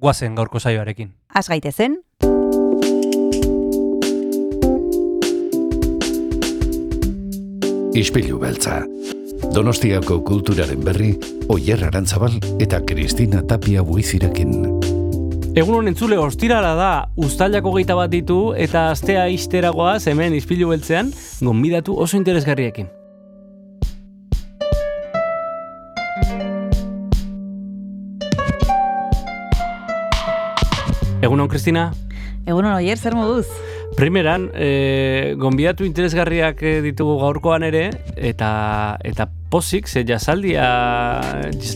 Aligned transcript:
guazen 0.00 0.34
gaurko 0.34 0.58
saioarekin. 0.58 1.12
Az 1.34 1.48
gaitezen, 1.48 2.00
Ispilu 7.94 8.38
beltza. 8.38 8.84
Donostiako 9.54 10.20
kulturaren 10.22 10.84
berri, 10.84 11.10
Oyer 11.50 11.82
Arantzabal 11.88 12.36
eta 12.62 12.78
Kristina 12.86 13.42
Tapia 13.42 13.82
buizirekin. 13.82 14.54
Egun 15.58 15.80
honen 15.80 15.90
entzule 15.90 16.18
ostirala 16.22 16.76
da, 16.78 16.92
ustailako 17.18 17.74
geita 17.74 17.98
bat 17.98 18.14
ditu 18.14 18.38
eta 18.54 18.86
astea 18.92 19.26
isteragoaz 19.34 20.04
hemen 20.06 20.38
izpilu 20.38 20.70
beltzean, 20.70 21.10
gonbidatu 21.42 21.98
oso 21.98 22.16
interesgarriekin. 22.16 22.86
Egunon, 31.20 31.48
Kristina? 31.52 31.90
egunon 32.48 32.78
oier, 32.78 32.96
zer 32.96 33.12
moduz? 33.12 33.46
Primeran, 33.98 34.48
e, 34.54 35.34
gonbidatu 35.40 35.84
interesgarriak 35.84 36.62
eh, 36.64 36.78
ditugu 36.84 37.18
gaurkoan 37.20 37.66
ere, 37.66 37.90
eta 38.16 38.50
eta 39.04 39.28
pozik, 39.50 39.88
ze 39.88 40.04
jasaldia, 40.06 41.20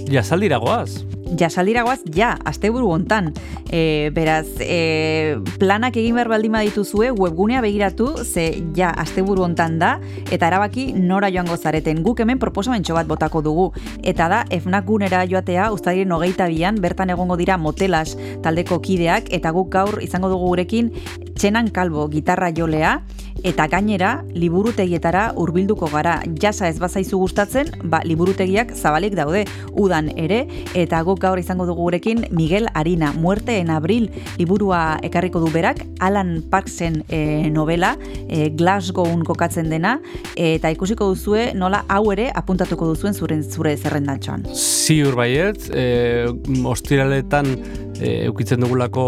jasaldira 0.09 0.59
goaz. 0.63 1.05
Jasaldiragoaz, 1.35 2.05
ja, 2.15 2.37
asteburu 2.45 2.91
hontan. 2.93 3.33
E, 3.71 4.11
beraz, 4.15 4.47
e, 4.61 5.37
planak 5.59 5.97
egin 5.99 6.15
behar 6.15 6.29
baldin 6.31 6.55
dituzue 6.61 7.11
webgunea 7.11 7.61
begiratu, 7.65 8.13
ze 8.23 8.63
ja, 8.77 8.91
asteburu 8.91 9.43
hontan 9.43 9.79
da, 9.81 9.99
eta 10.31 10.47
erabaki 10.47 10.93
nora 10.95 11.31
joango 11.35 11.57
zareten. 11.57 12.05
Guk 12.05 12.21
hemen 12.21 12.39
proposamentxo 12.39 12.95
bat 12.95 13.09
botako 13.11 13.43
dugu. 13.43 13.67
Eta 14.03 14.29
da, 14.29 14.45
efnak 14.51 14.87
gunera 14.87 15.25
joatea, 15.27 15.73
ustadien 15.73 16.13
hogeita 16.13 16.47
bian, 16.47 16.79
bertan 16.81 17.11
egongo 17.11 17.37
dira 17.41 17.59
motelas 17.59 18.15
taldeko 18.43 18.79
kideak, 18.85 19.33
eta 19.35 19.51
guk 19.51 19.73
gaur 19.75 19.99
izango 20.05 20.31
dugu 20.31 20.53
gurekin 20.55 20.93
txenan 21.35 21.73
kalbo 21.75 22.07
gitarra 22.13 22.53
jolea, 22.55 23.01
eta 23.45 23.67
gainera, 23.69 24.25
liburutegietara 24.35 25.29
hurbilduko 25.37 25.89
gara. 25.93 26.17
Jasa 26.41 26.69
ez 26.73 26.79
bazaizu 26.81 27.19
gustatzen, 27.21 27.71
ba, 27.85 28.01
liburutegiak 28.05 28.73
zabalik 28.75 29.15
daude, 29.19 29.45
udan 29.79 30.09
ere, 30.17 30.45
eta 30.75 31.03
guk 31.07 31.21
gaur 31.23 31.39
izango 31.39 31.67
dugu 31.69 31.85
gurekin 31.85 32.25
Miguel 32.33 32.69
Arina, 32.75 33.13
Muerte 33.13 33.59
en 33.61 33.71
Abril 33.71 34.09
liburua 34.39 34.99
ekarriko 35.05 35.43
du 35.45 35.53
berak, 35.53 35.85
Alan 36.01 36.39
Parksen 36.51 37.03
e, 37.09 37.51
novela, 37.53 37.95
e, 38.29 38.49
Glasgown 38.57 39.25
kokatzen 39.29 39.69
dena, 39.71 39.99
eta 40.37 40.73
ikusiko 40.73 41.11
duzue 41.13 41.51
nola 41.55 41.85
hau 41.93 42.09
ere 42.15 42.31
apuntatuko 42.35 42.89
duzuen 42.95 43.15
zure, 43.15 43.43
zure 43.43 43.77
zerrendatxoan. 43.77 44.49
Ziur 44.57 45.19
baiet, 45.21 45.69
e, 45.71 46.33
ostiraletan 46.65 47.59
e, 48.01 48.25
eukitzen 48.27 48.61
dugulako 48.61 49.07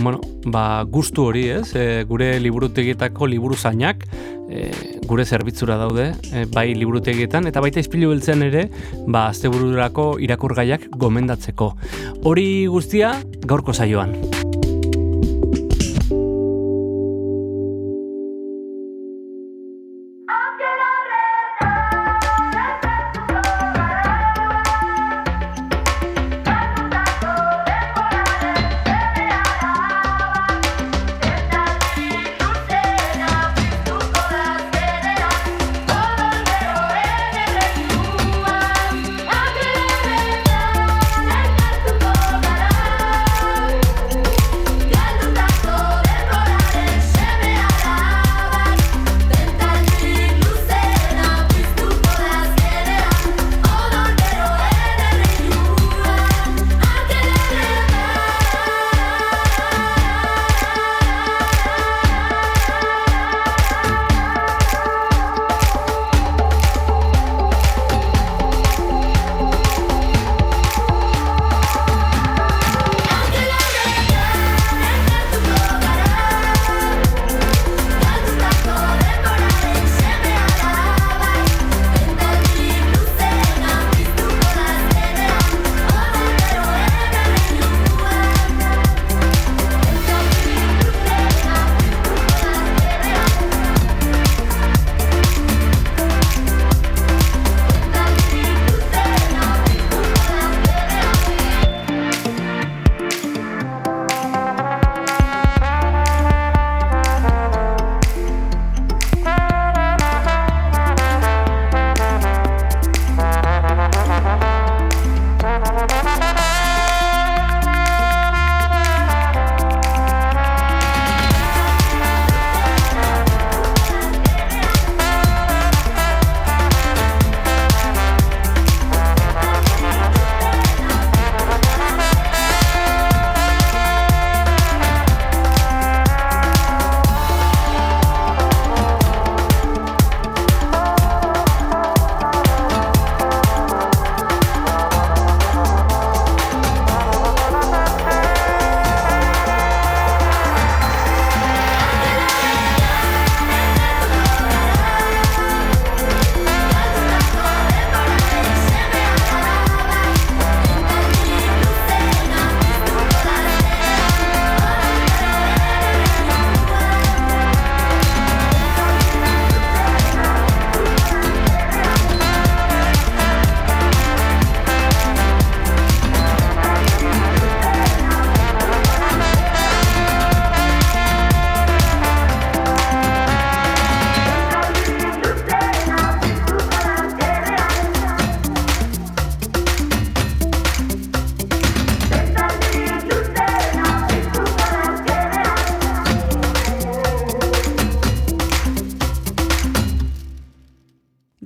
bueno, 0.00 0.20
ba, 0.46 0.84
gustu 0.84 1.26
hori, 1.28 1.48
ez? 1.58 1.74
E, 1.76 2.04
gure 2.08 2.34
liburutegietako 2.40 3.28
liburu 3.30 3.56
zainak 3.56 4.06
e, 4.52 4.70
gure 5.06 5.24
zerbitzura 5.24 5.76
daude, 5.80 6.12
e, 6.32 6.44
bai 6.52 6.72
liburutegietan 6.76 7.48
eta 7.50 7.62
baita 7.64 7.82
izpilu 7.82 8.12
beltzen 8.12 8.46
ere, 8.48 8.68
ba 9.06 9.28
astebururako 9.32 10.16
irakurgaiak 10.24 10.88
gomendatzeko. 10.96 11.72
Hori 12.28 12.48
guztia 12.70 13.16
gaurko 13.46 13.74
saioan. 13.74 14.16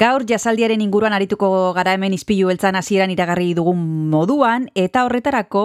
Gaur 0.06 0.22
jasaldiaren 0.22 0.82
inguruan 0.84 1.14
arituko 1.16 1.48
gara 1.74 1.96
hemen 1.96 2.12
izpilu 2.14 2.46
beltzan 2.52 2.76
hasieran 2.78 3.10
iragarri 3.10 3.48
dugun 3.58 3.80
moduan, 4.12 4.68
eta 4.78 5.02
horretarako 5.02 5.62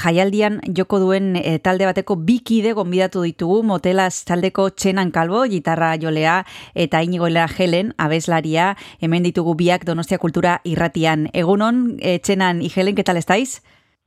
jaialdian 0.00 0.56
joko 0.78 1.02
duen 1.02 1.34
e, 1.36 1.58
talde 1.60 1.84
bateko 1.90 2.16
bikide 2.16 2.72
gonbidatu 2.78 3.26
ditugu, 3.26 3.58
motelaz 3.68 4.24
taldeko 4.24 4.70
txenan 4.70 5.12
kalbo, 5.12 5.42
gitarra 5.52 5.92
jolea 6.00 6.38
eta 6.86 7.02
inigoela 7.04 7.44
helen, 7.58 7.92
abeslaria, 8.00 8.70
hemen 9.04 9.28
ditugu 9.28 9.52
biak 9.60 9.84
donostia 9.84 10.22
kultura 10.22 10.62
irratian. 10.64 11.28
Egunon, 11.34 11.84
e, 12.00 12.16
txenan 12.24 12.64
i 12.64 12.72
helen, 12.72 12.96
ketal 12.96 13.20
estáis? 13.20 13.58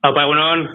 Egunon. 0.04 0.70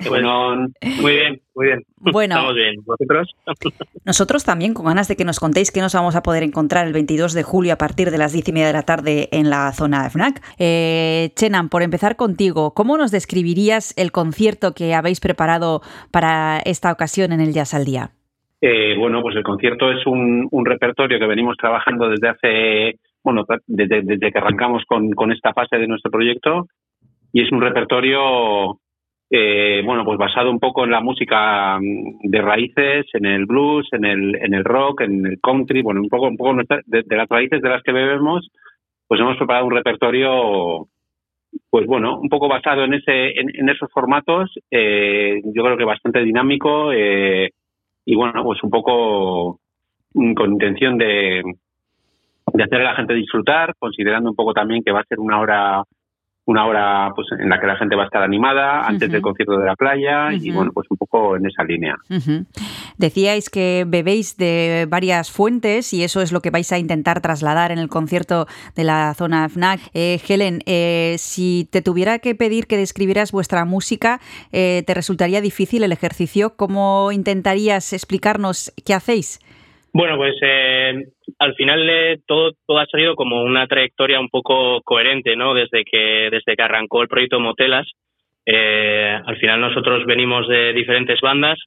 Muy 1.01 1.13
bien, 1.13 1.41
muy 1.55 1.67
bien. 1.67 1.83
Bueno, 1.97 2.35
Estamos 2.35 2.55
bien. 2.55 2.75
¿Vosotros? 2.85 3.31
Nosotros 4.05 4.45
también, 4.45 4.75
con 4.75 4.87
ganas 4.87 5.09
de 5.09 5.17
que 5.17 5.25
nos 5.25 5.39
contéis 5.39 5.71
que 5.71 5.81
nos 5.81 5.95
vamos 5.95 6.17
a 6.17 6.23
poder 6.23 6.43
encontrar 6.43 6.87
el 6.87 6.93
22 6.93 7.33
de 7.35 7.43
julio 7.43 7.73
a 7.73 7.77
partir 7.77 8.11
de 8.11 8.19
las 8.19 8.33
10 8.33 8.49
y 8.49 8.53
media 8.53 8.67
de 8.67 8.73
la 8.73 8.83
tarde 8.83 9.29
en 9.33 9.49
la 9.49 9.73
zona 9.73 10.03
de 10.03 10.11
FNAC. 10.11 10.43
Eh, 10.59 11.31
Chenan, 11.37 11.69
por 11.69 11.83
empezar 11.83 12.17
contigo, 12.17 12.75
¿cómo 12.75 12.99
nos 12.99 13.11
describirías 13.13 13.97
el 13.97 14.11
concierto 14.13 14.73
que 14.75 14.95
habéis 14.95 15.21
preparado 15.21 15.81
para 16.11 16.59
esta 16.65 16.93
ocasión 16.93 17.33
en 17.33 17.41
el 17.41 17.53
Jazz 17.53 17.75
al 17.75 17.85
Día? 17.85 18.11
Eh, 18.61 18.97
bueno, 18.97 19.23
pues 19.23 19.35
el 19.37 19.43
concierto 19.43 19.91
es 19.91 20.07
un, 20.07 20.47
un, 20.51 20.65
repertorio 20.65 21.19
que 21.19 21.27
venimos 21.27 21.57
trabajando 21.57 22.09
desde 22.09 22.29
hace, 22.29 22.99
bueno, 23.25 23.45
desde, 23.67 24.03
desde 24.03 24.31
que 24.31 24.39
arrancamos 24.39 24.85
con, 24.87 25.11
con 25.11 25.33
esta 25.33 25.53
fase 25.53 25.79
de 25.79 25.89
nuestro 25.89 26.13
proyecto 26.13 26.69
y 27.33 27.43
es 27.43 27.51
un 27.51 27.61
repertorio 27.61 28.79
eh, 29.35 29.81
bueno, 29.83 30.05
pues 30.05 30.19
basado 30.19 30.51
un 30.51 30.61
poco 30.61 30.85
en 30.85 30.91
la 30.91 31.01
música 31.01 31.79
mm, 31.81 32.29
de 32.29 32.43
raíces, 32.43 33.07
en 33.15 33.25
el 33.25 33.47
blues, 33.47 33.89
en 33.93 34.05
el, 34.05 34.37
en 34.37 34.53
el 34.53 34.63
rock, 34.63 35.01
en 35.01 35.25
el 35.25 35.41
country, 35.41 35.81
bueno, 35.81 36.03
un 36.03 36.11
poco, 36.11 36.27
un 36.29 36.37
poco 36.37 36.55
de, 36.85 37.03
de 37.03 37.17
las 37.17 37.27
raíces 37.31 37.63
de 37.63 37.69
las 37.71 37.83
que 37.83 37.93
bebemos, 37.93 38.47
pues 39.09 39.19
hemos 39.23 39.39
preparado 39.39 39.65
un 39.65 39.75
repertorio, 39.75 40.87
pues 41.71 41.87
bueno, 41.87 42.19
un 42.21 42.29
poco 42.29 42.47
basado 42.47 42.85
en 42.85 42.93
ese, 42.93 43.41
en, 43.41 43.49
en 43.55 43.71
esos 43.71 43.91
formatos, 43.91 44.53
eh, 44.71 45.41
yo 45.45 45.65
creo 45.65 45.79
que 45.79 45.85
bastante 45.85 46.23
dinámico 46.23 46.93
eh, 46.93 47.53
y 48.05 48.15
bueno, 48.15 48.45
pues 48.45 48.63
un 48.63 48.69
poco 48.69 49.61
mm, 50.13 50.35
con 50.35 50.53
intención 50.53 50.99
de, 50.99 51.43
de 52.53 52.63
hacer 52.63 52.83
a 52.83 52.85
la 52.85 52.97
gente 52.97 53.15
disfrutar, 53.15 53.73
considerando 53.79 54.29
un 54.29 54.37
poco 54.37 54.53
también 54.53 54.83
que 54.85 54.93
va 54.93 55.01
a 55.01 55.05
ser 55.05 55.21
una 55.21 55.41
hora 55.41 55.85
una 56.45 56.67
hora 56.67 57.13
pues 57.15 57.29
en 57.39 57.49
la 57.49 57.61
que 57.61 57.67
la 57.67 57.77
gente 57.77 57.95
va 57.95 58.03
a 58.03 58.07
estar 58.07 58.23
animada 58.23 58.81
antes 58.81 59.09
uh 59.09 59.11
-huh. 59.11 59.13
del 59.13 59.23
concierto 59.23 59.59
de 59.59 59.67
la 59.67 59.77
playa 59.77 60.27
uh 60.27 60.31
-huh. 60.31 60.43
y 60.43 60.51
bueno 60.51 60.73
pues 60.73 60.87
un 60.91 60.97
poco 60.97 61.37
en 61.37 61.47
esa 61.47 61.63
línea 61.63 61.95
uh 62.11 62.15
-huh. 62.15 62.47
decíais 62.99 63.49
que 63.49 63.85
bebéis 63.87 64.37
de 64.37 64.87
varias 64.89 65.31
fuentes 65.31 65.93
y 65.93 66.03
eso 66.03 66.21
es 66.21 66.33
lo 66.33 66.41
que 66.41 66.51
vais 66.51 66.73
a 66.73 66.79
intentar 66.79 67.21
trasladar 67.21 67.71
en 67.71 67.79
el 67.79 67.89
concierto 67.89 68.47
de 68.75 68.85
la 68.85 69.15
zona 69.15 69.49
FNAC 69.49 69.81
eh, 69.95 70.21
Helen 70.27 70.63
eh, 70.67 71.15
si 71.19 71.69
te 71.71 71.81
tuviera 71.81 72.19
que 72.19 72.35
pedir 72.35 72.67
que 72.67 72.77
describieras 72.77 73.31
vuestra 73.31 73.65
música 73.65 74.21
eh, 74.51 74.83
te 74.87 74.95
resultaría 74.95 75.41
difícil 75.41 75.85
el 75.85 75.93
ejercicio 75.93 76.55
cómo 76.57 77.13
intentarías 77.13 77.93
explicarnos 77.93 78.73
qué 78.85 78.95
hacéis 78.95 79.39
bueno, 79.93 80.17
pues 80.17 80.35
eh, 80.41 81.05
al 81.39 81.55
final 81.55 81.89
eh, 81.89 82.19
todo, 82.27 82.53
todo 82.67 82.79
ha 82.79 82.87
salido 82.87 83.15
como 83.15 83.43
una 83.43 83.67
trayectoria 83.67 84.21
un 84.21 84.29
poco 84.29 84.81
coherente, 84.83 85.37
¿no? 85.37 85.55
Desde 85.55 85.85
que, 85.85 86.29
desde 86.31 86.57
que 86.57 86.63
arrancó 86.63 87.03
el 87.03 87.09
proyecto 87.09 87.41
Motelas. 87.41 87.89
Eh, 88.47 89.19
al 89.25 89.37
final 89.37 89.61
nosotros 89.61 90.05
venimos 90.07 90.49
de 90.49 90.73
diferentes 90.73 91.21
bandas. 91.21 91.59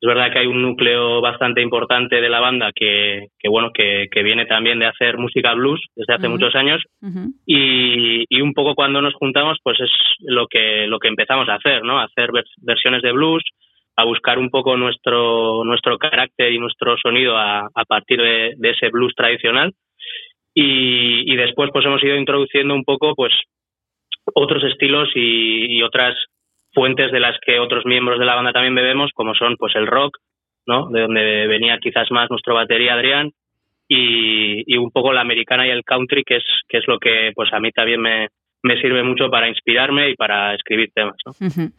Es 0.00 0.08
verdad 0.08 0.32
que 0.32 0.40
hay 0.40 0.46
un 0.46 0.62
núcleo 0.62 1.20
bastante 1.20 1.62
importante 1.62 2.20
de 2.20 2.28
la 2.28 2.40
banda 2.40 2.72
que, 2.74 3.28
que 3.38 3.48
bueno, 3.48 3.70
que, 3.72 4.08
que 4.10 4.22
viene 4.24 4.46
también 4.46 4.80
de 4.80 4.86
hacer 4.86 5.16
música 5.16 5.54
blues 5.54 5.80
desde 5.94 6.14
hace 6.14 6.26
uh 6.26 6.30
-huh. 6.30 6.32
muchos 6.32 6.54
años. 6.56 6.82
Uh 7.00 7.06
-huh. 7.06 7.32
y, 7.46 8.24
y, 8.28 8.40
un 8.40 8.52
poco 8.52 8.74
cuando 8.74 9.00
nos 9.00 9.14
juntamos, 9.14 9.58
pues 9.62 9.78
es 9.80 9.90
lo 10.20 10.48
que, 10.48 10.86
lo 10.88 10.98
que 10.98 11.08
empezamos 11.08 11.48
a 11.48 11.54
hacer, 11.54 11.84
¿no? 11.84 12.00
hacer 12.00 12.32
vers 12.32 12.50
versiones 12.62 13.02
de 13.02 13.12
blues, 13.12 13.44
a 13.96 14.04
buscar 14.04 14.38
un 14.38 14.50
poco 14.50 14.76
nuestro, 14.76 15.64
nuestro 15.64 15.98
carácter 15.98 16.52
y 16.52 16.58
nuestro 16.58 16.96
sonido 16.96 17.36
a, 17.36 17.68
a 17.74 17.84
partir 17.84 18.20
de, 18.20 18.54
de, 18.56 18.70
ese 18.70 18.88
blues 18.88 19.14
tradicional. 19.14 19.72
Y, 20.54 21.32
y, 21.32 21.36
después 21.36 21.70
pues 21.72 21.84
hemos 21.86 22.02
ido 22.02 22.16
introduciendo 22.16 22.74
un 22.74 22.84
poco 22.84 23.14
pues 23.14 23.32
otros 24.34 24.62
estilos 24.64 25.08
y, 25.14 25.78
y, 25.78 25.82
otras 25.82 26.14
fuentes 26.74 27.10
de 27.10 27.20
las 27.20 27.38
que 27.44 27.58
otros 27.58 27.84
miembros 27.86 28.18
de 28.18 28.26
la 28.26 28.34
banda 28.34 28.52
también 28.52 28.74
bebemos, 28.74 29.10
como 29.14 29.34
son 29.34 29.56
pues 29.56 29.74
el 29.76 29.86
rock, 29.86 30.18
¿no? 30.66 30.88
De 30.90 31.02
donde 31.02 31.46
venía 31.46 31.78
quizás 31.78 32.10
más 32.10 32.30
nuestro 32.30 32.54
batería 32.54 32.94
Adrián, 32.94 33.30
y, 33.88 34.62
y 34.66 34.78
un 34.78 34.90
poco 34.90 35.12
la 35.12 35.20
americana 35.20 35.66
y 35.66 35.70
el 35.70 35.84
country, 35.84 36.22
que 36.24 36.36
es, 36.36 36.44
que 36.68 36.78
es 36.78 36.84
lo 36.86 36.98
que 36.98 37.32
pues 37.34 37.52
a 37.52 37.60
mí 37.60 37.70
también 37.72 38.00
me, 38.00 38.28
me 38.62 38.80
sirve 38.80 39.02
mucho 39.02 39.28
para 39.28 39.48
inspirarme 39.48 40.10
y 40.10 40.14
para 40.14 40.54
escribir 40.54 40.90
temas. 40.94 41.16
¿no? 41.26 41.32
Uh 41.32 41.50
-huh. 41.50 41.72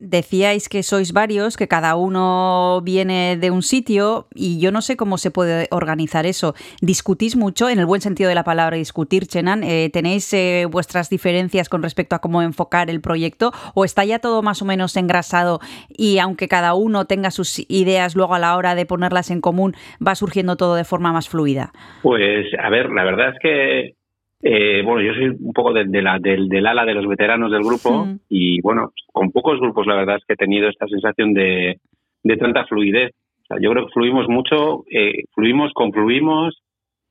Decíais 0.00 0.68
que 0.68 0.84
sois 0.84 1.12
varios, 1.12 1.56
que 1.56 1.66
cada 1.66 1.96
uno 1.96 2.80
viene 2.84 3.36
de 3.36 3.50
un 3.50 3.62
sitio 3.62 4.28
y 4.32 4.60
yo 4.60 4.70
no 4.70 4.80
sé 4.80 4.96
cómo 4.96 5.18
se 5.18 5.32
puede 5.32 5.66
organizar 5.72 6.24
eso. 6.24 6.54
¿Discutís 6.80 7.34
mucho, 7.34 7.68
en 7.68 7.80
el 7.80 7.86
buen 7.86 8.00
sentido 8.00 8.28
de 8.28 8.36
la 8.36 8.44
palabra 8.44 8.76
discutir, 8.76 9.26
Chenan? 9.26 9.64
Eh, 9.64 9.90
¿Tenéis 9.92 10.32
eh, 10.34 10.66
vuestras 10.70 11.10
diferencias 11.10 11.68
con 11.68 11.82
respecto 11.82 12.14
a 12.14 12.20
cómo 12.20 12.42
enfocar 12.42 12.90
el 12.90 13.00
proyecto 13.00 13.50
o 13.74 13.84
está 13.84 14.04
ya 14.04 14.20
todo 14.20 14.40
más 14.40 14.62
o 14.62 14.64
menos 14.64 14.96
engrasado 14.96 15.58
y 15.88 16.18
aunque 16.18 16.46
cada 16.46 16.74
uno 16.74 17.06
tenga 17.06 17.32
sus 17.32 17.58
ideas 17.68 18.14
luego 18.14 18.36
a 18.36 18.38
la 18.38 18.56
hora 18.56 18.76
de 18.76 18.86
ponerlas 18.86 19.32
en 19.32 19.40
común 19.40 19.74
va 20.06 20.14
surgiendo 20.14 20.56
todo 20.56 20.76
de 20.76 20.84
forma 20.84 21.12
más 21.12 21.28
fluida? 21.28 21.72
Pues 22.02 22.46
a 22.62 22.70
ver, 22.70 22.88
la 22.90 23.02
verdad 23.02 23.30
es 23.30 23.38
que 23.42 23.97
eh, 24.42 24.82
bueno, 24.84 25.02
yo 25.02 25.14
soy 25.14 25.36
un 25.40 25.52
poco 25.52 25.72
de, 25.72 25.84
de 25.84 26.02
la, 26.02 26.18
del, 26.18 26.48
del, 26.48 26.66
ala 26.66 26.84
de 26.84 26.94
los 26.94 27.06
veteranos 27.06 27.50
del 27.50 27.62
grupo 27.62 28.06
sí. 28.06 28.20
y 28.28 28.60
bueno, 28.60 28.92
con 29.12 29.30
pocos 29.32 29.58
grupos 29.60 29.86
la 29.86 29.96
verdad 29.96 30.16
es 30.16 30.24
que 30.24 30.34
he 30.34 30.36
tenido 30.36 30.68
esta 30.68 30.86
sensación 30.86 31.34
de, 31.34 31.80
de 32.22 32.36
tanta 32.36 32.64
fluidez. 32.66 33.12
O 33.42 33.46
sea, 33.46 33.56
yo 33.60 33.70
creo 33.70 33.86
que 33.86 33.92
fluimos 33.92 34.28
mucho, 34.28 34.84
eh, 34.90 35.24
fluimos, 35.34 35.72
confluimos, 35.72 36.62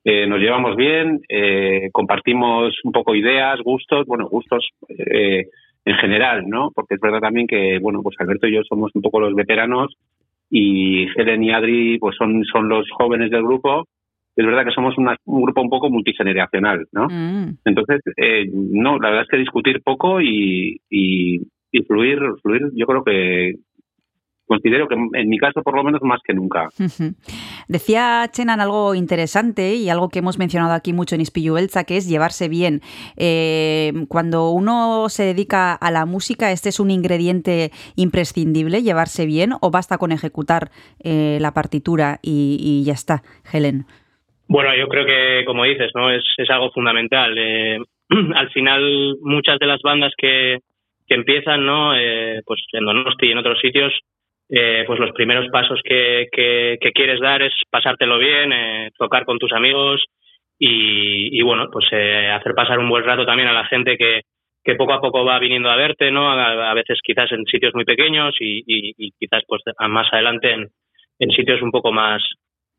eh, 0.03 0.25
nos 0.25 0.39
llevamos 0.39 0.77
bien, 0.77 1.19
eh, 1.27 1.89
compartimos 1.91 2.73
un 2.83 2.91
poco 2.93 3.13
ideas, 3.13 3.59
gustos, 3.61 4.05
bueno, 4.05 4.29
gustos 4.29 4.69
eh, 4.87 5.47
en 5.83 5.95
general, 5.95 6.47
¿no? 6.47 6.71
Porque 6.73 6.95
es 6.95 7.01
verdad 7.01 7.19
también 7.19 7.47
que, 7.47 7.79
bueno, 7.79 8.01
pues 8.03 8.15
Alberto 8.19 8.47
y 8.47 8.53
yo 8.53 8.61
somos 8.63 8.91
un 8.93 9.01
poco 9.01 9.19
los 9.19 9.33
veteranos 9.33 9.95
y 10.49 11.07
Helen 11.15 11.43
y 11.43 11.51
Adri 11.51 11.97
pues 11.99 12.15
son, 12.15 12.45
son 12.45 12.69
los 12.69 12.89
jóvenes 12.91 13.31
del 13.31 13.43
grupo 13.43 13.85
es 14.37 14.45
verdad 14.45 14.65
que 14.65 14.71
somos 14.71 14.97
una, 14.97 15.17
un 15.25 15.41
grupo 15.41 15.61
un 15.61 15.69
poco 15.69 15.89
multigeneracional, 15.89 16.85
¿no? 16.91 17.07
Mm. 17.09 17.57
Entonces, 17.65 18.01
eh, 18.17 18.45
no, 18.53 18.99
la 18.99 19.09
verdad 19.09 19.23
es 19.23 19.29
que 19.29 19.37
discutir 19.37 19.81
poco 19.83 20.21
y, 20.21 20.79
y, 20.89 21.41
y, 21.71 21.83
fluir, 21.83 22.19
fluir, 22.43 22.69
yo 22.75 22.85
creo 22.85 23.03
que 23.03 23.55
considero 24.45 24.87
que 24.87 24.95
en 24.95 25.27
mi 25.27 25.39
caso 25.39 25.61
por 25.61 25.75
lo 25.75 25.83
menos 25.83 26.01
más 26.03 26.21
que 26.25 26.33
nunca. 26.33 26.69
Uh 26.79 26.83
-huh. 26.83 27.15
Decía 27.67 28.29
Chenan 28.31 28.61
algo 28.61 28.95
interesante 28.95 29.75
y 29.75 29.89
algo 29.89 30.07
que 30.07 30.19
hemos 30.19 30.39
mencionado 30.39 30.73
aquí 30.73 30.93
mucho 30.93 31.15
en 31.15 31.21
Ispillu 31.21 31.57
Elza, 31.57 31.83
que 31.83 31.97
es 31.97 32.07
llevarse 32.07 32.47
bien. 32.47 32.81
Eh, 33.17 34.05
cuando 34.07 34.51
uno 34.51 35.09
se 35.09 35.23
dedica 35.23 35.73
a 35.73 35.91
la 35.91 36.05
música, 36.05 36.51
¿este 36.51 36.69
es 36.69 36.79
un 36.79 36.91
ingrediente 36.91 37.71
imprescindible, 37.95 38.83
llevarse 38.83 39.25
bien, 39.25 39.51
o 39.59 39.69
basta 39.69 39.97
con 39.97 40.11
ejecutar 40.11 40.69
eh, 41.03 41.39
la 41.41 41.51
partitura 41.51 42.19
y, 42.21 42.57
y 42.61 42.85
ya 42.85 42.93
está, 42.93 43.23
Helen? 43.51 43.85
Bueno, 44.47 44.75
yo 44.75 44.87
creo 44.87 45.05
que, 45.05 45.43
como 45.45 45.65
dices, 45.65 45.91
no 45.93 46.09
es, 46.09 46.23
es 46.37 46.49
algo 46.49 46.71
fundamental. 46.71 47.37
Eh, 47.37 47.79
al 48.35 48.49
final, 48.51 49.15
muchas 49.21 49.59
de 49.59 49.67
las 49.67 49.81
bandas 49.81 50.13
que, 50.17 50.59
que 51.07 51.15
empiezan, 51.15 51.65
¿no? 51.65 51.95
Eh, 51.95 52.41
pues 52.45 52.61
en 52.73 52.85
Donosti 52.85 53.27
y 53.27 53.31
en 53.31 53.37
otros 53.37 53.59
sitios, 53.59 53.93
eh, 54.49 54.83
pues 54.87 54.99
los 54.99 55.11
primeros 55.11 55.49
pasos 55.51 55.81
que, 55.83 56.27
que, 56.31 56.91
quieres 56.93 57.19
dar 57.19 57.41
es 57.41 57.53
pasártelo 57.69 58.17
bien, 58.17 58.53
eh, 58.53 58.91
tocar 58.97 59.25
con 59.25 59.37
tus 59.37 59.51
amigos 59.51 60.05
y, 60.57 61.37
y 61.37 61.41
bueno, 61.41 61.67
pues 61.71 61.85
eh, 61.91 62.29
hacer 62.29 62.53
pasar 62.53 62.79
un 62.79 62.89
buen 62.89 63.03
rato 63.03 63.25
también 63.25 63.49
a 63.49 63.53
la 63.53 63.65
gente 63.65 63.97
que, 63.97 64.21
que 64.63 64.75
poco 64.75 64.93
a 64.93 65.01
poco 65.01 65.25
va 65.25 65.37
viniendo 65.39 65.69
a 65.69 65.75
verte, 65.75 66.11
¿no? 66.11 66.31
A, 66.31 66.71
a 66.71 66.73
veces 66.73 66.99
quizás 67.03 67.29
en 67.33 67.45
sitios 67.45 67.73
muy 67.75 67.83
pequeños 67.83 68.35
y, 68.39 68.59
y, 68.59 68.93
y 68.97 69.11
quizás 69.19 69.43
pues 69.47 69.61
más 69.89 70.07
adelante 70.13 70.51
en, 70.51 70.67
en 71.19 71.31
sitios 71.31 71.61
un 71.61 71.71
poco 71.71 71.91
más 71.91 72.23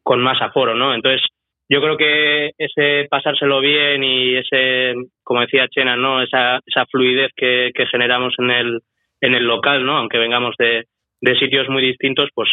con 0.03 0.21
más 0.21 0.41
aforo, 0.41 0.75
¿no? 0.75 0.95
Entonces, 0.95 1.21
yo 1.69 1.81
creo 1.83 1.97
que 1.97 2.53
ese 2.57 3.07
pasárselo 3.11 3.61
bien 3.61 4.03
y 4.03 4.37
ese, 4.37 4.95
como 5.23 5.43
decía 5.43 5.69
Chena, 5.69 5.97
¿no? 5.97 6.23
Esa, 6.23 6.61
esa 6.65 6.87
fluidez 6.87 7.31
que, 7.37 7.71
que 7.75 7.87
generamos 7.87 8.35
en 8.39 8.51
el, 8.51 8.81
en 9.21 9.35
el 9.35 9.45
local, 9.45 9.85
¿no? 9.85 9.99
Aunque 9.99 10.19
vengamos 10.19 10.55
de, 10.59 10.85
de 11.21 11.39
sitios 11.39 11.69
muy 11.69 11.83
distintos, 11.83 12.31
pues, 12.35 12.49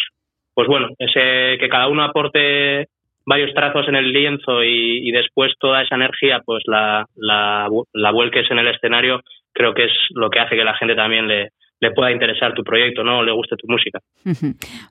pues 0.54 0.68
bueno, 0.68 0.88
ese, 0.98 1.58
que 1.58 1.68
cada 1.68 1.88
uno 1.88 2.04
aporte 2.04 2.88
varios 3.24 3.52
trazos 3.54 3.88
en 3.88 3.96
el 3.96 4.12
lienzo 4.12 4.62
y, 4.62 5.10
después 5.10 5.52
toda 5.58 5.82
esa 5.82 5.96
energía, 5.96 6.42
pues 6.44 6.62
la, 6.66 7.06
la, 7.16 7.68
la 7.92 8.10
vuelques 8.12 8.50
en 8.50 8.58
el 8.58 8.68
escenario, 8.68 9.20
creo 9.52 9.74
que 9.74 9.84
es 9.84 9.92
lo 10.10 10.30
que 10.30 10.40
hace 10.40 10.56
que 10.56 10.64
la 10.64 10.76
gente 10.76 10.94
también 10.94 11.26
le, 11.26 11.50
le 11.80 11.90
pueda 11.90 12.10
interesar 12.10 12.54
tu 12.54 12.64
proyecto, 12.64 13.04
¿no? 13.04 13.22
Le 13.22 13.32
guste 13.32 13.56
tu 13.56 13.66
música. 13.68 14.00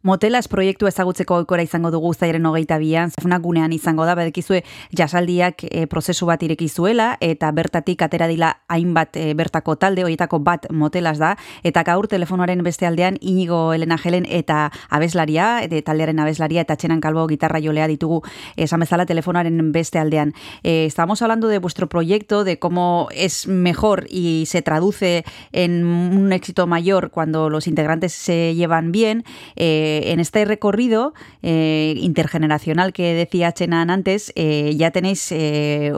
Motelas 0.04 0.48
proiektu 0.48 0.88
ezagutzeko 0.88 1.40
oikora 1.42 1.64
izango 1.66 1.90
dugu 1.92 2.14
zairen 2.14 2.46
hogeita 2.46 2.78
bian, 2.78 3.10
zafuna 3.10 3.40
gunean 3.40 3.74
izango 3.74 4.06
da, 4.06 4.14
badekizue 4.16 4.62
jasaldiak 4.96 5.66
e, 5.66 5.88
prozesu 5.88 6.28
bat 6.30 6.44
irekizuela, 6.46 7.16
eta 7.22 7.50
bertatik 7.52 8.04
atera 8.06 8.28
dila 8.30 8.52
hainbat 8.70 9.18
e, 9.18 9.34
bertako 9.34 9.76
talde, 9.82 10.04
horietako 10.06 10.40
bat 10.46 10.70
motelas 10.70 11.18
da, 11.18 11.34
eta 11.64 11.84
gaur 11.88 12.08
telefonoaren 12.08 12.62
beste 12.64 12.86
aldean 12.86 13.18
inigo 13.22 13.74
Elena 13.74 13.98
Helen 13.98 14.30
eta 14.30 14.70
abeslaria, 14.90 15.64
eta 15.66 15.82
taldearen 15.90 16.22
abeslaria, 16.22 16.62
eta 16.62 16.78
txenan 16.78 17.02
kalbo 17.02 17.26
gitarra 17.28 17.64
jolea 17.64 17.90
ditugu 17.90 18.22
esan 18.56 18.86
bezala 18.86 19.08
telefonoaren 19.10 19.72
beste 19.74 19.98
aldean. 19.98 20.36
E, 20.62 20.86
estamos 20.86 21.24
hablando 21.24 21.48
de 21.48 21.58
vuestro 21.58 21.90
proyecto, 21.90 22.44
de 22.44 22.60
cómo 22.60 23.10
es 23.12 23.48
mejor 23.48 24.06
y 24.08 24.46
se 24.46 24.62
traduce 24.62 25.24
en 25.52 25.84
un 25.84 26.32
éxito 26.32 26.68
mayor 26.76 27.10
cuando 27.10 27.50
los 27.50 27.68
integrantes 27.68 28.12
se 28.12 28.54
llevan 28.54 28.92
bien. 28.92 29.24
Eh, 29.56 30.12
en 30.12 30.20
este 30.20 30.44
recorrido 30.44 31.14
eh, 31.42 31.94
intergeneracional 31.96 32.92
que 32.92 33.14
decía 33.14 33.54
Chenan 33.54 33.90
antes, 33.90 34.34
eh, 34.36 34.76
ya 34.76 34.92
tenéis 34.92 35.34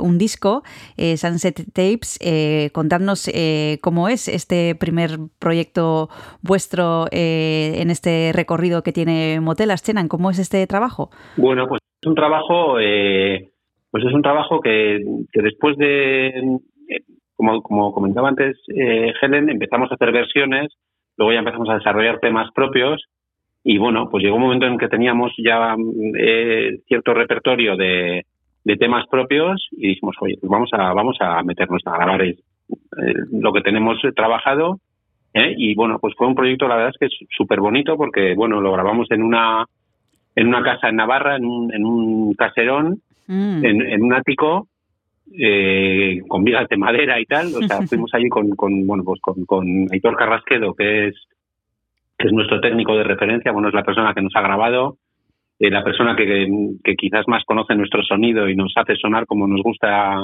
un 0.08 0.18
disco, 0.18 0.64
Sunset 0.98 1.58
Tapes. 1.74 2.20
contadnos 2.72 3.30
cómo 3.82 4.08
es 4.08 4.28
este 4.28 4.76
primer 4.76 5.12
proyecto 5.40 6.10
vuestro 6.42 7.08
en 7.12 7.90
este 7.90 8.32
recorrido 8.34 8.84
que 8.84 8.94
tiene 8.94 9.40
Motelas. 9.42 9.84
Chenan, 9.84 10.08
¿cómo 10.08 10.30
es 10.30 10.40
este 10.40 10.68
trabajo? 10.68 11.10
Bueno, 11.38 11.68
pues 11.68 11.82
es 12.02 12.08
un 12.08 12.16
trabajo, 12.16 12.76
pues 13.92 14.04
es 14.08 14.14
un 14.14 14.22
trabajo 14.22 14.60
que, 14.62 15.00
que 15.32 15.42
después 15.42 15.76
de 15.78 16.32
como, 17.38 17.62
como 17.62 17.94
comentaba 17.94 18.30
antes 18.30 18.58
eh, 18.68 19.14
Helen, 19.22 19.50
empezamos 19.50 19.90
a 19.92 19.96
hacer 19.96 20.12
versiones, 20.12 20.74
luego 21.16 21.32
ya 21.32 21.40
empezamos 21.40 21.70
a 21.70 21.76
desarrollar 21.76 22.20
temas 22.20 22.52
propios 22.54 23.06
y 23.64 23.78
bueno, 23.78 24.10
pues 24.10 24.24
llegó 24.24 24.36
un 24.36 24.44
momento 24.44 24.66
en 24.66 24.78
que 24.78 24.88
teníamos 24.88 25.32
ya 25.38 25.76
eh, 26.20 26.80
cierto 26.88 27.14
repertorio 27.14 27.78
de, 27.78 28.26
de, 28.64 28.76
temas 28.76 29.06
propios 29.08 29.68
y 29.72 29.90
dijimos, 29.90 30.16
oye, 30.20 30.38
pues 30.40 30.50
vamos 30.50 30.70
a, 30.74 30.94
vamos 30.94 31.18
a 31.20 31.44
meternos 31.44 31.82
a 31.86 31.98
grabar 31.98 32.24
eh, 32.24 32.36
lo 33.32 33.54
que 33.54 33.62
tenemos 33.62 34.00
trabajado 34.16 34.80
¿eh? 35.34 35.54
y 35.58 35.76
bueno, 35.76 36.00
pues 36.00 36.16
fue 36.18 36.28
un 36.28 36.36
proyecto, 36.36 36.68
la 36.68 36.76
verdad 36.76 36.92
es 36.94 36.98
que 36.98 37.06
es 37.06 37.28
súper 37.36 37.60
bonito 37.60 37.98
porque 37.98 38.34
bueno, 38.36 38.62
lo 38.62 38.72
grabamos 38.72 39.10
en 39.12 39.24
una 39.24 39.66
en 40.36 40.48
una 40.48 40.64
casa 40.64 40.90
en 40.90 40.98
Navarra, 40.98 41.36
en 41.36 41.46
un, 41.46 41.74
en 41.74 41.84
un 41.84 42.34
caserón, 42.36 43.02
mm. 43.28 43.66
en, 43.66 43.82
en 43.82 44.04
un 44.04 44.14
ático 44.14 44.68
eh, 45.34 46.20
con 46.28 46.44
vigas 46.44 46.68
de 46.70 46.78
madera 46.78 47.20
y 47.20 47.26
tal. 47.26 47.48
O 47.48 47.62
sea, 47.62 47.82
fuimos 47.88 48.14
allí 48.14 48.30
con, 48.30 48.50
con 48.52 48.86
bueno, 48.86 49.04
pues 49.04 49.20
con, 49.22 49.46
con 49.46 49.88
Aitor 49.92 50.16
Carrasquedo, 50.16 50.74
que 50.74 51.08
es, 51.08 51.16
que 52.18 52.28
es 52.28 52.34
nuestro 52.34 52.60
técnico 52.62 52.96
de 52.96 53.04
referencia, 53.04 53.52
bueno, 53.52 53.68
es 53.68 53.74
la 53.74 53.84
persona 53.84 54.14
que 54.14 54.22
nos 54.22 54.36
ha 54.36 54.42
grabado, 54.42 54.98
eh, 55.60 55.70
la 55.72 55.84
persona 55.84 56.16
que, 56.16 56.48
que 56.84 56.96
quizás 56.96 57.28
más 57.28 57.44
conoce 57.44 57.76
nuestro 57.76 58.04
sonido 58.04 58.48
y 58.48 58.56
nos 58.56 58.74
hace 58.76 58.96
sonar 58.96 59.26
como 59.26 59.48
nos 59.48 59.62
gusta 59.64 60.24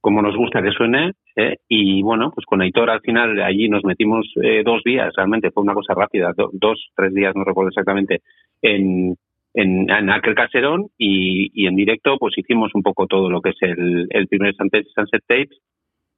como 0.00 0.20
nos 0.20 0.36
gusta 0.36 0.62
que 0.62 0.70
suene 0.70 1.12
¿eh? 1.34 1.56
y 1.68 2.02
bueno 2.02 2.30
pues 2.32 2.44
con 2.46 2.60
Aitor 2.60 2.90
al 2.90 3.00
final 3.00 3.40
allí 3.40 3.68
nos 3.68 3.84
metimos 3.84 4.24
eh, 4.40 4.62
dos 4.64 4.82
días 4.84 5.12
realmente 5.16 5.50
fue 5.50 5.64
una 5.64 5.74
cosa 5.74 5.94
rápida 5.94 6.32
dos 6.52 6.90
tres 6.94 7.12
días 7.12 7.34
no 7.34 7.42
recuerdo 7.42 7.70
exactamente 7.70 8.20
en 8.60 9.16
en, 9.54 9.90
en 9.90 10.10
aquel 10.10 10.34
caserón 10.34 10.88
y, 10.98 11.50
y, 11.54 11.66
en 11.66 11.76
directo 11.76 12.16
pues 12.18 12.36
hicimos 12.36 12.70
un 12.74 12.82
poco 12.82 13.06
todo 13.06 13.30
lo 13.30 13.40
que 13.40 13.50
es 13.50 13.56
el, 13.60 14.06
el 14.10 14.28
primer 14.28 14.54
Sunset, 14.54 14.86
Sunset 14.94 15.22
Tapes. 15.26 15.58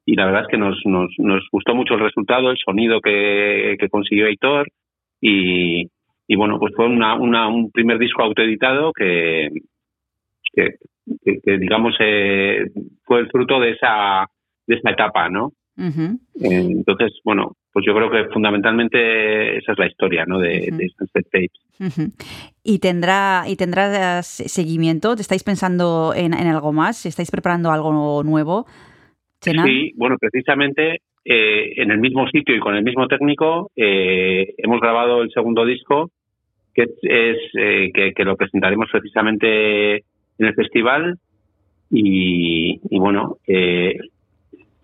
Y 0.07 0.17
la 0.17 0.27
verdad 0.27 0.43
es 0.43 0.49
que 0.49 0.59
nos, 0.59 0.79
nos, 0.85 1.11
nos 1.19 1.43
gustó 1.51 1.75
mucho 1.75 1.95
el 1.95 2.01
resultado, 2.01 2.51
el 2.51 2.59
sonido 2.59 3.01
que, 3.01 3.77
que 3.79 3.89
consiguió 3.89 4.27
Aitor. 4.27 4.69
Y, 5.21 5.89
y 6.29 6.37
bueno, 6.37 6.59
pues 6.59 6.75
fue 6.77 6.87
una, 6.87 7.15
una, 7.15 7.49
un 7.49 7.71
primer 7.71 7.99
disco 7.99 8.23
autoeditado 8.23 8.93
que, 8.93 9.49
que, 10.53 10.75
que, 11.43 11.59
digamos 11.59 11.95
eh, 12.01 12.67
fue 13.05 13.21
el 13.21 13.31
fruto 13.31 13.61
de 13.61 13.71
esa, 13.71 14.27
de 14.67 14.77
esa 14.77 14.91
etapa, 14.91 15.29
¿no? 15.29 15.53
Uh 15.77 16.17
Entonces, 16.35 17.19
bueno, 17.25 17.57
pues 17.75 17.85
yo 17.85 17.93
creo 17.93 18.09
que 18.09 18.33
fundamentalmente 18.33 19.59
esa 19.59 19.73
es 19.73 19.79
la 19.79 19.89
historia 19.89 20.25
¿no? 20.27 20.39
de, 20.39 20.69
uh 20.71 20.75
-huh. 20.75 20.77
de 20.77 20.89
Sunset 20.97 21.25
Tapes. 21.25 21.61
Uh 21.81 21.85
-huh. 21.87 22.13
¿Y 22.63 22.79
tendrá, 22.79 23.43
¿Y 23.49 23.57
tendrá 23.57 24.23
seguimiento? 24.23 25.17
¿Te 25.17 25.23
estáis 25.23 25.43
pensando 25.43 26.13
en, 26.15 26.35
en 26.35 26.47
algo 26.47 26.73
más? 26.73 27.05
¿Estáis 27.05 27.33
preparando 27.33 27.73
algo 27.73 28.23
nuevo? 28.23 28.65
Sí, 29.41 29.93
bueno, 29.97 30.17
precisamente 30.19 31.01
eh, 31.25 31.73
en 31.83 31.91
el 31.91 31.99
mismo 31.99 32.29
sitio 32.29 32.55
y 32.55 32.61
con 32.61 32.77
el 32.77 32.85
mismo 32.85 33.09
técnico 33.09 33.71
eh, 33.75 34.55
hemos 34.57 34.81
grabado 34.81 35.23
el 35.23 35.31
segundo 35.31 35.67
disco 35.67 36.11
que 36.75 36.83
es 37.03 37.39
eh, 37.59 37.91
que, 37.93 38.13
que, 38.15 38.25
lo 38.25 38.37
presentaremos 38.37 38.89
precisamente 38.91 39.97
en 40.39 40.47
el 40.47 40.55
festival 40.55 41.19
y, 41.91 42.81
y 42.91 42.99
bueno, 42.99 43.39
eh, 43.47 43.97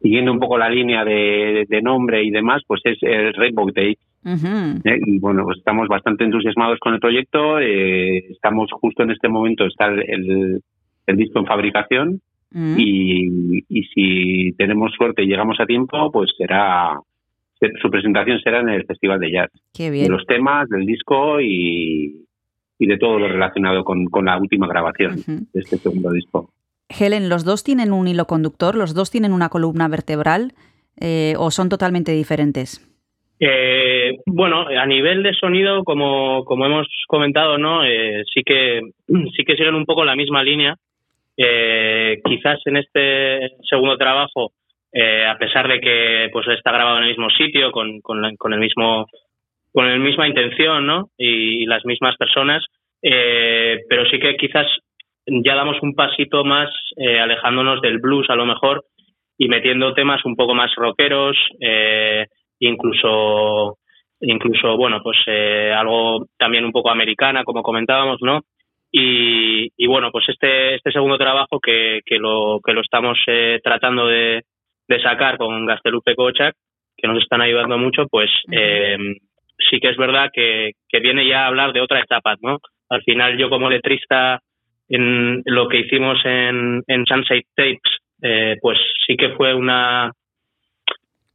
siguiendo 0.00 0.33
un 0.33 0.38
poco 0.38 0.59
la 0.59 0.69
línea 0.69 1.04
de, 1.04 1.66
de 1.69 1.83
nombre 1.83 2.23
y 2.25 2.30
demás, 2.30 2.62
pues 2.66 2.80
es 2.85 2.99
el 3.02 3.35
Rainbow 3.35 3.71
Day. 3.73 3.97
Uh 4.25 4.28
-huh. 4.30 4.80
eh, 4.85 4.99
y 5.07 5.19
bueno, 5.19 5.45
pues 5.45 5.59
estamos 5.59 5.88
bastante 5.88 6.25
entusiasmados 6.25 6.78
con 6.78 6.95
el 6.95 7.00
proyecto. 7.00 7.59
Eh, 7.59 8.19
estamos 8.30 8.71
justo 8.73 9.02
en 9.02 9.11
este 9.11 9.28
momento, 9.28 9.64
está 9.66 9.87
el, 9.87 10.61
el 11.07 11.16
disco 11.16 11.38
en 11.38 11.47
fabricación. 11.47 12.21
Uh 12.52 12.59
-huh. 12.59 12.75
y, 12.78 13.64
y 13.69 13.83
si 13.95 14.52
tenemos 14.57 14.92
suerte 14.92 15.23
y 15.23 15.26
llegamos 15.26 15.61
a 15.61 15.66
tiempo, 15.66 16.11
pues 16.11 16.30
será 16.37 16.99
su 17.83 17.90
presentación 17.90 18.40
será 18.40 18.61
en 18.61 18.71
el 18.71 18.85
Festival 18.87 19.21
de 19.21 19.30
Jazz. 19.30 19.50
Qué 19.75 19.90
bien. 19.90 20.04
De 20.04 20.11
los 20.11 20.25
temas, 20.26 20.69
del 20.69 20.87
disco 20.87 21.40
y, 21.40 22.25
y 22.78 22.87
de 22.87 22.97
todo 22.97 23.19
lo 23.19 23.28
relacionado 23.28 23.85
con, 23.85 24.07
con 24.07 24.25
la 24.25 24.38
última 24.38 24.66
grabación 24.66 25.12
uh 25.12 25.16
-huh. 25.16 25.47
de 25.52 25.61
este 25.61 25.76
segundo 25.76 26.11
disco. 26.11 26.50
Helen, 26.90 27.28
¿los 27.28 27.44
dos 27.44 27.62
tienen 27.64 27.92
un 27.92 28.09
hilo 28.09 28.26
conductor? 28.26 28.75
¿Los 28.75 28.94
dos 28.94 29.11
tienen 29.11 29.32
una 29.32 29.49
columna 29.49 29.88
vertebral? 29.88 30.52
Eh, 31.00 31.35
¿O 31.38 31.50
son 31.50 31.68
totalmente 31.68 32.12
diferentes? 32.12 32.87
Eh, 33.42 34.18
bueno, 34.26 34.66
a 34.68 34.85
nivel 34.85 35.23
de 35.23 35.32
sonido, 35.32 35.82
como, 35.82 36.44
como 36.44 36.66
hemos 36.66 36.87
comentado, 37.09 37.56
¿no? 37.56 37.85
Eh, 37.85 38.23
sí 38.32 38.42
que 38.44 38.82
sí 39.35 39.44
que 39.44 39.56
siguen 39.56 39.75
un 39.75 39.87
poco 39.87 40.04
la 40.04 40.14
misma 40.14 40.42
línea. 40.42 40.76
Eh, 41.38 42.20
quizás 42.23 42.61
en 42.66 42.76
este 42.76 43.49
segundo 43.68 43.97
trabajo, 43.97 44.52
a 44.92 45.38
pesar 45.38 45.68
de 45.68 45.80
que 45.80 46.28
pues 46.32 46.47
está 46.49 46.73
grabado 46.73 46.99
en 46.99 47.04
el 47.04 47.11
mismo 47.11 47.30
sitio, 47.30 47.73
con, 47.73 48.00
con, 48.02 48.37
con 48.37 48.52
el 48.52 48.61
mismo 48.61 49.06
con 49.73 50.02
misma 50.02 50.28
intención, 50.28 50.87
¿no? 50.87 51.09
Y, 51.16 51.64
las 51.64 51.87
mismas 51.87 52.16
personas, 52.16 52.62
pero 53.00 54.04
sí 54.11 54.18
que 54.18 54.37
quizás 54.37 54.66
ya 55.26 55.54
damos 55.54 55.76
un 55.82 55.94
pasito 55.94 56.44
más 56.44 56.70
eh, 56.96 57.20
alejándonos 57.20 57.80
del 57.80 57.98
blues 57.98 58.28
a 58.30 58.36
lo 58.36 58.46
mejor 58.46 58.84
y 59.38 59.48
metiendo 59.48 59.94
temas 59.94 60.24
un 60.24 60.36
poco 60.36 60.54
más 60.54 60.70
rockeros, 60.76 61.36
eh, 61.60 62.26
incluso 62.58 63.78
incluso 64.20 64.76
bueno 64.76 65.00
pues 65.02 65.16
eh, 65.26 65.72
algo 65.74 66.26
también 66.38 66.64
un 66.64 66.72
poco 66.72 66.90
americana 66.90 67.42
como 67.44 67.62
comentábamos 67.62 68.18
no 68.20 68.42
y, 68.92 69.70
y 69.76 69.86
bueno 69.86 70.10
pues 70.12 70.26
este 70.28 70.74
este 70.74 70.92
segundo 70.92 71.16
trabajo 71.16 71.58
que, 71.58 72.00
que 72.04 72.18
lo 72.18 72.60
que 72.64 72.72
lo 72.72 72.82
estamos 72.82 73.18
eh, 73.26 73.60
tratando 73.62 74.06
de, 74.06 74.42
de 74.88 75.02
sacar 75.02 75.38
con 75.38 75.64
Gastelupe 75.64 76.14
Kochak 76.14 76.54
que 76.96 77.08
nos 77.08 77.22
están 77.22 77.40
ayudando 77.40 77.78
mucho 77.78 78.06
pues 78.10 78.30
eh, 78.52 78.98
sí 79.70 79.80
que 79.80 79.88
es 79.88 79.96
verdad 79.96 80.28
que, 80.32 80.72
que 80.88 81.00
viene 81.00 81.26
ya 81.26 81.44
a 81.44 81.46
hablar 81.46 81.72
de 81.72 81.80
otra 81.80 82.00
etapa 82.00 82.36
no 82.42 82.58
al 82.90 83.02
final 83.02 83.38
yo 83.38 83.48
como 83.48 83.70
letrista 83.70 84.40
en 84.90 85.42
lo 85.47 85.68
que 85.68 85.80
hicimos 85.80 86.18
en, 86.25 86.82
en 86.87 87.06
Sunset 87.06 87.47
Tapes, 87.54 87.78
eh, 88.23 88.56
pues 88.61 88.78
sí 89.06 89.16
que 89.16 89.30
fue 89.30 89.54
una 89.54 90.12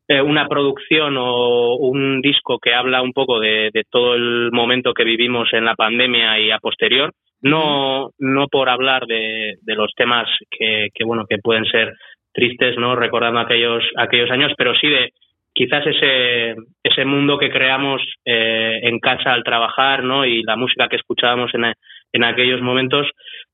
eh, 0.08 0.22
una 0.22 0.48
producción 0.48 1.16
o 1.18 1.78
un 1.78 2.22
disco 2.22 2.60
que 2.60 2.76
habla 2.76 3.02
un 3.02 3.12
poco 3.12 3.40
de, 3.40 3.72
todo 3.90 4.14
el 4.14 4.52
momento 4.52 4.94
que 4.94 5.04
vivimos 5.04 5.52
en 5.54 5.66
la 5.66 5.74
pandemia 5.74 6.40
y 6.40 6.52
a 6.52 6.60
posterior, 6.60 7.12
no, 7.42 8.12
no 8.20 8.48
por 8.48 8.70
hablar 8.70 9.08
de, 9.08 9.56
de 9.62 9.76
los 9.76 9.92
temas 9.96 10.28
que, 10.52 10.90
que, 10.94 11.04
bueno, 11.04 11.26
que 11.28 11.40
pueden 11.40 11.66
ser 11.66 11.94
tristes, 12.34 12.78
¿no? 12.78 12.96
Recordando 12.96 13.40
aquellos, 13.40 13.84
aquellos 13.98 14.30
años, 14.30 14.52
pero 14.56 14.76
sí 14.76 14.88
de 14.88 15.10
quizás 15.56 15.88
ese, 15.88 16.54
ese 16.84 17.06
mundo 17.06 17.40
que 17.40 17.50
creamos 17.50 18.02
eh, 18.26 18.82
en 18.84 19.00
casa 19.00 19.34
al 19.34 19.44
trabajar, 19.44 20.04
¿no? 20.04 20.24
Y 20.26 20.44
la 20.44 20.56
música 20.56 20.88
que 20.88 20.98
escuchábamos 20.98 21.52
en, 21.56 21.74
en 22.14 22.24
aquellos 22.24 22.62
momentos, 22.62 23.08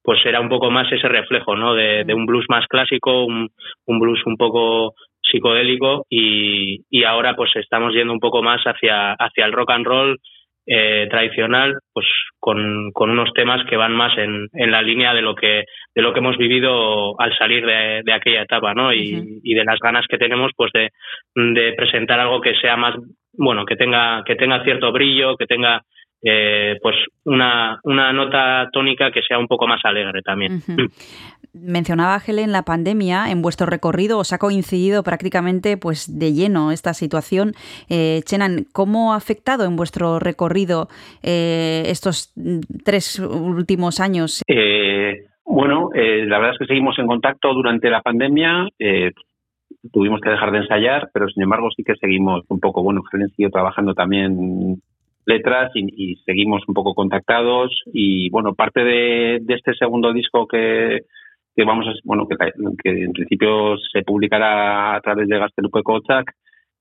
pues 0.04 0.20
era 0.26 0.40
un 0.40 0.50
poco 0.50 0.72
más 0.72 0.92
ese 0.92 1.08
reflejo, 1.08 1.56
¿no? 1.56 1.74
De, 1.76 2.04
de 2.04 2.14
un 2.14 2.26
blues 2.26 2.46
más 2.50 2.66
clásico, 2.68 3.26
un, 3.26 3.50
un, 3.86 4.00
blues 4.00 4.22
un 4.26 4.38
poco 4.38 4.94
psicodélico 5.22 6.06
y, 6.10 6.84
y, 6.90 7.04
ahora 7.04 7.36
pues 7.36 7.56
estamos 7.56 7.94
yendo 7.94 8.14
un 8.14 8.20
poco 8.20 8.42
más 8.42 8.62
hacia, 8.64 9.14
hacia 9.14 9.46
el 9.46 9.54
rock 9.54 9.72
and 9.72 9.86
roll 9.86 10.20
eh, 10.66 11.08
tradicional, 11.10 11.80
pues 11.94 12.06
con, 12.40 12.92
con, 12.94 13.10
unos 13.10 13.32
temas 13.34 13.64
que 13.70 13.78
van 13.78 13.94
más 13.94 14.18
en, 14.18 14.48
en, 14.54 14.72
la 14.72 14.82
línea 14.82 15.14
de 15.14 15.22
lo 15.22 15.36
que 15.36 15.66
de 15.94 16.02
lo 16.02 16.14
que 16.14 16.20
hemos 16.20 16.38
vivido 16.38 17.20
al 17.20 17.36
salir 17.38 17.66
de, 17.66 18.02
de 18.04 18.14
aquella 18.14 18.44
etapa, 18.44 18.74
¿no? 18.74 18.94
Y, 18.94 19.16
uh 19.16 19.18
-huh. 19.18 19.40
y, 19.44 19.54
de 19.54 19.66
las 19.66 19.80
ganas 19.80 20.06
que 20.08 20.18
tenemos, 20.18 20.52
pues 20.56 20.72
de, 20.74 20.90
de, 21.36 21.74
presentar 21.74 22.20
algo 22.20 22.42
que 22.42 22.56
sea 22.56 22.78
más 22.78 22.96
bueno, 23.34 23.66
que 23.66 23.76
tenga, 23.76 24.24
que 24.26 24.36
tenga 24.36 24.64
cierto 24.64 24.92
brillo, 24.92 25.38
que 25.38 25.48
tenga 25.48 25.82
eh, 26.24 26.78
pues 26.82 26.96
una, 27.26 27.80
una 27.84 28.14
nota 28.14 28.70
tónica 28.72 29.12
que 29.12 29.22
sea 29.22 29.40
un 29.40 29.48
poco 29.48 29.68
más 29.68 29.82
alegre 29.84 30.22
también. 30.22 30.62
Mencionaba 31.54 32.22
Helen 32.26 32.52
la 32.52 32.64
pandemia, 32.64 33.30
en 33.30 33.42
vuestro 33.42 33.66
recorrido 33.66 34.20
os 34.20 34.32
ha 34.32 34.38
coincidido 34.38 35.04
prácticamente 35.04 35.76
pues 35.78 36.18
de 36.18 36.32
lleno 36.32 36.72
esta 36.72 36.94
situación. 36.94 37.54
Eh, 37.90 38.22
Chenan, 38.24 38.66
¿cómo 38.72 39.14
ha 39.14 39.18
afectado 39.18 39.66
en 39.66 39.76
vuestro 39.76 40.20
recorrido 40.20 40.88
eh, 41.24 41.84
estos 41.88 42.34
tres 42.86 43.20
últimos 43.20 44.00
años? 44.00 44.44
Eh, 44.48 45.26
bueno, 45.44 45.90
la 45.94 46.38
verdad 46.38 46.54
es 46.54 46.60
que 46.60 46.68
seguimos 46.68 46.98
en 47.00 47.08
contacto 47.08 47.54
durante 47.54 47.90
la 47.90 48.02
pandemia. 48.02 48.68
tuvimos 49.92 50.22
que 50.22 50.30
dejar 50.30 50.52
de 50.52 50.60
ensayar, 50.60 51.10
pero 51.14 51.28
sin 51.28 51.44
embargo 51.44 51.70
sí 51.76 51.84
que 51.84 51.96
seguimos 51.96 52.44
un 52.48 52.60
poco, 52.60 52.82
bueno, 52.84 53.02
Helen 53.12 53.30
siguió 53.30 53.50
trabajando 53.50 53.94
también 53.94 54.82
letras 55.32 55.72
y, 55.76 56.16
seguimos 56.26 56.64
un 56.68 56.74
poco 56.74 56.94
contactados 56.94 57.72
y 57.94 58.30
bueno 58.30 58.54
parte 58.54 58.84
de, 58.84 59.42
este 59.48 59.74
segundo 59.76 60.12
disco 60.14 60.48
que, 60.48 61.02
que 61.56 61.64
vamos 61.64 61.88
a 61.88 61.94
bueno 62.04 62.28
que, 62.28 62.36
que, 62.84 63.04
en 63.04 63.14
principio 63.14 63.78
se 63.78 64.02
publicará 64.04 64.96
a 64.96 65.02
través 65.02 65.28
de 65.28 65.40
Gastelupe 65.40 65.84
Kochak 65.84 66.34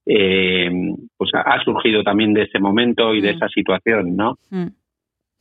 eh, 0.06 0.70
pues 1.16 1.30
ha, 1.34 1.62
surgido 1.62 2.02
también 2.02 2.32
de 2.32 2.44
ese 2.44 2.58
momento 2.58 3.14
y 3.14 3.20
de 3.20 3.32
mm. 3.32 3.36
esa 3.36 3.48
situación 3.48 4.16
no 4.16 4.38
mm. 4.50 4.66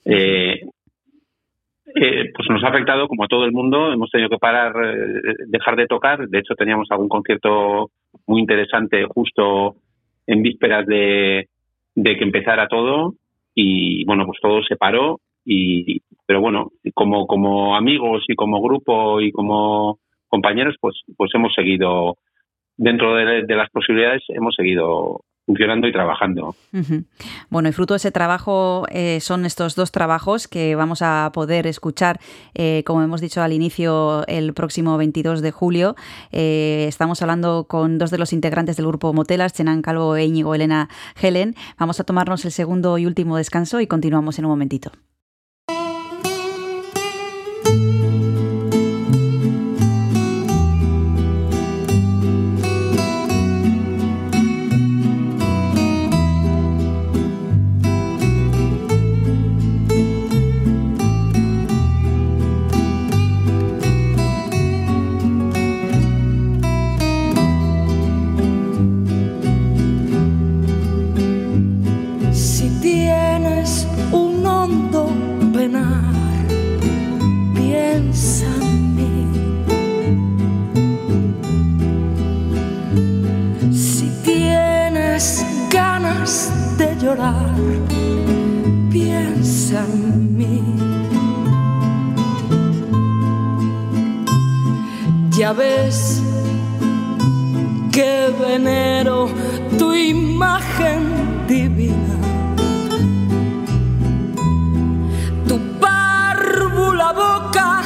eh, 0.05 0.61
eh, 1.95 2.31
pues 2.35 2.49
nos 2.49 2.63
ha 2.63 2.67
afectado 2.67 3.07
como 3.07 3.23
a 3.23 3.27
todo 3.27 3.45
el 3.45 3.51
mundo 3.51 3.91
hemos 3.91 4.11
tenido 4.11 4.29
que 4.29 4.37
parar 4.37 4.73
dejar 5.47 5.75
de 5.75 5.87
tocar 5.87 6.27
de 6.27 6.39
hecho 6.39 6.53
teníamos 6.55 6.87
algún 6.91 7.09
concierto 7.09 7.89
muy 8.27 8.41
interesante 8.41 9.05
justo 9.05 9.75
en 10.27 10.43
vísperas 10.43 10.85
de 10.85 11.47
de 11.95 12.17
que 12.17 12.23
empezara 12.23 12.67
todo 12.67 13.13
y 13.55 14.05
bueno, 14.05 14.25
pues 14.25 14.39
todo 14.41 14.63
se 14.63 14.75
paró 14.75 15.19
y 15.45 16.01
pero 16.25 16.41
bueno, 16.41 16.71
como 16.93 17.27
como 17.27 17.75
amigos 17.75 18.23
y 18.27 18.35
como 18.35 18.61
grupo 18.61 19.21
y 19.21 19.31
como 19.31 19.99
compañeros 20.27 20.75
pues 20.79 21.01
pues 21.17 21.31
hemos 21.33 21.53
seguido 21.53 22.17
dentro 22.77 23.15
de, 23.15 23.43
de 23.43 23.55
las 23.55 23.69
posibilidades 23.69 24.23
hemos 24.29 24.55
seguido 24.55 25.21
funcionando 25.49 25.87
y 25.87 25.91
trabajando. 25.91 26.55
Bueno, 27.49 27.69
y 27.69 27.71
fruto 27.71 27.95
de 27.95 27.97
ese 27.97 28.11
trabajo 28.11 28.85
eh, 28.91 29.19
son 29.19 29.47
estos 29.47 29.75
dos 29.75 29.91
trabajos 29.91 30.47
que 30.47 30.75
vamos 30.75 31.01
a 31.01 31.31
poder 31.33 31.65
escuchar, 31.65 32.19
eh, 32.53 32.83
como 32.85 33.01
hemos 33.01 33.19
dicho 33.19 33.41
al 33.41 33.51
inicio, 33.51 34.27
el 34.27 34.53
próximo 34.53 34.95
22 34.99 35.41
de 35.41 35.49
julio. 35.49 35.95
Eh, 36.31 36.85
estamos 36.87 37.23
hablando 37.23 37.63
con 37.63 37.97
dos 37.97 38.11
de 38.11 38.19
los 38.19 38.31
integrantes 38.31 38.77
del 38.77 38.85
grupo 38.85 39.11
Motelas, 39.11 39.53
Chenan 39.53 39.81
Calvo 39.81 40.15
e 40.15 40.25
Íñigo 40.25 40.53
Elena 40.53 40.87
Helen. 41.19 41.55
Vamos 41.79 41.99
a 41.99 42.03
tomarnos 42.03 42.45
el 42.45 42.51
segundo 42.51 42.99
y 42.99 43.07
último 43.07 43.35
descanso 43.35 43.81
y 43.81 43.87
continuamos 43.87 44.37
en 44.37 44.45
un 44.45 44.51
momentito. 44.51 44.91
Ya 95.49 95.53
ves 95.53 96.21
que 97.91 98.31
venero 98.39 99.27
tu 99.79 99.95
imagen 99.95 101.01
divina. 101.47 102.17
Tu 105.47 105.57
párvula 105.79 107.13
boca 107.13 107.81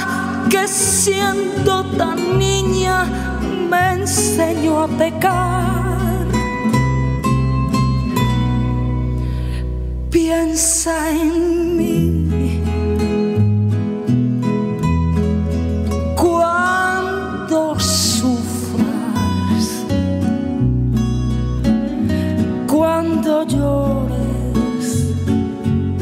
que 0.50 0.68
siendo 0.68 1.86
tan 1.98 2.38
niña 2.38 3.06
me 3.70 3.94
enseñó 3.94 4.82
a 4.82 4.88
pecar 4.90 6.28
piensa 10.12 11.12
en 11.12 11.63
llores, 23.48 25.14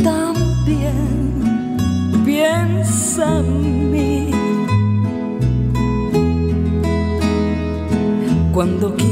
también 0.04 1.78
piensa 2.26 3.40
en 3.40 3.92
mí. 3.92 4.32
Cuando 8.54 8.96
quieras 8.96 9.12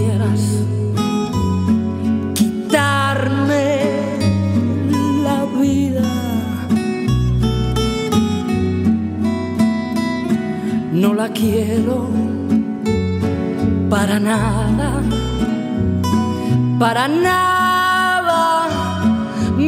la 11.20 11.28
quiero 11.34 12.08
para 13.90 14.20
nada, 14.22 15.02
para 16.80 17.08
nada 17.10 17.79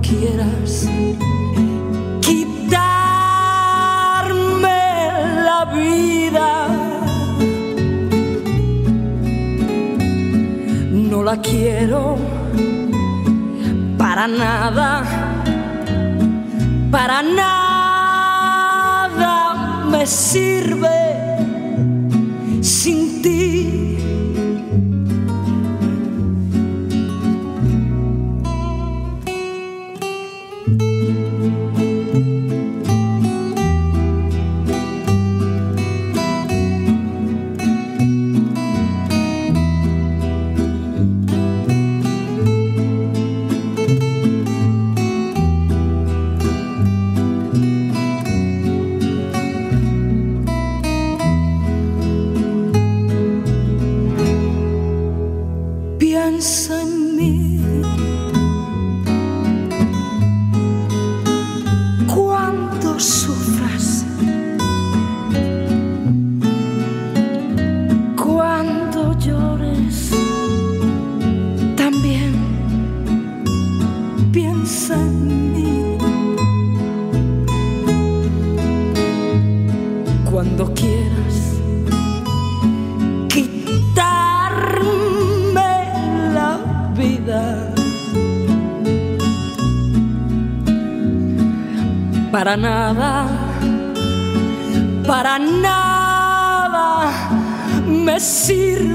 quieras 0.00 0.88
quitarme 2.20 2.78
la 5.44 5.64
vida. 5.74 6.68
No 10.90 11.22
la 11.22 11.36
quiero 11.40 12.16
para 13.98 14.26
nada, 14.26 15.04
para 16.90 17.22
nada 17.22 18.22
me 19.90 20.06
sirve 20.06 20.88
sin 22.60 23.01
me 98.22 98.91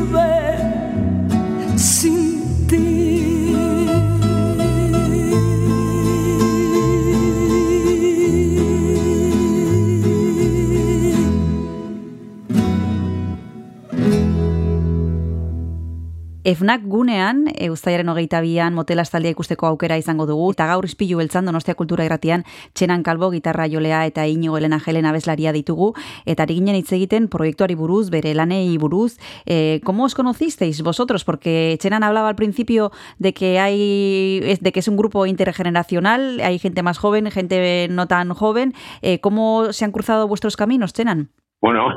Efnak 16.48 16.86
gunean, 16.88 17.42
e, 17.60 17.68
uztailaren 17.68 18.08
hogeita 18.08 18.40
bian, 18.40 18.72
motelas 18.72 19.10
taldea 19.12 19.34
ikusteko 19.34 19.68
aukera 19.68 19.98
izango 20.00 20.24
dugu, 20.30 20.46
eta 20.54 20.64
gaur 20.70 20.86
izpilu 20.88 21.18
beltzan 21.20 21.50
Donostia 21.50 21.76
Kultura 21.76 22.06
Irratian, 22.08 22.46
Txenan 22.72 23.04
Kalbo, 23.04 23.28
gitarra 23.34 23.66
jolea 23.68 24.06
eta 24.08 24.24
Inigo 24.32 24.56
Elena 24.56 24.80
Helena 24.80 25.12
abeslaria 25.12 25.52
ditugu, 25.52 25.90
eta 26.24 26.46
ari 26.46 26.56
ginen 26.62 26.78
hitz 26.80 26.94
egiten 26.96 27.28
proiektuari 27.28 27.76
buruz, 27.76 28.06
bere 28.14 28.32
lanei 28.32 28.78
buruz. 28.78 29.18
Eh, 29.46 29.82
¿Cómo 29.84 30.06
os 30.06 30.16
conocisteis 30.16 30.82
vosotros? 30.84 31.26
Porque 31.26 31.76
Chenan 31.82 32.04
hablaba 32.04 32.30
al 32.30 32.40
principio 32.40 32.94
de 33.20 33.34
que 33.34 33.60
hay 33.60 34.40
de 34.40 34.72
que 34.72 34.80
es 34.80 34.88
un 34.88 34.96
grupo 34.96 35.26
intergeneracional, 35.26 36.40
hay 36.40 36.60
gente 36.60 36.82
más 36.82 36.98
joven, 36.98 37.30
gente 37.30 37.90
no 37.92 38.08
tan 38.08 38.34
joven. 38.34 38.74
Eh, 39.02 39.20
¿Cómo 39.20 39.74
se 39.74 39.84
han 39.84 39.92
cruzado 39.92 40.30
vuestros 40.30 40.56
caminos, 40.56 40.94
Chenan? 40.94 41.28
Bueno, 41.60 41.90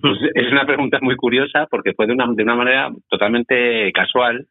pues 0.00 0.18
es 0.34 0.50
una 0.52 0.66
pregunta 0.66 0.98
muy 1.02 1.16
curiosa 1.16 1.66
porque 1.70 1.92
fue 1.94 2.06
de 2.06 2.12
una, 2.12 2.26
de 2.34 2.42
una 2.42 2.54
manera 2.54 2.90
totalmente 3.08 3.90
casual. 3.92 4.46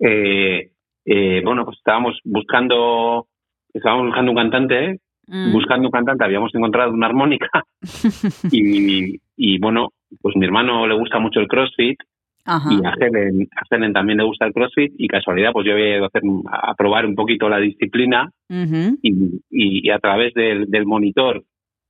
Eh, 0.00 0.70
eh, 1.04 1.42
bueno, 1.44 1.64
pues 1.64 1.78
estábamos 1.78 2.18
buscando, 2.24 3.26
estábamos 3.72 4.06
buscando 4.06 4.30
un 4.32 4.36
cantante, 4.36 5.00
Mm. 5.30 5.52
buscando 5.52 5.88
un 5.88 5.92
cantante, 5.92 6.24
habíamos 6.24 6.54
encontrado 6.54 6.90
una 6.90 7.06
armónica 7.06 7.50
y, 8.50 9.20
y 9.36 9.58
bueno, 9.58 9.90
pues 10.22 10.34
mi 10.36 10.46
hermano 10.46 10.86
le 10.86 10.94
gusta 10.94 11.18
mucho 11.18 11.38
el 11.40 11.48
CrossFit 11.48 11.98
Ajá. 12.46 12.70
y 12.72 12.76
a 12.86 12.94
Helen, 12.98 13.46
a 13.54 13.62
Helen 13.76 13.92
también 13.92 14.16
le 14.16 14.24
gusta 14.24 14.46
el 14.46 14.54
CrossFit 14.54 14.94
y 14.96 15.06
casualidad 15.06 15.52
pues 15.52 15.66
yo 15.66 15.74
voy 15.74 15.92
a, 15.92 16.06
hacer, 16.06 16.22
a 16.50 16.74
probar 16.74 17.04
un 17.04 17.14
poquito 17.14 17.46
la 17.50 17.58
disciplina 17.58 18.30
Ujú. 18.48 18.98
y, 19.02 19.10
y- 19.50 19.86
y 19.86 19.90
a 19.90 19.98
través 19.98 20.32
del, 20.32 20.64
del 20.70 20.86
monitor, 20.86 21.42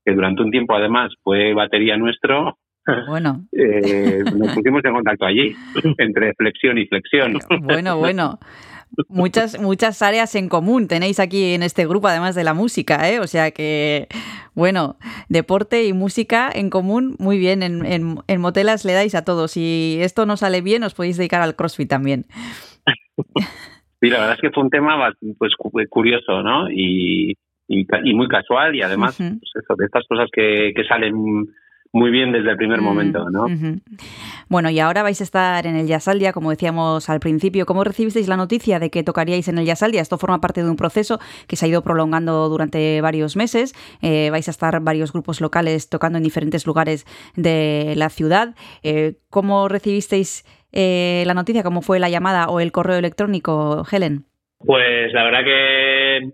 que 0.08 0.14
durante 0.14 0.42
un 0.42 0.50
tiempo 0.50 0.74
además 0.74 1.12
fue 1.22 1.52
batería 1.54 1.96
nuestro, 1.96 2.58
Bueno, 3.08 3.44
eh, 3.52 4.22
nos 4.34 4.54
pusimos 4.54 4.82
en 4.84 4.92
contacto 4.94 5.26
allí, 5.26 5.54
entre 5.98 6.32
flexión 6.34 6.78
y 6.78 6.86
flexión. 6.86 7.38
bueno, 7.62 7.98
bueno. 7.98 8.38
Muchas, 9.10 9.60
muchas 9.60 10.00
áreas 10.00 10.34
en 10.34 10.48
común 10.48 10.88
tenéis 10.88 11.20
aquí 11.20 11.52
en 11.52 11.62
este 11.62 11.86
grupo, 11.86 12.08
además 12.08 12.34
de 12.34 12.42
la 12.42 12.54
música, 12.54 13.10
¿eh? 13.10 13.20
O 13.20 13.26
sea 13.26 13.50
que, 13.50 14.08
bueno, 14.54 14.96
deporte 15.28 15.84
y 15.84 15.92
música 15.92 16.50
en 16.50 16.70
común, 16.70 17.14
muy 17.18 17.38
bien. 17.38 17.62
En, 17.62 17.84
en, 17.84 18.16
en 18.26 18.40
Motelas 18.40 18.86
le 18.86 18.94
dais 18.94 19.14
a 19.14 19.26
todos. 19.26 19.50
Si 19.50 19.98
esto 20.00 20.24
no 20.24 20.38
sale 20.38 20.62
bien, 20.62 20.84
os 20.84 20.94
podéis 20.94 21.18
dedicar 21.18 21.42
al 21.42 21.54
CrossFit 21.54 21.90
también. 21.90 22.24
Sí, 24.00 24.10
la 24.10 24.20
verdad 24.20 24.34
es 24.36 24.40
que 24.40 24.50
fue 24.52 24.62
un 24.62 24.70
tema 24.70 25.12
pues 25.38 25.52
cu- 25.58 25.72
curioso, 25.90 26.40
¿no? 26.44 26.70
Y, 26.70 27.34
y, 27.68 28.14
muy 28.14 28.28
casual 28.28 28.74
y 28.74 28.82
además 28.82 29.16
pues 29.18 29.52
eso, 29.62 29.74
de 29.76 29.84
estas 29.84 30.04
cosas 30.08 30.28
que, 30.32 30.72
que 30.74 30.84
salen 30.84 31.46
muy 31.92 32.10
bien 32.10 32.32
desde 32.32 32.50
el 32.50 32.56
primer 32.56 32.80
Mm, 32.80 32.84
momento, 32.84 33.30
¿no? 33.30 33.46
Bueno, 34.48 34.70
y 34.70 34.78
ahora 34.78 35.02
vais 35.02 35.20
a 35.20 35.24
estar 35.24 35.66
en 35.66 35.76
el 35.76 35.86
Yasaldia, 35.86 36.32
como 36.32 36.50
decíamos 36.50 37.08
al 37.08 37.20
principio. 37.20 37.66
¿Cómo 37.66 37.84
recibisteis 37.84 38.28
la 38.28 38.36
noticia 38.36 38.78
de 38.78 38.90
que 38.90 39.02
tocaríais 39.02 39.48
en 39.48 39.58
el 39.58 39.64
Yasaldia? 39.64 40.00
Esto 40.00 40.18
forma 40.18 40.40
parte 40.40 40.62
de 40.62 40.70
un 40.70 40.76
proceso 40.76 41.18
que 41.46 41.56
se 41.56 41.66
ha 41.66 41.68
ido 41.68 41.82
prolongando 41.82 42.48
durante 42.48 43.00
varios 43.00 43.36
meses. 43.36 43.74
Eh, 44.02 44.28
vais 44.30 44.48
a 44.48 44.50
estar 44.50 44.80
varios 44.80 45.12
grupos 45.12 45.40
locales 45.40 45.88
tocando 45.88 46.18
en 46.18 46.24
diferentes 46.24 46.66
lugares 46.66 47.04
de 47.36 47.94
la 47.96 48.10
ciudad. 48.10 48.54
Eh, 48.82 49.14
¿Cómo 49.30 49.68
recibisteis 49.68 50.44
eh, 50.72 51.24
la 51.26 51.34
noticia? 51.34 51.62
¿Cómo 51.62 51.82
fue 51.82 51.98
la 51.98 52.08
llamada 52.08 52.48
o 52.48 52.60
el 52.60 52.72
correo 52.72 52.98
electrónico, 52.98 53.84
Helen? 53.90 54.24
Pues 54.58 55.12
la 55.12 55.22
verdad 55.22 55.44
que 55.44 55.87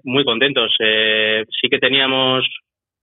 muy 0.05 0.25
contentos. 0.25 0.75
Eh, 0.79 1.45
sí 1.61 1.69
que 1.69 1.79
teníamos, 1.79 2.45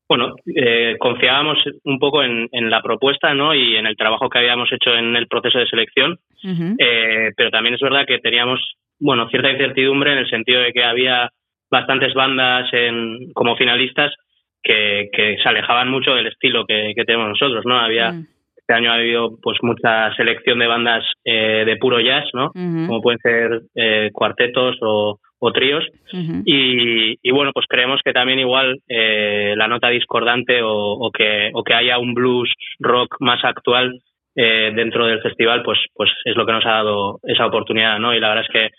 bueno, 0.07 0.35
eh, 0.55 0.95
confiábamos 0.99 1.57
un 1.83 1.99
poco 1.99 2.23
en, 2.23 2.47
en 2.51 2.69
la 2.69 2.81
propuesta 2.81 3.33
¿no? 3.33 3.53
y 3.53 3.75
en 3.75 3.85
el 3.85 3.95
trabajo 3.95 4.29
que 4.29 4.39
habíamos 4.39 4.71
hecho 4.71 4.93
en 4.95 5.15
el 5.15 5.27
proceso 5.27 5.59
de 5.59 5.67
selección, 5.67 6.17
eh, 6.43 7.31
pero 7.35 7.49
también 7.51 7.75
es 7.75 7.81
verdad 7.81 8.05
que 8.05 8.19
teníamos, 8.19 8.59
bueno, 8.99 9.29
cierta 9.29 9.51
incertidumbre 9.51 10.13
en 10.13 10.19
el 10.19 10.29
sentido 10.29 10.61
de 10.61 10.73
que 10.73 10.83
había 10.83 11.29
bastantes 11.69 12.13
bandas 12.13 12.69
en, 12.73 13.31
como 13.33 13.55
finalistas 13.55 14.13
que, 14.63 15.09
que 15.13 15.37
se 15.41 15.49
alejaban 15.49 15.89
mucho 15.89 16.13
del 16.13 16.27
estilo 16.27 16.65
que, 16.65 16.93
que 16.95 17.05
tenemos 17.05 17.29
nosotros, 17.29 17.65
¿no? 17.65 17.79
Había 17.79 18.11
Mm, 18.11 18.25
este 18.71 18.73
año 18.73 18.91
ha 18.91 18.95
habido 18.95 19.37
pues 19.41 19.57
mucha 19.63 20.13
selección 20.15 20.59
de 20.59 20.67
bandas 20.67 21.03
eh, 21.25 21.63
de 21.65 21.75
puro 21.77 21.99
jazz, 21.99 22.25
¿no? 22.33 22.51
Como 22.53 23.01
pueden 23.01 23.19
ser 23.19 23.61
eh, 23.75 24.09
cuartetos 24.13 24.77
o, 24.81 25.19
o 25.43 25.51
tríos. 25.51 25.83
Y, 26.45 27.17
y, 27.21 27.31
bueno, 27.31 27.51
pues 27.51 27.65
creemos 27.67 27.99
que 28.05 28.13
también 28.13 28.37
igual 28.39 28.79
eh, 28.87 29.55
la 29.57 29.67
nota 29.67 29.89
discordante 29.89 30.61
o, 30.61 30.71
o 30.71 31.11
que, 31.11 31.49
o 31.53 31.63
que 31.63 31.73
haya 31.73 31.97
un 31.97 32.13
blues 32.13 32.53
rock 32.79 33.15
más 33.19 33.43
actual 33.43 33.99
eh, 34.35 34.71
dentro 34.75 35.07
del 35.07 35.19
festival, 35.21 35.63
pues, 35.63 35.79
pues 35.95 36.11
es 36.25 36.35
lo 36.35 36.45
que 36.45 36.51
nos 36.53 36.65
ha 36.65 36.73
dado 36.81 37.19
esa 37.23 37.47
oportunidad, 37.47 37.97
¿no? 37.99 38.13
Y 38.13 38.19
la 38.19 38.29
verdad 38.29 38.45
es 38.47 38.51
que 38.53 38.69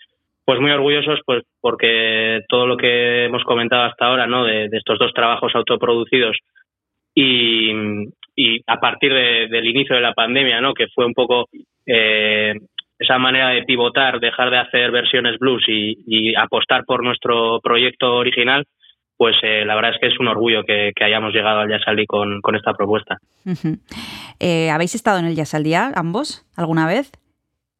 pues 0.45 0.59
muy 0.59 0.71
orgullosos 0.71 1.19
pues 1.25 1.43
porque 1.61 2.41
todo 2.49 2.65
lo 2.65 2.75
que 2.77 3.25
hemos 3.25 3.43
comentado 3.43 3.83
hasta 3.83 4.05
ahora, 4.05 4.25
¿no? 4.27 4.45
De, 4.45 4.69
de 4.69 4.77
estos 4.77 4.97
dos 4.99 5.13
trabajos 5.13 5.53
autoproducidos 5.55 6.37
y, 7.15 7.71
y 8.35 8.61
a 8.67 8.77
partir 8.79 9.13
de- 9.13 9.47
del 9.47 9.67
inicio 9.67 9.95
de 9.95 10.01
la 10.01 10.13
pandemia, 10.13 10.59
¿no? 10.61 10.73
Que 10.73 10.87
fue 10.87 11.05
un 11.05 11.13
poco 11.13 11.47
eh, 11.85 12.53
esa 13.03 13.17
manera 13.19 13.49
de 13.49 13.63
pivotar, 13.63 14.19
dejar 14.19 14.49
de 14.49 14.57
hacer 14.57 14.91
versiones 14.91 15.37
blues 15.39 15.63
y, 15.67 15.97
y 16.07 16.35
apostar 16.35 16.83
por 16.85 17.03
nuestro 17.03 17.59
proyecto 17.61 18.15
original, 18.15 18.65
pues 19.17 19.35
eh, 19.43 19.63
la 19.65 19.75
verdad 19.75 19.91
es 19.93 19.99
que 20.01 20.07
es 20.07 20.19
un 20.19 20.27
orgullo 20.27 20.63
que, 20.63 20.91
que 20.95 21.03
hayamos 21.03 21.33
llegado 21.33 21.59
al 21.59 21.69
Yasaldi 21.69 22.05
con, 22.05 22.41
con 22.41 22.55
esta 22.55 22.73
propuesta. 22.73 23.17
Eh, 24.39 24.69
¿Habéis 24.69 24.95
estado 24.95 25.19
en 25.19 25.25
el 25.25 25.35
Yasaldia 25.35 25.91
ambos 25.95 26.45
alguna 26.57 26.87
vez? 26.87 27.11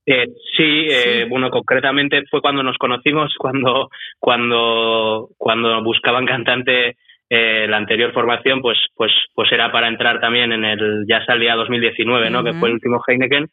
Eh, 0.06 0.28
sí, 0.56 0.88
eh, 0.90 1.24
Sí. 1.24 1.30
bueno, 1.30 1.50
concretamente 1.50 2.24
fue 2.30 2.42
cuando 2.42 2.62
nos 2.62 2.78
conocimos, 2.78 3.34
cuando, 3.40 3.90
cuando, 4.20 5.30
cuando 5.38 5.84
buscaban 5.84 6.26
cantante 6.26 6.98
la 7.30 7.78
anterior 7.78 8.14
formación, 8.14 8.62
pues, 8.62 8.78
pues, 8.96 9.12
pues 9.34 9.52
era 9.52 9.72
para 9.72 9.88
entrar 9.88 10.20
también 10.22 10.52
en 10.52 10.64
el 10.64 11.06
Jazz 11.08 11.28
al 11.30 11.40
Día 11.40 11.56
2019, 11.56 12.30
¿no? 12.30 12.44
Que 12.44 12.54
fue 12.54 12.68
el 12.70 12.76
último 12.76 13.02
Heineken. 13.08 13.48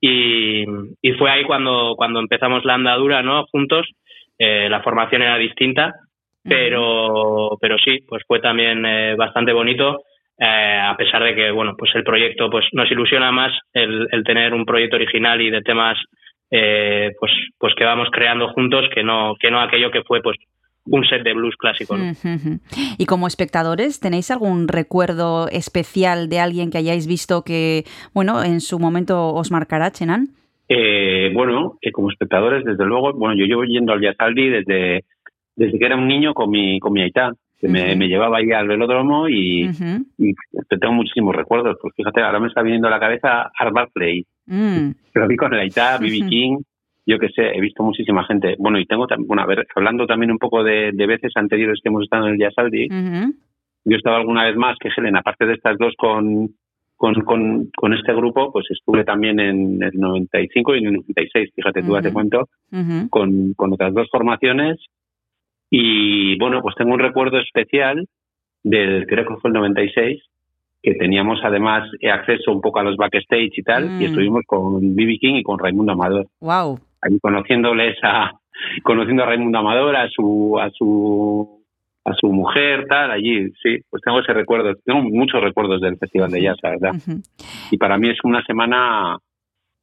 Y, 0.00 0.64
y 1.02 1.12
fue 1.12 1.30
ahí 1.30 1.44
cuando, 1.44 1.94
cuando 1.96 2.20
empezamos 2.20 2.64
la 2.64 2.74
andadura, 2.74 3.22
¿no? 3.22 3.44
Juntos. 3.46 3.86
Eh, 4.38 4.68
la 4.68 4.82
formación 4.82 5.22
era 5.22 5.36
distinta, 5.36 5.94
pero, 6.44 7.56
pero 7.60 7.76
sí, 7.78 7.98
pues 8.08 8.22
fue 8.26 8.40
también 8.40 8.86
eh, 8.86 9.16
bastante 9.16 9.52
bonito. 9.52 10.02
eh, 10.38 10.80
a 10.80 10.96
pesar 10.96 11.22
de 11.24 11.34
que, 11.34 11.50
bueno, 11.50 11.74
pues 11.76 11.90
el 11.94 12.04
proyecto, 12.04 12.48
pues 12.48 12.64
nos 12.72 12.90
ilusiona 12.90 13.32
más 13.32 13.52
el, 13.72 14.06
el 14.12 14.22
tener 14.22 14.54
un 14.54 14.64
proyecto 14.64 14.96
original 14.96 15.40
y 15.40 15.50
de 15.50 15.62
temas, 15.62 15.98
eh, 16.50 17.10
pues, 17.18 17.32
pues 17.58 17.74
que 17.74 17.84
vamos 17.84 18.08
creando 18.12 18.48
juntos, 18.50 18.88
que 18.94 19.02
no, 19.02 19.34
que 19.40 19.50
no 19.50 19.60
aquello 19.60 19.90
que 19.90 20.04
fue, 20.04 20.22
pues, 20.22 20.36
un 20.86 21.04
set 21.04 21.22
de 21.22 21.34
blues 21.34 21.56
clásico. 21.56 21.96
¿no? 21.96 22.12
Y 22.98 23.06
como 23.06 23.26
espectadores, 23.26 24.00
¿tenéis 24.00 24.30
algún 24.30 24.68
recuerdo 24.68 25.48
especial 25.48 26.28
de 26.28 26.40
alguien 26.40 26.70
que 26.70 26.78
hayáis 26.78 27.06
visto 27.06 27.42
que, 27.42 27.84
bueno, 28.14 28.42
en 28.42 28.60
su 28.60 28.78
momento 28.78 29.34
os 29.34 29.50
marcará, 29.50 29.90
Chenan? 29.90 30.28
Eh, 30.68 31.30
bueno, 31.34 31.78
que 31.80 31.92
como 31.92 32.10
espectadores, 32.10 32.64
desde 32.64 32.84
luego, 32.84 33.12
bueno, 33.14 33.34
yo 33.38 33.46
llevo 33.46 33.64
yendo 33.64 33.92
al 33.92 34.00
Yasaldi 34.00 34.48
desde, 34.48 35.04
desde 35.56 35.78
que 35.78 35.86
era 35.86 35.96
un 35.96 36.08
niño 36.08 36.34
con 36.34 36.50
mi, 36.50 36.78
con 36.78 36.92
mi 36.92 37.02
aitá, 37.02 37.32
que 37.58 37.68
me, 37.68 37.96
llevaba 38.06 38.38
ahí 38.38 38.52
al 38.52 38.68
velódromo 38.68 39.28
y, 39.28 39.68
tengo 40.80 40.92
muchísimos 40.92 41.34
recuerdos. 41.34 41.76
Pues 41.82 41.92
fíjate, 41.96 42.22
ahora 42.22 42.38
me 42.38 42.48
está 42.48 42.62
viniendo 42.62 42.86
a 42.86 42.92
la 42.92 43.00
cabeza 43.00 43.50
Art 43.58 43.72
Barclay, 43.72 44.24
Mm, 44.48 44.90
lo 45.14 45.28
vi 45.28 45.36
con 45.36 45.54
el 45.54 45.60
aitá, 45.60 45.98
B.B. 46.00 46.26
King, 46.28 46.58
yo 47.08 47.18
que 47.18 47.28
sé, 47.30 47.42
he 47.56 47.60
visto 47.60 47.82
muchísima 47.82 48.22
gente. 48.24 48.54
Bueno, 48.58 48.78
y 48.78 48.84
tengo 48.86 49.06
también, 49.06 49.26
bueno, 49.26 49.42
a 49.42 49.46
ver, 49.46 49.66
hablando 49.74 50.06
también 50.06 50.30
un 50.30 50.38
poco 50.38 50.62
de, 50.62 50.90
de 50.92 51.06
veces 51.06 51.32
anteriores 51.36 51.80
que 51.82 51.88
hemos 51.88 52.02
estado 52.04 52.26
en 52.26 52.34
el 52.34 52.38
Yasaldi, 52.38 52.86
Ujú. 52.86 53.32
yo 53.86 53.94
he 53.94 53.96
estado 53.96 54.16
alguna 54.16 54.44
vez 54.44 54.56
más 54.56 54.76
que 54.78 54.90
Helen, 54.94 55.16
aparte 55.16 55.46
de 55.46 55.54
estas 55.54 55.78
dos 55.78 55.94
con, 55.96 56.50
con, 56.96 57.14
con, 57.22 57.70
con 57.76 57.94
este 57.94 58.12
grupo, 58.12 58.52
pues 58.52 58.66
estuve 58.70 59.04
también 59.04 59.40
en 59.40 59.82
el 59.82 59.92
95 59.94 60.74
y 60.74 60.78
en 60.80 60.86
el 60.86 60.92
96, 60.94 61.50
fíjate 61.56 61.82
tú, 61.82 61.94
te 62.00 62.08
Ujú. 62.08 62.12
cuento, 62.12 62.48
con, 63.08 63.54
con 63.54 63.72
otras 63.72 63.94
dos 63.94 64.08
formaciones. 64.10 64.76
Y 65.70 66.38
bueno, 66.38 66.60
pues 66.62 66.74
tengo 66.76 66.94
un 66.94 67.00
recuerdo 67.00 67.38
especial 67.38 68.06
del, 68.64 69.06
creo 69.06 69.26
que 69.26 69.36
fue 69.36 69.48
el 69.50 69.54
96, 69.54 70.22
que 70.82 70.94
teníamos 70.94 71.40
además 71.42 71.88
acceso 72.10 72.52
un 72.52 72.60
poco 72.60 72.78
a 72.80 72.84
los 72.84 72.96
backstage 72.96 73.56
y 73.58 73.62
tal, 73.62 73.90
Mm. 73.90 74.02
y 74.02 74.04
estuvimos 74.06 74.42
con 74.46 74.94
Bibi 74.94 75.18
King 75.18 75.34
y 75.36 75.42
con 75.42 75.58
Raimundo 75.58 75.92
Amador 75.92 76.26
Wow. 76.40 76.78
Ahí 77.02 77.18
conociéndoles 77.20 77.96
a 78.02 78.32
conociendo 78.82 79.22
a 79.22 79.26
Raimundo 79.26 79.58
Amador 79.58 79.96
a 79.96 80.08
su 80.08 80.58
a 80.60 80.70
su 80.70 81.64
a 82.04 82.14
su 82.14 82.32
mujer 82.32 82.86
tal 82.88 83.10
allí 83.10 83.50
sí 83.62 83.78
pues 83.90 84.02
tengo 84.02 84.20
ese 84.20 84.32
recuerdo 84.32 84.74
tengo 84.84 85.02
muchos 85.02 85.42
recuerdos 85.42 85.80
del 85.80 85.98
festival 85.98 86.30
de 86.30 86.42
jazz 86.42 86.58
la 86.62 86.70
verdad. 86.70 86.92
Y 87.70 87.76
para 87.76 87.98
mí 87.98 88.10
es 88.10 88.18
una 88.24 88.42
semana 88.44 89.18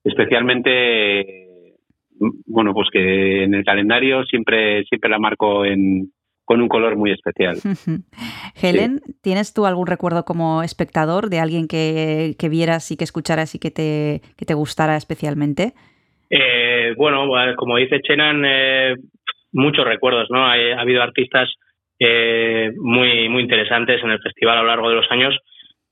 especialmente 0.04 1.76
bueno 2.46 2.74
pues 2.74 2.90
que 2.92 3.44
en 3.44 3.54
el 3.54 3.64
calendario 3.64 4.24
siempre 4.26 4.84
siempre 4.86 5.10
la 5.10 5.20
marco 5.20 5.66
en 5.66 6.12
con 6.46 6.62
un 6.62 6.70
color 6.70 6.96
muy 6.96 7.12
especial. 7.12 7.58
Helen, 8.62 9.02
¿tienes 9.22 9.54
tú 9.54 9.66
algún 9.66 9.88
recuerdo 9.88 10.26
como 10.26 10.62
espectador 10.62 11.30
de 11.30 11.40
alguien 11.40 11.68
que, 11.68 12.36
que 12.38 12.50
vieras 12.50 12.92
y 12.92 12.98
que 12.98 13.04
escucharas 13.04 13.56
y 13.56 13.60
que 13.60 13.72
te, 13.72 14.22
que 14.38 14.46
te 14.46 14.54
gustara 14.54 14.96
especialmente? 14.96 15.74
Eh, 16.30 16.94
bueno, 16.98 17.26
eh, 17.44 17.56
como 17.56 17.78
dice 17.78 18.02
Chenan, 18.02 18.44
eh, 18.46 18.96
muchos 19.54 19.86
recuerdos, 19.86 20.30
¿no? 20.30 20.48
Hay- 20.48 20.72
ha 20.72 20.82
habido 20.82 21.02
artistas 21.04 21.50
eh, 22.00 22.72
muy, 22.78 23.30
muy 23.30 23.42
interesantes 23.44 24.04
en 24.04 24.12
el 24.12 24.20
festival 24.22 24.58
a 24.58 24.62
lo 24.62 24.68
largo 24.68 24.90
de 24.90 24.96
los 24.96 25.10
años. 25.12 25.38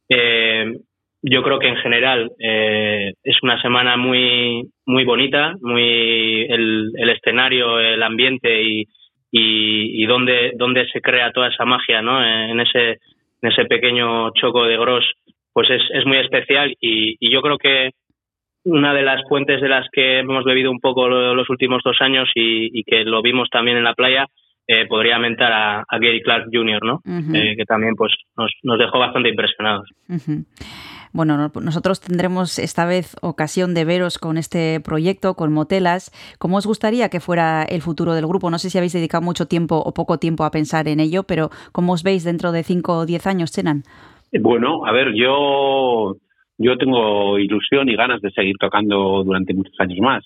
Eh, 0.09 0.73
yo 1.21 1.41
creo 1.43 1.59
que 1.59 1.69
en 1.69 1.77
general 1.77 2.29
eh, 2.39 3.13
es 3.23 3.37
una 3.41 3.61
semana 3.61 3.95
muy, 3.95 4.63
muy 4.85 5.05
bonita, 5.05 5.53
muy 5.61 6.41
el, 6.49 6.91
el 6.97 7.09
escenario, 7.09 7.79
el 7.79 8.03
ambiente 8.03 8.61
y, 8.61 8.81
y, 9.31 10.03
y 10.03 10.05
donde, 10.05 10.51
donde 10.55 10.85
se 10.89 10.99
crea 10.99 11.31
toda 11.31 11.47
esa 11.47 11.63
magia, 11.63 12.01
¿no? 12.01 12.21
En 12.23 12.59
ese, 12.59 12.97
en 13.41 13.51
ese 13.51 13.63
pequeño 13.65 14.31
choco 14.33 14.65
de 14.65 14.75
Gros, 14.77 15.05
pues 15.53 15.69
es, 15.69 15.81
es 15.93 16.05
muy 16.05 16.17
especial 16.17 16.75
y, 16.81 17.15
y 17.25 17.31
yo 17.31 17.41
creo 17.41 17.57
que 17.57 17.91
una 18.65 18.93
de 18.93 19.01
las 19.03 19.21
fuentes 19.27 19.61
de 19.61 19.69
las 19.69 19.87
que 19.91 20.19
hemos 20.19 20.43
bebido 20.45 20.71
un 20.71 20.79
poco 20.79 21.07
lo- 21.09 21.35
los 21.35 21.49
últimos 21.49 21.81
dos 21.83 21.97
años 22.01 22.29
y, 22.35 22.77
y 22.79 22.83
que 22.83 23.03
lo 23.03 23.21
vimos 23.21 23.49
también 23.51 23.77
en 23.77 23.83
la 23.83 23.93
playa, 23.93 24.25
eh, 24.67 24.85
podría 24.87 25.19
mentar 25.19 25.51
a, 25.51 25.79
a 25.81 25.97
Gary 25.99 26.21
Clark 26.21 26.45
Jr., 26.51 26.79
¿no? 26.83 27.01
Eh, 27.35 27.55
que 27.57 27.65
también 27.65 27.95
pues 27.95 28.13
nos, 28.37 28.51
nos 28.63 28.79
dejó 28.79 28.97
bastante 28.99 29.27
impresionados. 29.29 29.89
Bueno, 31.11 31.37
no- 31.37 31.51
nosotros 31.61 31.99
tendremos 32.01 32.57
esta 32.57 32.85
vez 32.85 33.15
ocasión 33.21 33.73
de 33.75 33.85
veros 33.85 34.17
con 34.17 34.37
este 34.37 34.79
proyecto, 34.79 35.35
con 35.35 35.53
Motelas. 35.53 36.11
¿Cómo 36.39 36.57
os 36.57 36.65
gustaría 36.65 37.09
que 37.09 37.19
fuera 37.19 37.63
el 37.63 37.81
futuro 37.81 38.13
del 38.13 38.25
grupo? 38.25 38.49
No 38.49 38.57
sé 38.57 38.69
si 38.69 38.77
habéis 38.79 38.93
dedicado 38.93 39.21
mucho 39.21 39.45
tiempo 39.47 39.75
o 39.77 39.93
poco 39.93 40.17
tiempo 40.17 40.43
a 40.43 40.51
pensar 40.51 40.87
en 40.87 40.99
ello, 40.99 41.23
pero 41.23 41.49
¿cómo 41.71 41.93
os 41.93 42.01
veis 42.03 42.23
dentro 42.23 42.51
de 42.51 42.63
5 42.63 42.99
o 42.99 43.05
10 43.05 43.27
años, 43.27 43.51
Chenan? 43.51 43.83
bueno 44.41 44.83
a 44.87 44.91
ver 44.91 45.09
yo 45.13 46.15
yo 46.63 46.77
tengo 46.77 47.37
ilusión 47.37 47.89
y 47.89 47.95
ganas 47.95 48.21
de 48.21 48.31
seguir 48.31 48.55
tocando 48.59 49.23
durante 49.23 49.53
muchos 49.53 49.73
años 49.79 49.99
más 49.99 50.23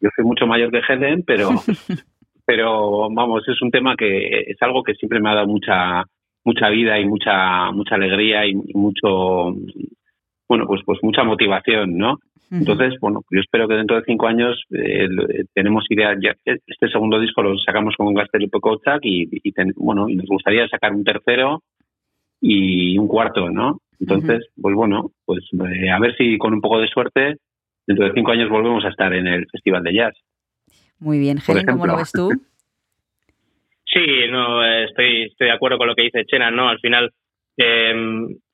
yo 0.00 0.08
soy 0.14 0.24
mucho 0.24 0.46
mayor 0.46 0.70
que 0.70 0.80
Helen, 0.86 1.22
pero 1.26 1.48
pero 2.44 3.08
vamos, 3.10 3.46
es 3.48 3.60
un 3.62 3.70
tema 3.70 3.96
que 3.96 4.40
es 4.46 4.56
algo 4.62 4.82
que 4.82 4.94
siempre 4.94 5.20
me 5.20 5.30
ha 5.30 5.34
dado 5.34 5.46
mucha 5.48 6.04
mucha 6.44 6.68
vida 6.68 6.98
y 7.00 7.04
mucha 7.06 7.70
mucha 7.72 7.94
alegría 7.96 8.46
y, 8.46 8.54
mucho 8.74 9.52
bueno, 10.48 10.66
pues 10.66 10.80
pues 10.84 10.98
mucha 11.02 11.24
motivación, 11.24 11.96
¿no? 11.98 12.18
Entonces, 12.52 12.94
bueno, 13.00 13.22
yo 13.32 13.40
espero 13.40 13.66
que 13.66 13.74
dentro 13.74 13.96
de 13.96 14.04
cinco 14.06 14.28
años 14.28 14.62
eh, 14.70 15.06
eh, 15.06 15.44
tenemos 15.52 15.84
idea 15.90 16.14
ya 16.22 16.36
este 16.44 16.88
segundo 16.88 17.18
disco 17.18 17.42
lo 17.42 17.58
sacamos 17.58 17.96
con 17.96 18.14
Gastel 18.14 18.44
y 18.44 18.48
Pocotzac 18.48 19.00
y, 19.04 19.28
y 19.42 19.50
ten- 19.50 19.74
bueno, 19.76 20.08
y 20.08 20.14
nos 20.14 20.26
gustaría 20.26 20.68
sacar 20.68 20.92
un 20.92 21.02
tercero 21.02 21.62
y 22.40 22.96
un 22.98 23.08
cuarto, 23.08 23.50
¿no? 23.50 23.80
Entonces, 24.00 24.46
pues 24.60 24.74
bueno, 24.74 25.10
pues 25.24 25.44
eh, 25.52 25.90
a 25.90 25.98
ver 25.98 26.16
si 26.16 26.38
con 26.38 26.54
un 26.54 26.60
poco 26.60 26.80
de 26.80 26.88
suerte 26.88 27.36
dentro 27.86 28.06
de 28.06 28.12
cinco 28.12 28.32
años 28.32 28.50
volvemos 28.50 28.84
a 28.84 28.88
estar 28.88 29.12
en 29.14 29.26
el 29.26 29.46
Festival 29.50 29.82
de 29.82 29.94
Jazz. 29.94 30.14
Muy 30.98 31.18
bien, 31.18 31.38
Helen, 31.46 31.66
¿cómo 31.66 31.86
lo 31.86 31.96
ves 31.96 32.12
tú? 32.12 32.30
Sí, 33.88 34.28
no, 34.30 34.62
estoy, 34.64 35.22
estoy 35.22 35.46
de 35.46 35.52
acuerdo 35.52 35.78
con 35.78 35.86
lo 35.86 35.94
que 35.94 36.02
dice 36.02 36.26
Chena, 36.26 36.50
¿no? 36.50 36.68
Al 36.68 36.80
final 36.80 37.12
eh, 37.56 37.94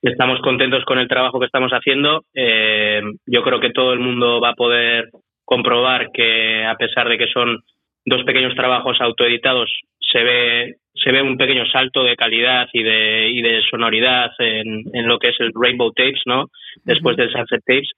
estamos 0.02 0.40
contentos 0.40 0.84
con 0.84 0.98
el 0.98 1.08
trabajo 1.08 1.40
que 1.40 1.46
estamos 1.46 1.72
haciendo. 1.72 2.24
Eh, 2.34 3.00
yo 3.26 3.42
creo 3.42 3.58
que 3.58 3.70
todo 3.70 3.92
el 3.92 3.98
mundo 3.98 4.40
va 4.40 4.50
a 4.50 4.54
poder 4.54 5.10
comprobar 5.44 6.10
que 6.12 6.64
a 6.64 6.76
pesar 6.76 7.08
de 7.08 7.18
que 7.18 7.26
son 7.26 7.58
dos 8.04 8.22
pequeños 8.24 8.54
trabajos 8.54 9.00
autoeditados, 9.00 9.70
se 10.00 10.22
ve 10.22 10.76
se 10.94 11.10
ve 11.12 11.22
un 11.22 11.36
pequeño 11.36 11.64
salto 11.66 12.04
de 12.04 12.16
calidad 12.16 12.68
y 12.72 12.82
de, 12.82 13.28
y 13.30 13.42
de 13.42 13.62
sonoridad 13.70 14.30
en, 14.38 14.84
en 14.92 15.06
lo 15.08 15.18
que 15.18 15.30
es 15.30 15.40
el 15.40 15.50
Rainbow 15.54 15.92
Tapes, 15.92 16.22
¿no? 16.26 16.46
Después 16.84 17.16
del 17.16 17.30
Sunset 17.32 17.62
Tapes. 17.66 17.90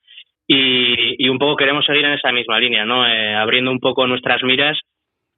Y, 0.47 1.23
y 1.25 1.29
un 1.29 1.39
poco 1.39 1.55
queremos 1.55 1.85
seguir 1.85 2.05
en 2.05 2.13
esa 2.13 2.31
misma 2.31 2.59
línea, 2.59 2.85
¿no? 2.85 3.05
Eh, 3.07 3.33
abriendo 3.35 3.71
un 3.71 3.79
poco 3.79 4.05
nuestras 4.07 4.43
miras 4.43 4.77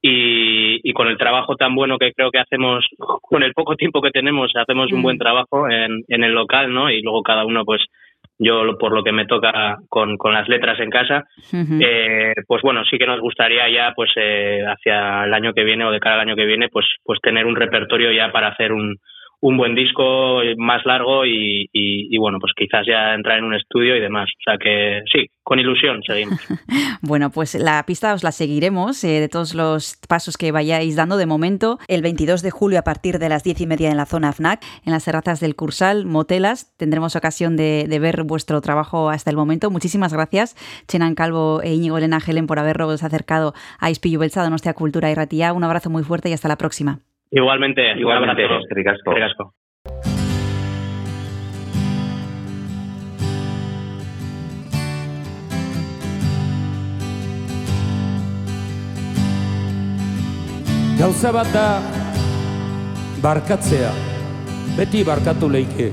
y, 0.01 0.79
y 0.83 0.93
con 0.93 1.07
el 1.07 1.17
trabajo 1.17 1.55
tan 1.55 1.73
bueno 1.75 1.97
que 1.97 2.11
creo 2.13 2.29
que 2.29 2.39
hacemos, 2.39 2.85
con 2.97 3.41
el 3.41 3.53
poco 3.53 3.75
tiempo 3.75 4.01
que 4.01 4.11
tenemos, 4.11 4.51
hacemos 4.55 4.91
un 4.91 4.99
Mm. 4.99 5.03
buen 5.03 5.17
trabajo 5.17 5.69
en, 5.69 6.03
en 6.07 6.23
el 6.23 6.33
local, 6.33 6.73
¿no? 6.73 6.91
Y 6.91 7.01
luego 7.01 7.23
cada 7.23 7.45
uno, 7.45 7.63
pues 7.65 7.81
yo 8.39 8.77
por 8.77 8.93
lo 8.93 9.03
que 9.03 9.11
me 9.11 9.25
toca 9.25 9.77
con, 9.89 10.17
con 10.17 10.33
las 10.33 10.47
letras 10.47 10.79
en 10.79 10.89
casa, 10.89 11.25
eh, 11.53 12.33
pues 12.47 12.61
bueno, 12.61 12.83
sí 12.85 12.97
que 12.97 13.07
nos 13.07 13.19
gustaría 13.19 13.69
ya, 13.69 13.93
pues 13.95 14.11
eh, 14.15 14.63
hacia 14.65 15.23
el 15.25 15.33
año 15.33 15.53
que 15.53 15.63
viene 15.63 15.85
o 15.85 15.91
de 15.91 15.99
cara 15.99 16.15
al 16.15 16.21
año 16.21 16.35
que 16.35 16.45
viene, 16.45 16.69
pues, 16.69 16.85
pues 17.03 17.19
tener 17.21 17.45
un 17.45 17.55
repertorio 17.55 18.11
ya 18.11 18.31
para 18.31 18.49
hacer 18.49 18.71
un, 18.71 18.97
un 19.39 19.57
buen 19.57 19.75
disco 19.75 20.39
más 20.57 20.85
largo 20.85 21.25
y, 21.25 22.17
bueno, 22.17 22.39
pues 22.39 22.53
quizás 22.55 22.85
ya 22.87 23.13
entrar 23.13 23.37
en 23.37 23.45
un 23.45 23.53
estudio 23.53 23.95
y 23.95 23.99
demás. 23.99 24.29
O 24.29 24.43
sea 24.43 24.57
que 24.57 25.01
sí, 25.11 25.27
con 25.43 25.59
ilusión 25.59 26.01
seguimos. 26.03 26.39
Bueno, 27.01 27.29
pues 27.29 27.53
la 27.55 27.83
pista 27.85 28.13
os 28.13 28.23
la 28.23 28.31
seguiremos 28.31 29.03
eh, 29.03 29.19
de 29.19 29.29
todos 29.29 29.53
los 29.53 29.97
pasos 30.09 30.35
que 30.35 30.51
vayáis 30.51 30.95
dando. 30.95 31.15
De 31.15 31.25
momento, 31.25 31.77
el 31.87 32.01
22 32.01 32.41
de 32.41 32.51
julio 32.51 32.79
a 32.79 32.81
partir 32.81 33.19
de 33.19 33.29
las 33.29 33.43
10 33.43 33.61
y 33.61 33.67
media 33.67 33.91
en 33.91 33.97
la 33.97 34.07
zona 34.07 34.33
FNAC, 34.33 34.63
en 34.83 34.91
las 34.91 35.05
terrazas 35.05 35.39
del 35.39 35.55
Cursal, 35.55 36.05
Motelas, 36.05 36.75
tendremos 36.77 37.15
ocasión 37.15 37.55
de, 37.55 37.85
ver 38.01 38.23
vuestro 38.23 38.59
trabajo 38.61 39.09
hasta 39.09 39.29
el 39.29 39.37
momento. 39.37 39.69
Muchísimas 39.69 40.11
gracias, 40.11 40.55
Chenan 40.87 41.15
Calvo 41.15 41.61
e 41.61 41.73
Íñigo 41.73 41.97
Elena 41.97 42.19
Helen, 42.25 42.47
por 42.47 42.59
haberos 42.59 43.03
acercado 43.03 43.53
a 43.79 43.91
Ispillu 43.91 44.19
Belza, 44.19 44.43
Donostia 44.43 44.73
Cultura 44.73 45.11
y 45.11 45.15
Ratía. 45.15 45.53
Un 45.53 45.63
abrazo 45.63 45.89
muy 45.89 46.03
fuerte 46.03 46.29
y 46.29 46.33
hasta 46.33 46.47
la 46.47 46.57
próxima. 46.57 46.99
Igualmente, 47.31 47.91
un 47.93 47.99
Igualmente, 47.99 48.43
eskerrik 48.43 48.87
asko. 48.87 49.11
Eskerrik 49.11 49.31
asko. 49.31 49.53
Gauza 60.97 61.31
bat 61.31 61.49
da 61.53 61.65
barkatzea, 63.21 63.91
beti 64.79 65.03
barkatu 65.05 65.49
leike. 65.51 65.91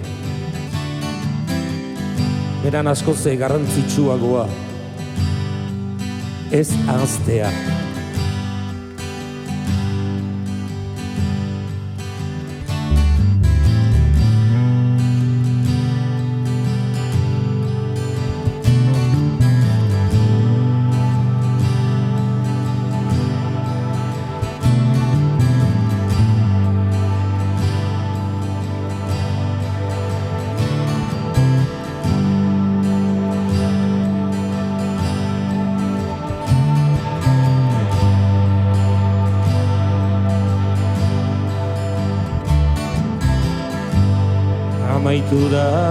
Beran 2.63 2.89
askoze 2.89 3.35
garrantzitsuagoa, 3.37 4.47
ez 6.53 6.71
ahaztea. 6.89 7.51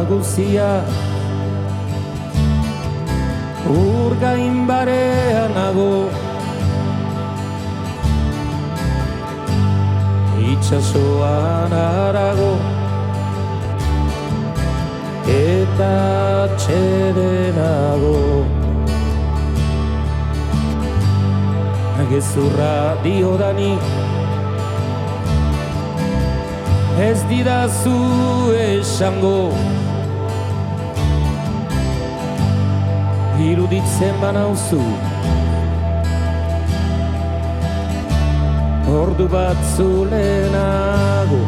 nagusia. 0.04 0.84
Urgain 3.64 4.68
barean 4.68 5.54
nago. 5.56 6.10
Itxasoan 10.44 11.72
arago 11.72 12.52
Eta 15.24 16.50
txede 16.60 17.54
nago. 17.56 18.18
Gezurra 22.12 23.00
diodani 23.02 23.72
Ez 27.00 27.24
didazu 27.30 27.96
esango 28.54 28.54
Ez 28.54 28.54
didazu 28.54 28.54
esango. 28.54 29.93
Iruditzen 33.52 34.16
banauzu. 34.22 34.82
Ordu 38.94 39.26
bat 39.32 39.58
zulenago 39.76 41.40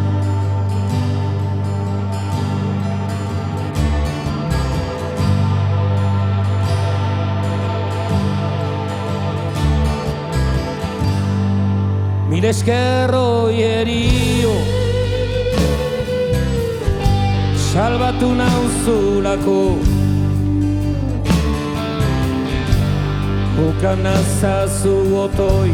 Mil 12.29 12.45
eskerro 12.45 13.49
hierio 13.51 14.55
Salbatu 17.67 18.31
nauzulako 18.39 19.59
Ukan 23.55 24.03
nazazu 24.03 25.15
otoi. 25.15 25.71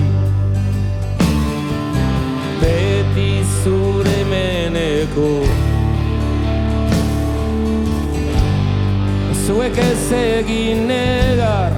Beti 2.62 3.41
zure 3.63 4.22
meneko 4.30 5.41
Zuek 9.46 9.78
ez 9.78 10.12
egin 10.13 10.86
negar. 10.88 11.74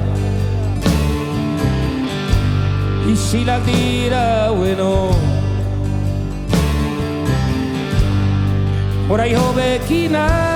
Isilak 3.08 3.64
dira 3.66 4.52
bueno 4.52 5.12
Horai 9.10 9.34
hobekinago 9.36 10.53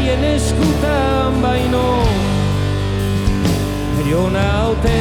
Haien 0.00 0.22
eskutan 0.24 1.42
baino 1.42 1.88
Jo 4.08 4.22
naute 4.32 5.00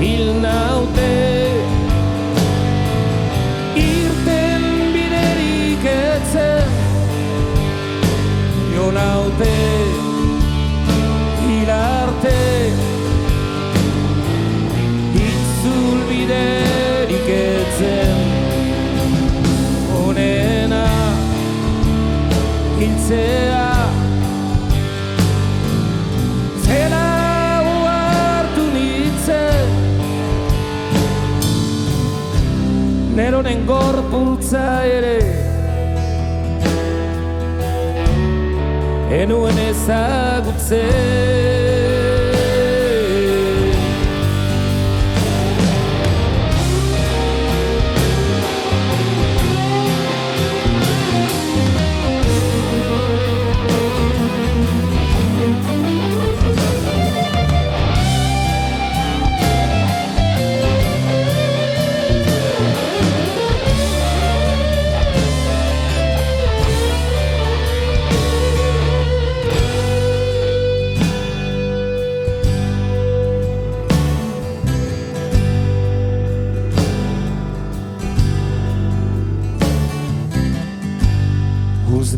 Hil 0.00 0.28
naute 0.42 1.08
Irten 3.84 4.66
biderik 4.96 5.88
etzen 5.94 6.76
Jo 8.74 8.90
naute 8.98 9.83
hiltzea 23.14 23.88
Zela 26.64 27.62
uartu 27.62 28.64
nintzen. 28.74 29.68
Neronen 33.14 33.66
gorpultza 33.66 34.66
ere. 34.86 35.18
Enuen 39.22 39.58
ezagutzen 39.70 41.53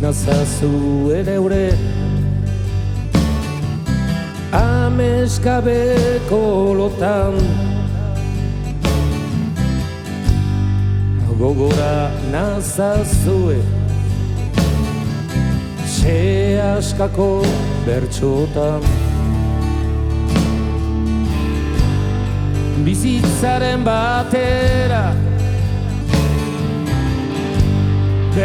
nazazu 0.00 1.10
ere 1.14 1.38
ure 1.38 1.70
Ameskabeko 4.52 6.42
lotan. 6.74 7.34
Gogora 11.38 12.10
nazazue 12.32 13.60
Se 15.84 16.60
askako 16.76 17.42
bertxotan 17.84 18.80
Bizitzaren 22.84 23.84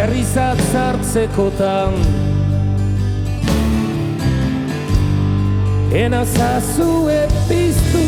berrizak 0.01 0.57
sartzekotan. 0.73 1.93
Ena 5.93 6.25
zazu 6.25 7.09
epiztu. 7.09 8.05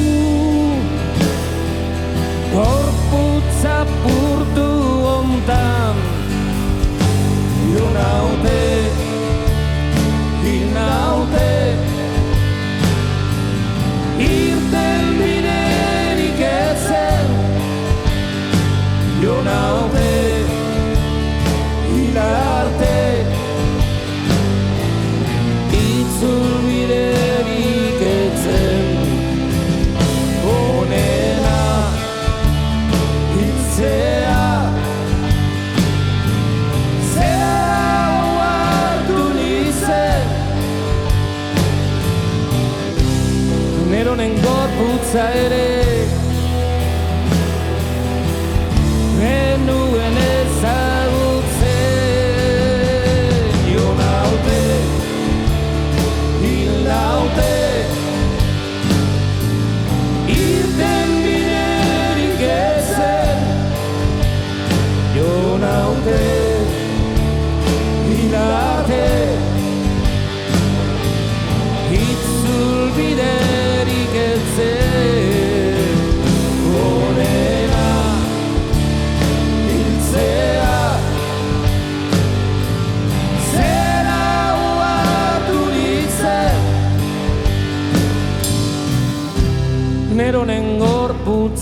Gorputza 2.53 3.77
purtu 4.01 4.69
ontan. 5.17 5.95
Ionaute, 7.73 8.63
inaute 10.55 11.53
Irten 14.19 15.05
bide 15.17 15.61
erik 16.09 16.43
ezen 16.49 17.33
Ionaute, 19.23 20.05
inaute 20.05 20.32
Neronen 44.23 44.41
gorputza 44.41 45.33
ere 45.33 45.92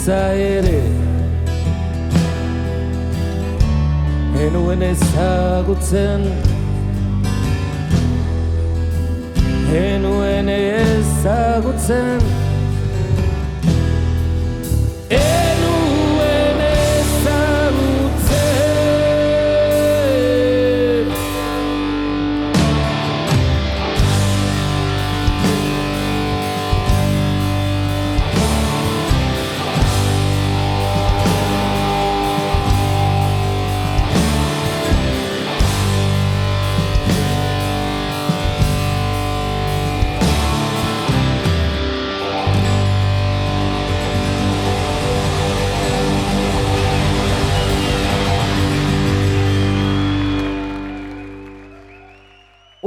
hitza 0.02 0.34
ere 0.34 0.82
Enuen 4.42 4.82
ezagutzen. 4.82 6.22
Enuen 9.72 10.50
ezagutzen 10.50 10.50
Enuen 10.50 10.50
ezagutzen. 10.50 12.41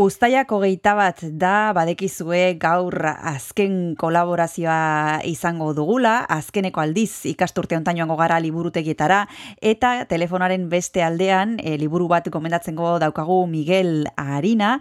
Uztaiak 0.05 0.51
hogeita 0.53 0.93
bat 0.99 1.21
da 1.41 1.73
badekizue 1.73 2.59
gaur 2.61 2.93
azken 3.09 3.95
kolaborazioa 3.97 5.23
izango 5.25 5.71
dugula, 5.73 6.19
azkeneko 6.29 6.83
aldiz 6.83 7.25
ikasturte 7.31 7.79
hontan 7.79 7.97
joango 7.97 8.19
gara 8.19 8.37
liburutegietara, 8.45 9.23
eta 9.65 9.95
telefonaren 10.11 10.67
beste 10.69 11.01
aldean 11.07 11.55
e, 11.57 11.79
liburu 11.81 12.11
bat 12.11 12.29
gomendatzeko 12.29 12.99
daukagu 13.01 13.39
Miguel 13.49 14.11
Arina, 14.21 14.75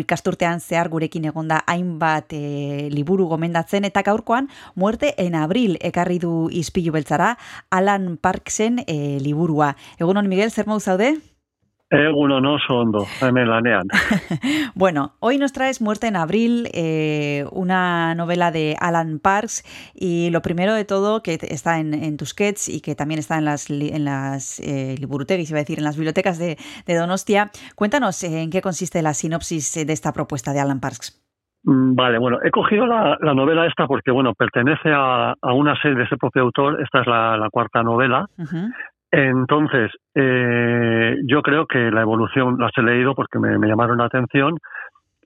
ikasturtean 0.00 0.64
zehar 0.64 0.88
gurekin 0.88 1.28
egonda 1.28 1.60
hainbat 1.68 2.32
e, 2.32 2.88
liburu 2.94 3.26
gomendatzen, 3.34 3.84
eta 3.84 4.00
gaurkoan 4.06 4.48
muerte 4.76 5.12
en 5.20 5.36
abril 5.36 5.76
ekarri 5.90 6.16
du 6.22 6.48
izpilu 6.48 6.96
beltzara, 6.96 7.34
Alan 7.68 8.14
Parksen 8.16 8.80
e, 8.86 9.18
liburua. 9.20 9.74
Egunon 10.00 10.30
Miguel, 10.32 10.54
zer 10.56 10.70
mauz 10.70 10.86
zaude? 10.86 11.18
Egun 11.90 12.30
oso 12.46 12.78
ondo, 12.78 13.04
hemen 13.20 13.50
lanean. 13.50 13.88
Bueno, 14.76 15.14
hoy 15.18 15.38
nos 15.38 15.52
traes 15.52 15.82
Muerte 15.82 16.06
en 16.06 16.14
Abril, 16.14 16.68
eh, 16.72 17.44
una 17.50 18.14
novela 18.14 18.52
de 18.52 18.76
Alan 18.80 19.18
Parks 19.18 19.64
y 19.92 20.30
lo 20.30 20.40
primero 20.40 20.72
de 20.72 20.84
todo 20.84 21.20
que 21.22 21.38
está 21.42 21.80
en, 21.80 21.92
en 21.92 22.16
Tusquets 22.16 22.68
y 22.68 22.80
que 22.80 22.94
también 22.94 23.18
está 23.18 23.38
en 23.38 23.44
las, 23.44 23.68
en 23.68 24.04
las 24.04 24.60
eh, 24.60 24.94
iba 25.00 25.16
a 25.18 25.64
decir, 25.64 25.78
en 25.78 25.84
las 25.84 25.96
bibliotecas 25.96 26.38
de, 26.38 26.56
de 26.86 26.94
Donostia. 26.94 27.50
Cuéntanos 27.74 28.22
eh, 28.22 28.40
en 28.40 28.50
qué 28.50 28.62
consiste 28.62 29.02
la 29.02 29.12
sinopsis 29.12 29.84
de 29.84 29.92
esta 29.92 30.12
propuesta 30.12 30.52
de 30.52 30.60
Alan 30.60 30.78
Parks. 30.78 31.20
Mm, 31.64 31.94
Vale, 31.96 32.18
bueno, 32.18 32.38
he 32.44 32.52
cogido 32.52 32.86
la, 32.86 33.18
la 33.20 33.34
novela 33.34 33.66
esta 33.66 33.86
porque, 33.88 34.12
bueno, 34.12 34.34
pertenece 34.34 34.90
a, 34.94 35.34
a 35.42 35.52
una 35.52 35.74
serie 35.82 35.98
de 35.98 36.04
ese 36.04 36.16
propio 36.16 36.42
autor. 36.42 36.80
Esta 36.80 37.00
es 37.00 37.06
la, 37.08 37.36
la 37.36 37.50
cuarta 37.50 37.82
novela. 37.82 38.26
Entonces, 39.12 39.90
eh, 40.14 41.16
yo 41.26 41.42
creo 41.42 41.66
que 41.66 41.90
la 41.90 42.02
evolución 42.02 42.56
las 42.58 42.70
he 42.76 42.82
leído 42.82 43.14
porque 43.14 43.38
me, 43.38 43.58
me 43.58 43.66
llamaron 43.68 43.98
la 43.98 44.04
atención 44.04 44.56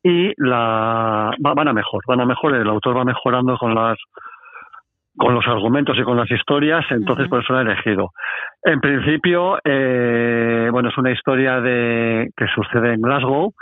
y 0.03 0.33
la 0.37 1.31
va- 1.45 1.55
van 1.55 1.69
a 1.69 1.73
mejor, 1.73 2.03
van 2.07 2.21
a 2.21 2.27
mejor. 2.27 2.55
El 2.55 2.69
autor 2.69 2.97
va 2.97 3.05
mejorando 3.05 3.57
con 3.59 3.75
las 3.75 3.99
con 5.17 5.33
los 5.33 5.47
argumentos 5.47 5.97
y 5.97 6.03
con 6.03 6.17
las 6.17 6.29
historias, 6.29 6.85
entonces 6.91 7.29
por 7.29 7.41
eso 7.41 7.53
la 7.53 7.61
he 7.61 7.63
elegido. 7.63 8.11
En 8.65 8.81
principio, 8.81 9.59
eh, 9.63 10.69
bueno, 10.73 10.89
es 10.89 10.99
una 10.99 11.13
historia 11.13 11.61
de 11.61 12.31
que 12.37 12.47
sucede 12.49 12.95
en 12.95 13.01
Glasgow. 13.01 13.53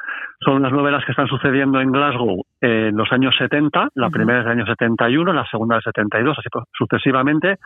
Son 0.41 0.55
unas 0.57 0.73
novelas 0.73 1.05
que 1.05 1.13
están 1.13 1.27
sucediendo 1.27 1.79
en 1.79 1.93
Glasgow 1.93 2.43
en 2.63 2.97
los 2.97 3.13
años 3.13 3.35
70. 3.37 3.89
La 3.97 4.09
primera 4.09 4.39
es 4.39 4.45
del 4.47 4.53
año 4.61 4.65
71, 4.67 5.31
la 5.35 5.45
segunda 5.45 5.75
del 5.75 5.83
72, 5.83 6.39
así 6.39 6.49
sucesivamente. 6.73 7.59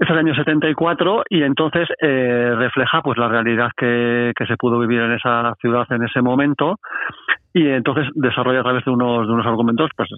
Es 0.00 0.08
el 0.08 0.16
año 0.16 0.34
74 0.34 1.24
y 1.28 1.42
entonces 1.42 1.86
eh, 2.00 2.54
refleja 2.56 3.02
pues 3.02 3.18
la 3.18 3.28
realidad 3.28 3.68
que, 3.76 4.32
que 4.34 4.46
se 4.46 4.56
pudo 4.56 4.78
vivir 4.78 5.00
en 5.00 5.12
esa 5.12 5.54
ciudad 5.60 5.86
en 5.90 6.02
ese 6.04 6.22
momento 6.22 6.80
y 7.52 7.66
entonces 7.66 8.06
desarrolla 8.14 8.60
a 8.60 8.62
través 8.62 8.84
de 8.86 8.92
unos, 8.92 9.26
de 9.26 9.32
unos 9.34 9.44
argumentos 9.46 9.90
pues 9.94 10.08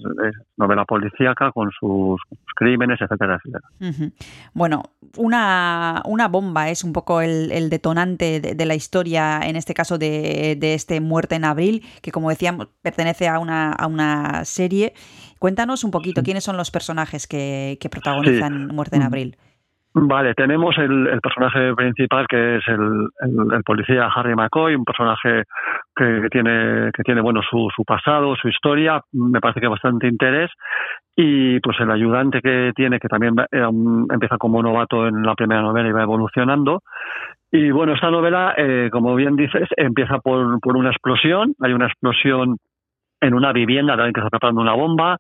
novela 0.56 0.84
policíaca 0.84 1.50
con 1.50 1.70
sus 1.72 2.20
crímenes, 2.54 3.00
etcétera, 3.00 3.40
etcétera. 3.42 4.12
Bueno, 4.54 4.82
una, 5.16 6.02
una 6.04 6.28
bomba 6.28 6.68
es 6.68 6.84
un 6.84 6.92
poco 6.92 7.20
el, 7.20 7.50
el 7.50 7.68
detonante 7.68 8.40
de, 8.40 8.54
de 8.54 8.66
la 8.66 8.74
historia, 8.74 9.40
en 9.42 9.56
este 9.56 9.74
caso 9.74 9.98
de, 9.98 10.56
de 10.60 10.74
este 10.74 11.00
Muerte 11.00 11.34
en 11.34 11.44
Abril, 11.44 11.82
que 12.02 12.12
como 12.12 12.28
decíamos 12.30 12.68
pertenece 12.82 13.26
a 13.28 13.40
una, 13.40 13.72
a 13.72 13.86
una 13.88 14.44
serie. 14.44 14.92
Cuéntanos 15.40 15.82
un 15.82 15.90
poquito 15.90 16.22
quiénes 16.22 16.44
son 16.44 16.56
los 16.56 16.70
personajes 16.70 17.26
que, 17.26 17.78
que 17.80 17.88
protagonizan 17.88 18.68
Muerte 18.68 18.96
en 18.96 19.02
Mm. 19.02 19.06
Abril. 19.06 19.36
Vale, 19.95 20.34
tenemos 20.34 20.76
el, 20.78 21.07
el 21.07 21.20
personaje 21.20 21.74
principal 21.74 22.26
que 22.26 22.57
es 22.57 22.62
el, 22.68 23.09
policía 23.64 24.07
Harry 24.14 24.34
McCoy, 24.34 24.74
un 24.74 24.84
personaje 24.86 25.45
que, 25.95 26.28
tiene 26.30 26.90
que 26.95 27.03
tiene 27.03 27.20
bueno 27.20 27.43
su, 27.43 27.68
su 27.76 27.84
pasado, 27.84 28.34
su 28.36 28.49
historia, 28.49 29.03
me 29.12 29.40
parece 29.40 29.61
que 29.61 29.66
bastante 29.68 30.09
interés. 30.09 30.51
Y 31.14 31.61
pues 31.61 31.78
el 31.80 31.90
ayudante 31.90 32.40
que 32.40 32.72
tiene 32.74 32.99
que 33.01 33.09
también 33.09 33.34
un- 33.68 34.07
empieza 34.11 34.38
como 34.38 34.62
novato 34.62 35.07
en 35.07 35.22
la 35.24 35.34
primera 35.34 35.61
novela 35.61 35.88
y 35.88 35.93
va 35.93 36.03
evolucionando. 36.03 36.80
Y 37.51 37.70
bueno 37.70 37.93
esta 37.95 38.11
novela 38.11 38.55
eh, 38.57 38.88
como 38.90 39.14
bien 39.14 39.36
dices 39.36 39.68
empieza 39.76 40.18
por, 40.20 40.59
por 40.61 40.76
una 40.76 40.90
explosión, 40.90 41.55
hay 41.61 41.72
una 41.74 41.86
explosión 41.86 42.57
en 43.20 43.34
una 43.34 43.53
vivienda 43.53 43.93
alguien 43.95 44.12
que 44.14 44.20
está 44.20 44.30
preparando 44.30 44.62
una 44.62 44.74
bomba 44.74 45.18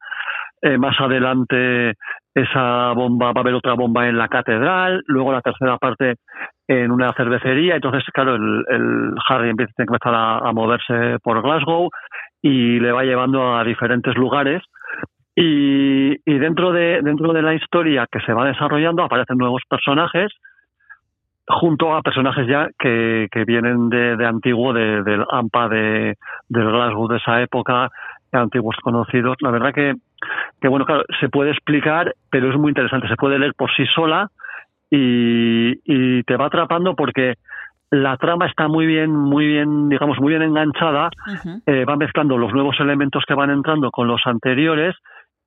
eh, 0.62 0.78
más 0.78 0.98
adelante 1.00 1.94
esa 2.34 2.92
bomba, 2.92 3.32
va 3.32 3.40
a 3.40 3.42
haber 3.42 3.54
otra 3.54 3.74
bomba 3.74 4.08
en 4.08 4.16
la 4.16 4.28
catedral, 4.28 5.02
luego 5.06 5.32
la 5.32 5.42
tercera 5.42 5.76
parte 5.78 6.16
en 6.68 6.90
una 6.90 7.12
cervecería, 7.12 7.74
entonces 7.74 8.04
claro, 8.14 8.36
el, 8.36 8.64
el 8.70 9.14
Harry 9.28 9.50
empieza 9.50 9.72
que 9.76 9.82
empezar 9.82 10.14
a, 10.14 10.38
a 10.38 10.52
moverse 10.52 11.18
por 11.22 11.42
Glasgow 11.42 11.90
y 12.40 12.80
le 12.80 12.92
va 12.92 13.04
llevando 13.04 13.54
a 13.56 13.64
diferentes 13.64 14.14
lugares. 14.16 14.62
Y, 15.34 16.12
y 16.30 16.38
dentro 16.38 16.72
de 16.72 17.00
dentro 17.02 17.32
de 17.32 17.40
la 17.40 17.54
historia 17.54 18.06
que 18.10 18.20
se 18.20 18.34
va 18.34 18.44
desarrollando 18.46 19.02
aparecen 19.02 19.38
nuevos 19.38 19.62
personajes 19.68 20.30
junto 21.48 21.94
a 21.94 22.02
personajes 22.02 22.46
ya 22.46 22.68
que, 22.78 23.28
que 23.30 23.44
vienen 23.44 23.88
de, 23.88 24.16
de 24.16 24.26
antiguo, 24.26 24.72
de- 24.72 25.02
del 25.02 25.24
AMPA 25.30 25.68
de, 25.68 26.16
del 26.48 26.70
Glasgow 26.70 27.08
de 27.08 27.16
esa 27.16 27.40
época, 27.42 27.90
antiguos 28.32 28.76
conocidos. 28.82 29.36
La 29.40 29.50
verdad 29.50 29.72
que, 29.74 29.94
que, 30.60 30.68
bueno, 30.68 30.84
claro, 30.86 31.04
se 31.20 31.28
puede 31.28 31.50
explicar, 31.50 32.14
pero 32.30 32.50
es 32.50 32.56
muy 32.56 32.70
interesante. 32.70 33.08
Se 33.08 33.16
puede 33.16 33.38
leer 33.38 33.54
por 33.54 33.70
sí 33.74 33.84
sola 33.94 34.30
y, 34.90 35.72
y 35.84 36.22
te 36.24 36.36
va 36.36 36.46
atrapando 36.46 36.94
porque 36.94 37.34
la 37.90 38.16
trama 38.16 38.46
está 38.46 38.68
muy 38.68 38.86
bien, 38.86 39.10
muy 39.10 39.46
bien, 39.46 39.90
digamos, 39.90 40.18
muy 40.18 40.30
bien 40.30 40.42
enganchada. 40.42 41.10
Eh, 41.66 41.84
va 41.84 41.96
mezclando 41.96 42.38
los 42.38 42.52
nuevos 42.52 42.80
elementos 42.80 43.22
que 43.28 43.34
van 43.34 43.50
entrando 43.50 43.90
con 43.90 44.08
los 44.08 44.22
anteriores. 44.24 44.96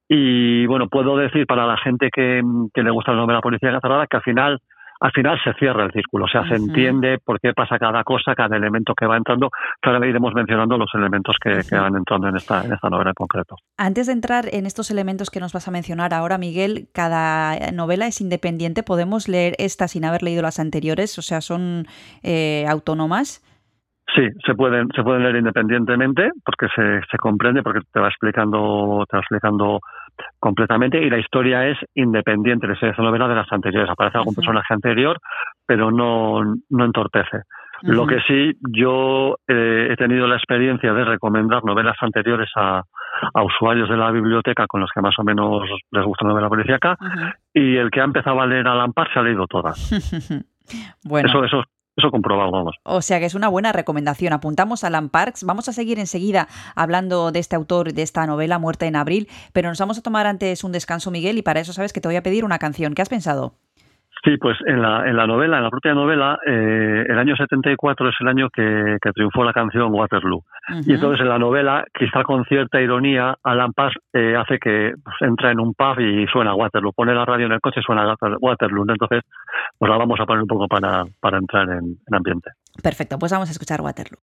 Y 0.08 0.68
bueno, 0.68 0.88
puedo 0.88 1.18
decir 1.18 1.48
para 1.48 1.66
la 1.66 1.78
gente 1.78 2.10
que, 2.14 2.44
que 2.72 2.84
le 2.84 2.92
gusta 2.92 3.14
la 3.14 3.22
novela 3.22 3.42
policía 3.42 3.80
cerrada 3.82 4.06
que 4.06 4.18
al 4.18 4.24
final 4.24 4.60
al 5.06 5.12
final 5.12 5.39
se 5.43 5.53
cierra 5.53 5.86
el 5.86 5.91
círculo, 5.91 6.26
o 6.26 6.28
sea, 6.28 6.47
se 6.47 6.56
entiende 6.56 7.20
por 7.24 7.39
qué 7.39 7.53
pasa 7.53 7.78
cada 7.78 8.03
cosa, 8.03 8.34
cada 8.34 8.58
elemento 8.58 8.95
que 8.95 9.06
va 9.06 9.18
entrando. 9.18 9.51
Claro, 9.80 10.03
iremos 10.03 10.34
mencionando 10.34 10.80
los 10.80 10.89
elementos 10.95 11.36
que, 11.39 11.60
que 11.70 11.76
van 11.76 11.95
entrando 11.95 12.28
en 12.28 12.38
esta, 12.38 12.66
en 12.66 12.74
esta 12.74 12.89
novela 12.89 13.12
en 13.12 13.14
concreto. 13.14 13.56
Antes 13.78 14.08
de 14.08 14.14
entrar 14.14 14.45
en 14.51 14.66
estos 14.66 14.89
elementos 14.89 15.30
que 15.30 15.39
nos 15.39 15.53
vas 15.53 15.68
a 15.68 15.72
mencionar 15.72 16.16
ahora, 16.16 16.39
Miguel, 16.39 16.88
cada 16.91 17.72
novela 17.72 18.08
es 18.08 18.20
independiente. 18.20 18.82
¿Podemos 18.82 19.28
leer 19.28 19.53
esta 19.60 19.88
sin 19.88 20.06
haber 20.06 20.24
leído 20.24 20.41
las 20.41 20.60
anteriores? 20.60 21.20
O 21.20 21.22
sea, 21.22 21.41
son 21.41 21.86
eh, 22.24 22.66
autónomas. 22.68 23.43
Sí, 24.16 24.24
se 24.43 24.56
pueden, 24.56 24.88
se 24.95 25.03
pueden 25.03 25.22
leer 25.22 25.36
independientemente 25.36 26.32
porque 26.43 26.68
se, 26.76 27.01
se 27.12 27.18
comprende, 27.18 27.62
porque 27.62 27.82
te 27.93 27.99
va 27.99 28.08
explicando, 28.08 29.06
te 29.08 29.18
va 29.18 29.22
explicando 29.22 29.80
completamente 30.39 31.01
y 31.01 31.09
la 31.09 31.18
historia 31.18 31.68
es 31.68 31.78
independiente 31.95 32.68
de 32.68 32.74
esa 32.74 33.01
novela 33.01 33.28
de 33.28 33.36
las 33.36 33.51
anteriores. 33.51 33.89
Aparece 33.89 34.18
algún 34.18 34.36
personaje 34.36 34.74
anterior, 34.74 35.20
pero 35.66 35.91
no, 35.91 36.41
no 36.70 36.86
entorpece. 36.86 37.41
Lo 37.82 38.07
que 38.07 38.20
sí, 38.22 38.53
yo 38.72 39.36
eh, 39.47 39.89
he 39.91 39.95
tenido 39.97 40.28
la 40.28 40.38
experiencia 40.38 40.93
de 40.93 41.03
recomendar 41.03 41.63
novelas 41.66 41.97
anteriores 42.01 42.49
a, 42.55 42.82
a 43.34 43.43
usuarios 43.43 43.89
de 43.89 43.97
la 43.97 44.11
biblioteca 44.11 44.66
con 44.66 44.82
los 44.82 44.89
que 44.93 45.01
más 45.01 45.13
o 45.20 45.24
menos 45.24 45.63
les 45.91 46.05
gusta 46.05 46.26
la 46.26 46.32
novela 46.32 46.49
policíaca 46.49 46.97
Ujú. 46.99 47.26
y 47.53 47.76
el 47.76 47.91
que 47.91 47.99
ha 48.01 48.05
empezado 48.05 48.41
a 48.41 48.47
leer 48.47 48.68
Alan 48.68 48.93
Park 48.93 49.11
se 49.13 49.20
ha 49.20 49.24
leído 49.24 49.45
todas. 49.45 49.78
bueno, 51.03 51.28
Eso, 51.28 51.43
eso 51.43 51.63
eso 51.98 52.12
comprobado, 52.12 52.52
vamos. 52.52 52.76
O 52.84 53.02
sea 53.02 53.20
que 53.20 53.26
es 53.26 53.36
una 53.36 53.48
buena 53.48 53.72
recomendación. 53.72 54.34
Apuntamos 54.34 54.84
a 54.84 54.88
Alan 54.88 55.10
Parks. 55.10 55.43
Vamos 55.43 55.70
a 55.70 55.74
seguir 55.74 56.00
enseguida 56.00 56.48
hablando 56.76 57.32
de 57.32 57.39
este 57.39 57.56
autor 57.56 57.93
de 57.93 58.02
esta 58.02 58.26
novela, 58.26 58.60
Muerte 58.60 58.86
en 58.86 58.96
Abril, 58.96 59.30
pero 59.54 59.70
nos 59.70 59.80
vamos 59.80 59.98
a 59.98 60.02
tomar 60.02 60.28
antes 60.28 60.64
un 60.64 60.72
descanso, 60.72 61.12
Miguel, 61.12 61.38
y 61.38 61.41
para 61.41 61.60
eso 61.60 61.74
sabes 61.74 61.93
que 61.93 62.02
te 62.02 62.08
voy 62.08 62.18
a 62.18 62.24
pedir 62.24 62.43
una 62.43 62.60
canción. 62.60 62.93
¿Qué 62.93 63.02
has 63.02 63.10
pensado? 63.10 63.54
Sí, 64.26 64.38
pues 64.38 64.58
en 64.66 64.82
la, 64.82 65.08
en 65.08 65.16
la 65.16 65.28
novela, 65.28 65.58
en 65.58 65.64
la 65.64 65.70
propia 65.70 65.94
novela, 65.94 66.40
eh, 66.48 67.06
el 67.08 67.20
año 67.20 67.36
74 67.36 68.10
es 68.10 68.16
el 68.22 68.28
año 68.28 68.50
que, 68.50 68.98
que 69.00 69.12
triunfó 69.12 69.44
la 69.44 69.54
canción 69.54 69.94
Waterloo. 69.94 70.44
Y 70.84 70.94
entonces 70.94 71.22
en 71.22 71.30
la 71.30 71.38
novela, 71.38 71.86
quizá 71.94 72.24
con 72.24 72.44
cierta 72.46 72.82
ironía, 72.82 73.36
Alan 73.44 73.72
Paz 73.74 73.94
eh, 74.14 74.36
hace 74.36 74.58
que 74.58 74.94
pues, 75.04 75.16
entra 75.22 75.52
en 75.52 75.60
un 75.60 75.76
pub 75.76 76.00
y 76.00 76.26
suena 76.26 76.56
Waterloo. 76.56 76.92
Pone 76.94 77.14
la 77.14 77.24
radio 77.24 77.46
en 77.46 77.52
el 77.52 77.62
coche 77.62 77.82
y 77.82 77.84
suena 77.84 78.16
Waterloo. 78.42 78.86
Entonces, 78.90 79.22
pues 79.78 79.92
la 79.92 79.98
vamos 79.98 80.20
a 80.20 80.26
poner 80.26 80.42
un 80.42 80.48
poco 80.48 80.68
para, 80.68 81.06
para 81.20 81.38
entrar 81.38 81.70
en, 81.70 81.98
en 82.08 82.16
ambiente. 82.16 82.50
Perfecto, 82.82 83.20
pues 83.20 83.32
vamos 83.32 83.50
a 83.50 83.52
escuchar 83.52 83.82
Waterloo. 83.82 84.18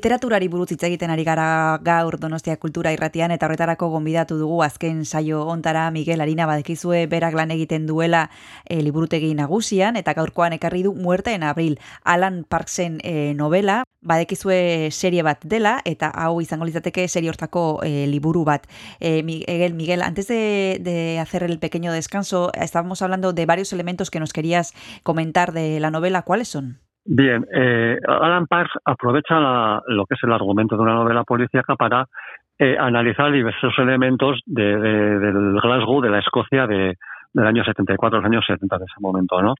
Literaturari 0.00 0.48
buruz 0.48 0.70
hitz 0.72 0.84
egiten 0.86 1.10
ari 1.12 1.26
gara 1.28 1.76
gaur 1.84 2.16
Donostia 2.20 2.56
Kultura 2.56 2.92
Irratian 2.94 3.34
eta 3.34 3.44
horretarako 3.44 3.90
gonbidatu 3.92 4.38
dugu 4.40 4.62
azken 4.64 5.04
saio 5.04 5.42
ontara 5.52 5.90
Miguel 5.92 6.24
Arina 6.24 6.46
badekizue 6.48 7.02
berak 7.10 7.36
lan 7.36 7.52
egiten 7.52 7.84
duela 7.84 8.22
e, 8.64 8.80
liburutegi 8.80 9.34
nagusian 9.36 10.00
eta 10.00 10.14
gaurkoan 10.16 10.56
ekarri 10.56 10.82
du 10.88 10.94
Muerte 10.94 11.34
en 11.36 11.44
Abril 11.44 11.76
Alan 12.02 12.46
Parksen 12.48 12.96
e, 13.04 13.34
novela 13.36 13.82
badekizue 14.00 14.88
serie 14.90 15.22
bat 15.22 15.44
dela 15.44 15.76
eta 15.84 16.08
hau 16.08 16.40
izango 16.40 16.64
litzateke 16.64 17.04
serie 17.06 17.28
hortako 17.28 17.82
e, 17.84 18.06
liburu 18.08 18.46
bat. 18.48 18.64
E, 19.00 19.22
Miguel, 19.22 19.74
Miguel, 19.74 20.00
antes 20.00 20.28
de, 20.28 20.78
de 20.80 21.18
hacer 21.18 21.42
el 21.42 21.58
pequeño 21.58 21.92
descanso, 21.92 22.50
estábamos 22.54 23.02
hablando 23.02 23.34
de 23.34 23.44
varios 23.44 23.74
elementos 23.74 24.10
que 24.10 24.20
nos 24.20 24.32
querías 24.32 24.72
comentar 25.02 25.52
de 25.52 25.78
la 25.80 25.90
novela. 25.90 26.22
¿Cuáles 26.22 26.48
son? 26.48 26.80
Bien, 27.12 27.44
eh, 27.52 27.98
Alan 28.06 28.46
Parks 28.46 28.70
aprovecha 28.84 29.40
la, 29.40 29.82
lo 29.88 30.06
que 30.06 30.14
es 30.14 30.20
el 30.22 30.32
argumento 30.32 30.76
de 30.76 30.82
una 30.82 30.94
novela 30.94 31.24
policíaca 31.24 31.74
para 31.74 32.06
eh, 32.56 32.76
analizar 32.78 33.32
diversos 33.32 33.76
elementos 33.78 34.38
de, 34.46 34.76
de, 34.78 35.18
del 35.18 35.60
Glasgow, 35.60 36.00
de 36.00 36.10
la 36.10 36.20
Escocia 36.20 36.68
de, 36.68 36.94
del 37.32 37.46
año 37.46 37.64
74, 37.64 38.20
los 38.20 38.26
años 38.26 38.44
70 38.46 38.78
de 38.78 38.84
ese 38.84 39.00
momento, 39.00 39.42
¿no? 39.42 39.54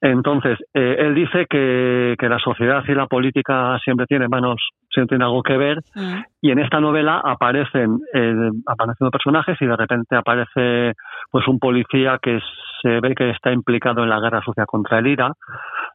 Entonces, 0.00 0.58
eh, 0.72 0.96
él 1.00 1.14
dice 1.14 1.44
que, 1.50 2.14
que, 2.18 2.28
la 2.28 2.38
sociedad 2.38 2.82
y 2.86 2.94
la 2.94 3.06
política 3.06 3.78
siempre 3.84 4.06
tienen 4.06 4.30
manos, 4.30 4.56
siempre 4.88 5.16
tienen 5.16 5.26
algo 5.26 5.42
que 5.42 5.58
ver, 5.58 5.78
mm. 5.94 6.20
y 6.40 6.52
en 6.52 6.60
esta 6.60 6.80
novela 6.80 7.20
aparecen 7.22 7.98
eh, 8.14 8.50
aparecen 8.66 9.10
personajes 9.10 9.58
y 9.60 9.66
de 9.66 9.76
repente 9.76 10.16
aparece 10.16 10.94
pues 11.30 11.46
un 11.48 11.58
policía 11.58 12.18
que 12.22 12.38
se 12.80 13.00
ve 13.00 13.14
que 13.14 13.30
está 13.30 13.52
implicado 13.52 14.04
en 14.04 14.08
la 14.08 14.20
guerra 14.20 14.40
sucia 14.40 14.64
contra 14.66 15.00
el 15.00 15.08
IRA, 15.08 15.32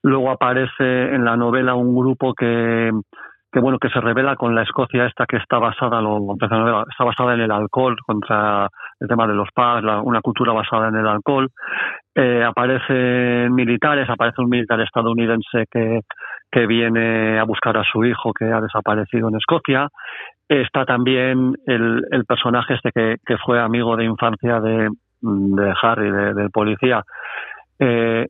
luego 0.04 0.32
aparece 0.32 1.16
en 1.16 1.26
la 1.26 1.36
novela 1.36 1.76
un 1.76 1.95
grupo 1.95 2.34
que 2.34 2.91
bueno 3.56 3.78
que 3.80 3.89
se 3.89 4.01
revela 4.01 4.36
con 4.36 4.56
la 4.56 4.64
Escocia 4.64 5.06
esta 5.06 5.26
que 5.26 5.38
está 5.38 5.60
basada 5.60 6.01
lo 6.01 6.36
está 6.89 7.04
basada 7.04 7.34
en 7.36 7.41
el 7.41 7.51
alcohol 7.51 7.95
contra 8.06 8.68
el 8.99 9.08
tema 9.08 9.28
de 9.28 9.36
los 9.36 9.49
pubs 9.54 9.84
una 10.04 10.22
cultura 10.22 10.54
basada 10.54 10.89
en 10.89 10.95
el 10.95 11.08
alcohol. 11.08 11.49
Eh, 12.16 12.43
aparecen 12.43 13.54
militares 13.54 14.10
aparece 14.10 14.41
un 14.41 14.49
militar 14.49 14.80
estadounidense 14.82 15.66
que 15.72 16.01
que 16.54 16.68
viene 16.68 17.39
a 17.39 17.43
buscar 17.45 17.76
a 17.78 17.84
su 17.84 18.06
hijo 18.06 18.32
que 18.32 18.45
ha 18.45 18.62
desaparecido 18.62 19.28
en 19.28 19.36
Escocia. 19.38 19.89
Está 20.47 20.86
también 20.86 21.56
el, 21.66 22.26
personaje 22.28 22.76
este 22.76 22.91
que, 22.91 23.38
fue 23.43 23.60
amigo 23.60 23.97
de 23.97 24.06
infancia 24.06 24.60
de, 24.60 24.88
Harry 25.82 26.12
del 26.12 26.36
de 26.36 26.49
policía. 26.51 27.01
Eh, 27.80 28.28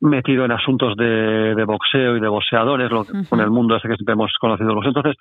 metido 0.00 0.44
en 0.44 0.52
asuntos 0.52 0.96
de, 0.96 1.54
de 1.54 1.64
boxeo 1.64 2.16
y 2.16 2.20
de 2.20 2.28
boxeadores, 2.28 2.90
lo, 2.90 3.00
uh 3.00 3.04
-huh. 3.04 3.28
con 3.28 3.40
el 3.40 3.50
mundo 3.50 3.76
ese 3.76 3.88
que 3.88 3.96
siempre 3.96 4.14
hemos 4.14 4.32
conocido. 4.40 4.72
Entonces, 4.82 5.16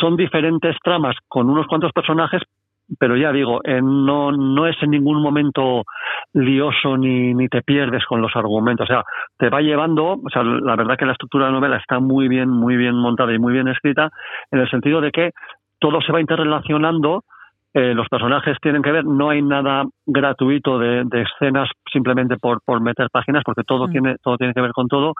son 0.00 0.16
diferentes 0.16 0.76
tramas 0.82 1.16
con 1.28 1.48
unos 1.48 1.66
cuantos 1.66 1.92
personajes, 1.92 2.42
pero 2.98 3.16
ya 3.16 3.30
digo, 3.30 3.60
eh, 3.62 3.80
no, 3.80 4.32
no 4.32 4.66
es 4.66 4.76
en 4.82 4.90
ningún 4.90 5.22
momento 5.22 5.84
lioso 6.34 6.96
ni, 6.96 7.34
ni 7.34 7.48
te 7.48 7.62
pierdes 7.62 8.04
con 8.04 8.20
los 8.20 8.34
argumentos. 8.34 8.90
O 8.90 8.92
sea, 8.92 9.04
te 9.38 9.48
va 9.48 9.60
llevando, 9.60 10.14
o 10.14 10.30
sea, 10.30 10.42
la 10.42 10.74
verdad 10.74 10.96
que 10.98 11.06
la 11.06 11.12
estructura 11.12 11.46
de 11.46 11.52
la 11.52 11.58
novela 11.58 11.76
está 11.76 12.00
muy 12.00 12.26
bien, 12.26 12.48
muy 12.50 12.76
bien 12.76 12.96
montada 12.96 13.32
y 13.32 13.38
muy 13.38 13.52
bien 13.52 13.68
escrita, 13.68 14.10
en 14.50 14.58
el 14.58 14.68
sentido 14.68 15.00
de 15.00 15.12
que 15.12 15.30
todo 15.78 16.00
se 16.00 16.12
va 16.12 16.20
interrelacionando, 16.20 17.22
eh, 17.74 17.94
los 17.94 18.08
personajes 18.08 18.56
tienen 18.60 18.82
que 18.82 18.90
ver, 18.92 19.04
no 19.04 19.30
hay 19.30 19.42
nada 19.42 19.84
gratuito 20.06 20.78
de, 20.78 21.04
de 21.04 21.22
escenas 21.22 21.68
simplemente 21.92 22.36
por, 22.36 22.60
por 22.64 22.80
meter 22.80 23.08
páginas, 23.12 23.42
porque 23.44 23.62
todo, 23.64 23.86
Mm. 23.86 23.90
tiene, 23.92 24.16
todo 24.22 24.36
tiene 24.36 24.54
que 24.54 24.60
ver 24.60 24.72
con 24.72 24.88
todo, 24.88 25.14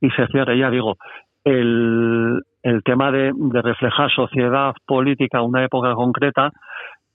y 0.00 0.10
se 0.10 0.26
cierra, 0.28 0.54
ya 0.54 0.70
digo, 0.70 0.96
el, 1.44 2.40
el 2.62 2.82
tema 2.82 3.10
de, 3.10 3.32
de 3.34 3.62
reflejar 3.62 4.10
sociedad 4.10 4.74
política, 4.86 5.42
una 5.42 5.64
época 5.64 5.94
concreta, 5.94 6.50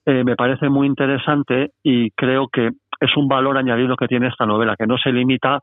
eh, 0.05 0.23
me 0.25 0.35
parece 0.35 0.67
muy 0.69 0.87
interesante 0.87 1.71
y 1.81 2.11
creo 2.11 2.47
que 2.51 2.71
es 2.99 3.17
un 3.17 3.27
valor 3.27 3.57
añadido 3.57 3.95
que 3.95 4.07
tiene 4.07 4.27
esta 4.27 4.45
novela, 4.45 4.75
que 4.77 4.87
no 4.87 4.97
se 4.97 5.11
limita 5.11 5.59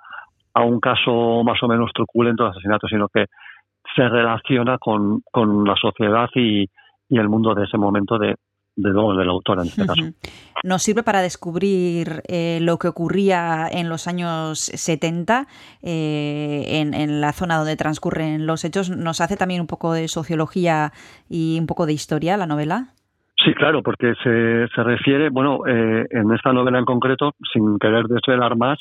a 0.54 0.62
un 0.62 0.80
caso 0.80 1.42
más 1.44 1.62
o 1.62 1.68
menos 1.68 1.90
truculento 1.92 2.44
de 2.44 2.50
asesinato, 2.50 2.88
sino 2.88 3.08
que 3.08 3.26
se 3.94 4.08
relaciona 4.08 4.78
con, 4.78 5.20
con 5.30 5.64
la 5.64 5.74
sociedad 5.76 6.28
y, 6.34 6.66
y 7.08 7.18
el 7.18 7.28
mundo 7.28 7.54
de 7.54 7.64
ese 7.64 7.76
momento 7.76 8.18
de, 8.18 8.34
de, 8.82 8.92
de 8.92 9.18
del 9.18 9.28
autor 9.28 9.60
en 9.60 9.66
este 9.66 9.86
caso. 9.86 10.02
Nos 10.62 10.82
sirve 10.82 11.02
para 11.02 11.22
descubrir 11.22 12.22
eh, 12.28 12.58
lo 12.60 12.78
que 12.78 12.88
ocurría 12.88 13.66
en 13.70 13.88
los 13.88 14.06
años 14.06 14.58
70 14.58 15.46
eh, 15.82 16.64
en, 16.68 16.94
en 16.94 17.20
la 17.20 17.32
zona 17.32 17.56
donde 17.56 17.76
transcurren 17.76 18.46
los 18.46 18.64
hechos. 18.64 18.90
Nos 18.90 19.20
hace 19.20 19.36
también 19.36 19.60
un 19.60 19.66
poco 19.66 19.92
de 19.92 20.08
sociología 20.08 20.92
y 21.28 21.58
un 21.58 21.66
poco 21.66 21.86
de 21.86 21.92
historia 21.92 22.36
la 22.36 22.46
novela. 22.46 22.94
Sí, 23.44 23.54
claro, 23.54 23.82
porque 23.82 24.12
se, 24.22 24.68
se 24.74 24.82
refiere, 24.82 25.30
bueno, 25.30 25.60
eh, 25.66 26.06
en 26.10 26.30
esta 26.32 26.52
novela 26.52 26.78
en 26.78 26.84
concreto, 26.84 27.32
sin 27.52 27.78
querer 27.78 28.04
desvelar 28.04 28.54
más, 28.56 28.78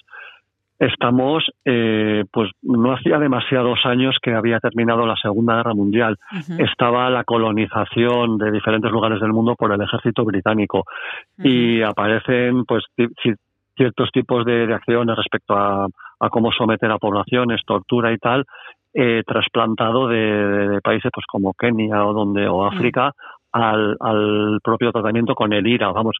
estamos, 0.79 1.43
eh, 1.65 2.23
pues 2.31 2.49
no 2.61 2.93
hacía 2.93 3.19
demasiados 3.19 3.79
años 3.85 4.17
que 4.21 4.33
había 4.33 4.59
terminado 4.59 5.05
la 5.05 5.15
Segunda 5.17 5.55
Guerra 5.57 5.73
Mundial. 5.73 6.15
Estaba 6.59 7.09
la 7.09 7.23
colonización 7.25 8.37
de 8.37 8.51
diferentes 8.51 8.89
lugares 8.91 9.19
del 9.19 9.33
mundo 9.33 9.55
por 9.55 9.71
el 9.73 9.81
ejército 9.81 10.23
británico 10.25 10.83
y 11.49 11.81
aparecen, 11.81 12.65
pues, 12.65 12.83
ciertos 13.75 14.09
tipos 14.11 14.45
de, 14.45 14.67
de 14.67 14.73
acciones 14.73 15.15
respecto 15.15 15.53
a, 15.55 15.85
a 16.19 16.29
cómo 16.29 16.51
someter 16.51 16.91
a 16.91 16.97
poblaciones, 16.97 17.61
tortura 17.65 18.11
y 18.11 18.17
tal, 18.17 18.45
eh, 18.93 19.21
trasplantado 19.25 20.07
de, 20.07 20.17
de- 20.17 20.67
de 20.69 20.81
países, 20.81 21.11
pues, 21.13 21.25
como 21.27 21.53
Kenia 21.53 22.05
o 22.05 22.13
donde 22.13 22.47
o 22.47 22.65
África. 22.65 23.11
Al, 23.51 23.97
al 23.99 24.59
propio 24.63 24.91
tratamiento 24.91 25.33
con 25.33 25.51
el 25.53 25.65
IRA, 25.65 25.91
vamos, 25.91 26.15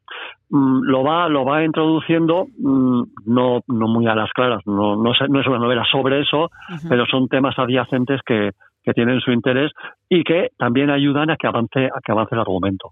Mm, 0.52 0.82
lo 0.84 1.04
va 1.04 1.30
lo 1.30 1.46
va 1.46 1.64
introduciendo 1.64 2.48
mm, 2.58 3.04
no 3.28 3.62
no 3.68 3.88
muy 3.88 4.08
a 4.08 4.16
las 4.16 4.32
claras 4.32 4.62
no 4.66 4.96
no, 4.96 5.12
es- 5.12 5.30
no 5.30 5.40
es 5.40 5.46
una 5.46 5.60
novela 5.60 5.84
sobre 5.92 6.22
eso 6.22 6.50
pero 6.90 7.06
son 7.06 7.28
temas 7.28 7.54
adyacentes 7.60 8.20
que, 8.26 8.50
que 8.82 8.94
tienen 8.94 9.20
su 9.20 9.32
interés 9.32 9.72
y 10.10 10.24
que 10.24 10.48
también 10.58 10.90
ayudan 10.90 11.30
a 11.30 11.36
que 11.38 11.46
avance 11.46 11.86
a 11.86 12.00
que 12.04 12.12
avance 12.12 12.34
el 12.34 12.42
argumento. 12.42 12.90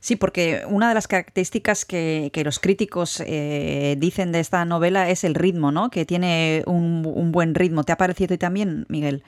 Sí, 0.00 0.16
porque 0.16 0.62
una 0.68 0.88
de 0.88 0.94
las 0.94 1.06
características 1.06 1.84
que, 1.84 2.30
que 2.32 2.42
los 2.42 2.58
críticos 2.58 3.22
eh, 3.24 3.94
dicen 3.98 4.32
de 4.32 4.40
esta 4.40 4.64
novela 4.64 5.08
es 5.08 5.22
el 5.22 5.36
ritmo, 5.36 5.70
¿no? 5.70 5.88
Que 5.90 6.04
tiene 6.04 6.64
un, 6.66 7.04
un 7.06 7.30
buen 7.30 7.54
ritmo. 7.54 7.84
¿Te 7.84 7.92
ha 7.92 7.96
parecido 7.96 8.28
ti 8.34 8.38
también, 8.38 8.86
Miguel? 8.88 9.22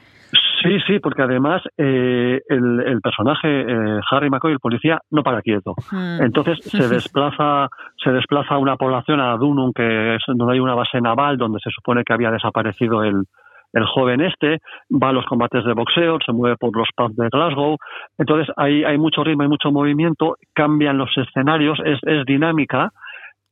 Sí 0.64 0.78
sí 0.86 0.98
porque 0.98 1.22
además 1.22 1.62
eh, 1.78 2.40
el, 2.48 2.80
el 2.80 3.00
personaje 3.00 3.48
eh, 3.48 4.00
Harry 4.10 4.30
McCoy 4.30 4.52
el 4.52 4.60
policía 4.60 4.98
no 5.10 5.22
para 5.22 5.40
quieto 5.40 5.74
Mm. 5.90 6.22
Entonces 6.22 6.58
se 6.64 6.88
desplaza, 6.88 7.68
se 8.02 8.10
desplaza 8.12 8.54
a 8.54 8.58
una 8.58 8.76
población 8.76 9.20
a 9.20 9.36
Dunum, 9.36 9.72
que 9.72 10.16
es 10.16 10.22
donde 10.26 10.54
hay 10.54 10.60
una 10.60 10.74
base 10.74 11.00
naval, 11.00 11.36
donde 11.36 11.58
se 11.62 11.70
supone 11.70 12.02
que 12.04 12.12
había 12.12 12.30
desaparecido 12.30 13.02
el, 13.02 13.24
el 13.72 13.86
joven 13.86 14.20
este, 14.20 14.58
va 14.90 15.10
a 15.10 15.12
los 15.12 15.24
combates 15.26 15.64
de 15.64 15.72
boxeo, 15.72 16.18
se 16.24 16.32
mueve 16.32 16.56
por 16.56 16.76
los 16.76 16.88
pubs 16.96 17.16
de 17.16 17.28
Glasgow. 17.28 17.76
Entonces 18.18 18.52
hay, 18.56 18.84
hay 18.84 18.98
mucho 18.98 19.24
ritmo, 19.24 19.42
hay 19.42 19.48
mucho 19.48 19.70
movimiento, 19.70 20.36
cambian 20.54 20.98
los 20.98 21.10
escenarios, 21.16 21.78
es, 21.84 21.98
es 22.02 22.24
dinámica 22.26 22.90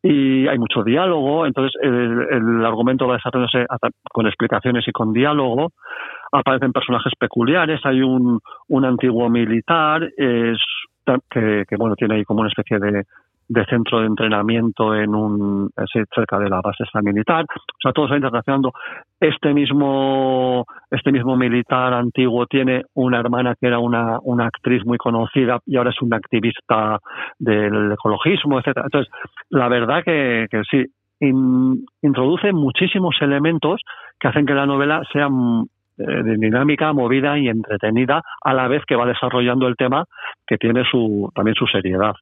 y 0.03 0.49
hay 0.49 0.59
mucho 0.59 0.83
diálogo. 0.83 1.47
Entonces 1.47 1.73
el, 1.81 2.27
el 2.31 2.65
argumento 2.65 3.07
va 3.07 3.15
desarrollándose 3.15 3.67
con 4.11 4.27
explicaciones 4.27 4.87
y 4.87 4.93
con 4.93 5.13
diálogo. 5.13 5.73
Aparecen 6.33 6.73
personajes 6.73 7.13
peculiares, 7.19 7.81
hay 7.85 8.03
un, 8.03 8.41
un 8.69 8.85
antiguo 8.85 9.29
militar, 9.29 10.03
es 10.17 10.59
que, 11.31 11.65
que, 11.69 11.77
bueno 11.77 11.95
tiene 11.95 12.17
ahí 12.17 12.25
como 12.25 12.41
una 12.41 12.49
especie 12.49 12.79
de, 12.79 13.05
de 13.53 13.65
centro 13.67 14.01
de 14.01 14.07
entrenamiento 14.07 14.95
en 14.95 15.15
un 15.15 15.71
cerca 16.15 16.39
de 16.39 16.49
la 16.49 16.61
base 16.63 16.85
militar. 17.03 17.45
O 17.45 17.81
sea 17.81 17.93
todo 17.93 18.07
se 18.07 18.13
va 18.13 18.17
interrelacionando 18.17 18.73
este 19.21 19.53
mismo 19.53 20.65
este 20.91 21.13
mismo 21.13 21.37
militar 21.37 21.93
antiguo 21.93 22.47
tiene 22.47 22.85
una 22.95 23.21
hermana 23.21 23.55
que 23.61 23.67
era 23.67 23.79
una, 23.79 24.19
una 24.23 24.47
actriz 24.47 24.85
muy 24.87 24.99
conocida 24.99 25.59
y 25.67 25.77
ahora 25.77 25.91
es 25.91 26.01
una 26.01 26.17
activista 26.17 26.99
del 27.39 27.93
ecologismo 27.93 28.59
etcétera. 28.59 28.87
Entonces 28.87 29.13
la 29.51 29.69
verdad 29.69 30.03
que, 30.03 30.47
que 30.51 30.63
sí 30.71 30.87
in- 31.21 31.85
introduce 32.01 32.53
muchísimos 32.53 33.17
elementos 33.21 33.81
que 34.19 34.29
hacen 34.29 34.47
que 34.47 34.55
la 34.55 34.67
novela 34.67 35.03
sea 35.13 35.29
eh, 35.99 36.23
dinámica, 36.39 36.93
movida 36.95 37.39
y 37.39 37.49
entretenida, 37.49 38.23
a 38.43 38.55
la 38.55 38.67
vez 38.67 38.83
que 38.87 38.97
va 38.97 39.05
desarrollando 39.07 39.69
el 39.69 39.77
tema 39.77 40.05
que 40.47 40.57
tiene 40.57 40.85
su 40.91 41.31
también 41.35 41.55
su 41.55 41.67
seriedad. 41.67 42.15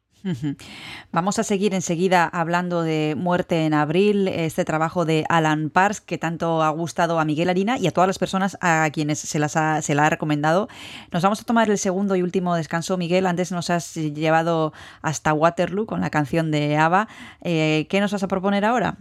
Vamos 1.13 1.39
a 1.39 1.43
seguir 1.43 1.75
enseguida 1.75 2.27
hablando 2.27 2.83
de 2.83 3.15
Muerte 3.17 3.67
en 3.67 3.75
Abril, 3.75 4.29
este 4.29 4.65
trabajo 4.65 5.05
de 5.05 5.25
Alan 5.29 5.71
Pars 5.71 6.01
que 6.01 6.19
tanto 6.19 6.63
ha 6.63 6.71
gustado 6.71 7.19
a 7.19 7.25
Miguel 7.25 7.49
Harina 7.49 7.79
y 7.79 7.87
a 7.87 7.91
todas 7.91 8.09
las 8.09 8.19
personas 8.19 8.59
a 8.61 8.89
quienes 8.93 9.19
se, 9.19 9.39
las 9.39 9.57
ha, 9.57 9.83
se 9.83 9.95
la 9.95 10.07
ha 10.07 10.11
recomendado. 10.11 10.69
Nos 11.13 11.23
vamos 11.23 11.41
a 11.41 11.45
tomar 11.45 11.71
el 11.71 11.79
segundo 11.79 12.17
y 12.17 12.23
último 12.23 12.55
descanso, 12.55 12.97
Miguel. 12.97 13.27
Antes 13.27 13.53
nos 13.53 13.71
has 13.71 13.95
llevado 13.95 14.73
hasta 15.03 15.33
Waterloo 15.33 15.87
con 15.87 16.01
la 16.01 16.11
canción 16.11 16.51
de 16.51 16.77
ABBA. 16.77 17.09
Eh, 17.43 17.87
¿Qué 17.89 18.01
nos 18.01 18.13
vas 18.13 18.23
a 18.23 18.29
proponer 18.29 18.65
ahora? 18.65 18.97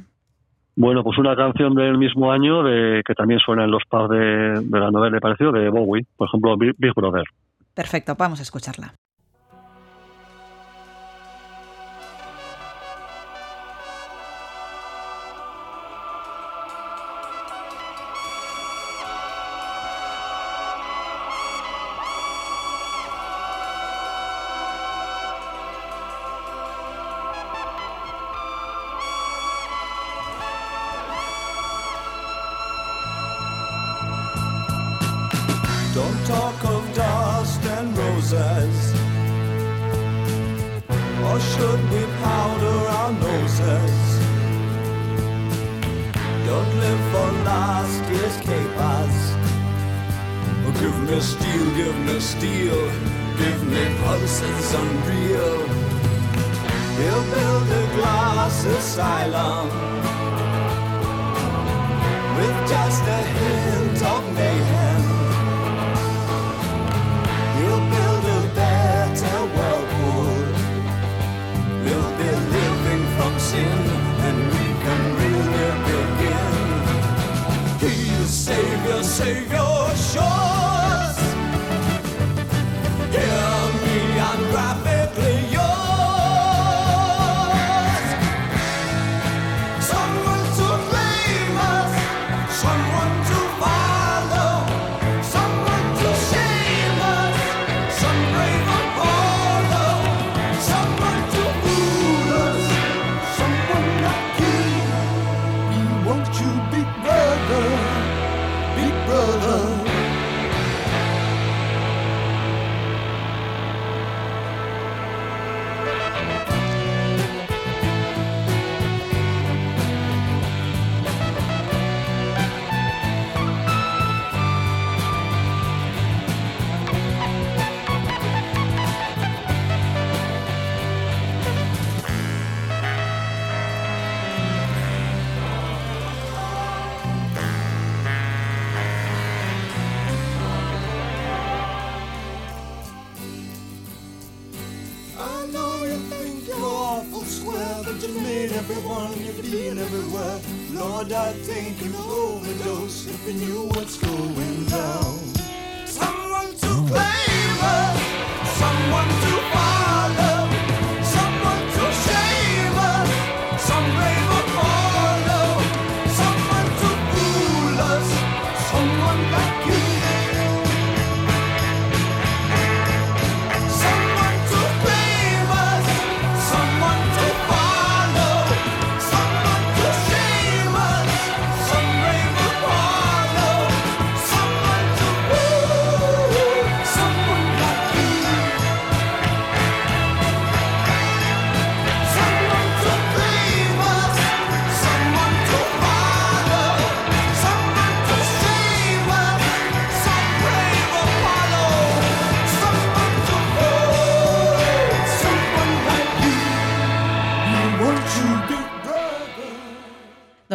Bueno, 0.75 1.03
pues 1.03 1.17
una 1.17 1.35
canción 1.35 1.75
del 1.75 1.97
mismo 1.97 2.31
año 2.31 2.63
de 2.63 3.03
que 3.05 3.13
también 3.13 3.39
suena 3.41 3.65
en 3.65 3.71
los 3.71 3.83
pubs 3.89 4.09
de, 4.09 4.61
de 4.61 4.79
la 4.79 4.91
novela, 4.91 5.11
me 5.11 5.19
pareció, 5.19 5.51
de 5.51 5.69
Bowie, 5.69 6.05
por 6.15 6.29
ejemplo, 6.29 6.55
Big 6.57 6.93
Brother. 6.95 7.25
Perfecto, 7.73 8.15
vamos 8.17 8.39
a 8.39 8.43
escucharla. 8.43 8.93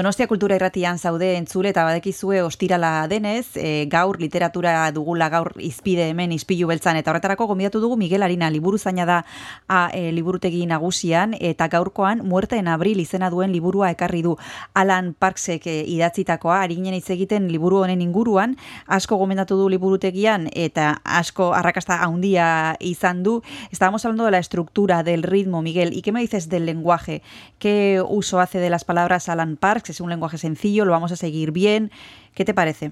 Donostia 0.04 0.26
Kultura 0.28 0.52
Irratian 0.58 0.98
zaude 0.98 1.30
entzule 1.38 1.70
eta 1.72 1.80
badekizue 1.86 2.42
ostirala 2.44 3.06
denez, 3.08 3.56
e, 3.56 3.86
gaur 3.88 4.18
literatura 4.20 4.74
dugula 4.92 5.30
gaur 5.32 5.54
izpide 5.64 6.10
hemen 6.10 6.34
izpilu 6.36 6.66
beltzan 6.68 6.98
eta 7.00 7.08
horretarako 7.08 7.46
gonbidatu 7.48 7.80
dugu 7.80 7.96
Miguel 7.96 8.22
Arina 8.26 8.50
liburu 8.52 8.76
zaina 8.76 9.06
da 9.08 9.22
a, 9.66 9.88
e, 9.96 10.10
liburutegi 10.12 10.66
nagusian 10.68 11.32
eta 11.40 11.70
gaurkoan 11.72 12.20
Muerte 12.20 12.58
en 12.60 12.68
Abril 12.68 13.00
izena 13.00 13.30
duen 13.32 13.54
liburua 13.56 13.88
ekarri 13.94 14.20
du 14.20 14.34
Alan 14.74 15.14
Parksek 15.14 15.64
e, 15.72 15.78
idatzitakoa 15.94 16.60
ari 16.66 16.76
ginen 16.76 16.98
hitz 16.98 17.08
egiten 17.16 17.48
liburu 17.48 17.80
honen 17.86 18.04
inguruan 18.04 18.58
asko 18.84 19.16
gomendatu 19.16 19.56
du 19.56 19.70
liburutegian 19.72 20.50
eta 20.52 20.98
asko 21.02 21.54
arrakasta 21.54 22.02
handia 22.04 22.76
izan 22.78 23.22
du. 23.22 23.38
Estábamos 23.72 24.04
hablando 24.04 24.26
de 24.26 24.32
la 24.32 24.44
estructura, 24.44 25.02
del 25.02 25.22
ritmo, 25.22 25.62
Miguel. 25.62 25.94
¿Y 25.94 26.02
qué 26.02 26.12
me 26.12 26.20
dices 26.20 26.50
del 26.50 26.66
lenguaje? 26.66 27.22
¿Qué 27.58 28.04
uso 28.06 28.40
hace 28.40 28.58
de 28.58 28.68
las 28.68 28.84
palabras 28.84 29.30
Alan 29.30 29.56
Parks? 29.56 29.93
Es 29.94 30.00
un 30.00 30.10
lenguaje 30.10 30.38
sencillo, 30.38 30.84
lo 30.84 30.90
vamos 30.90 31.12
a 31.12 31.16
seguir 31.16 31.52
bien. 31.52 31.90
¿Qué 32.34 32.44
te 32.44 32.52
parece? 32.52 32.90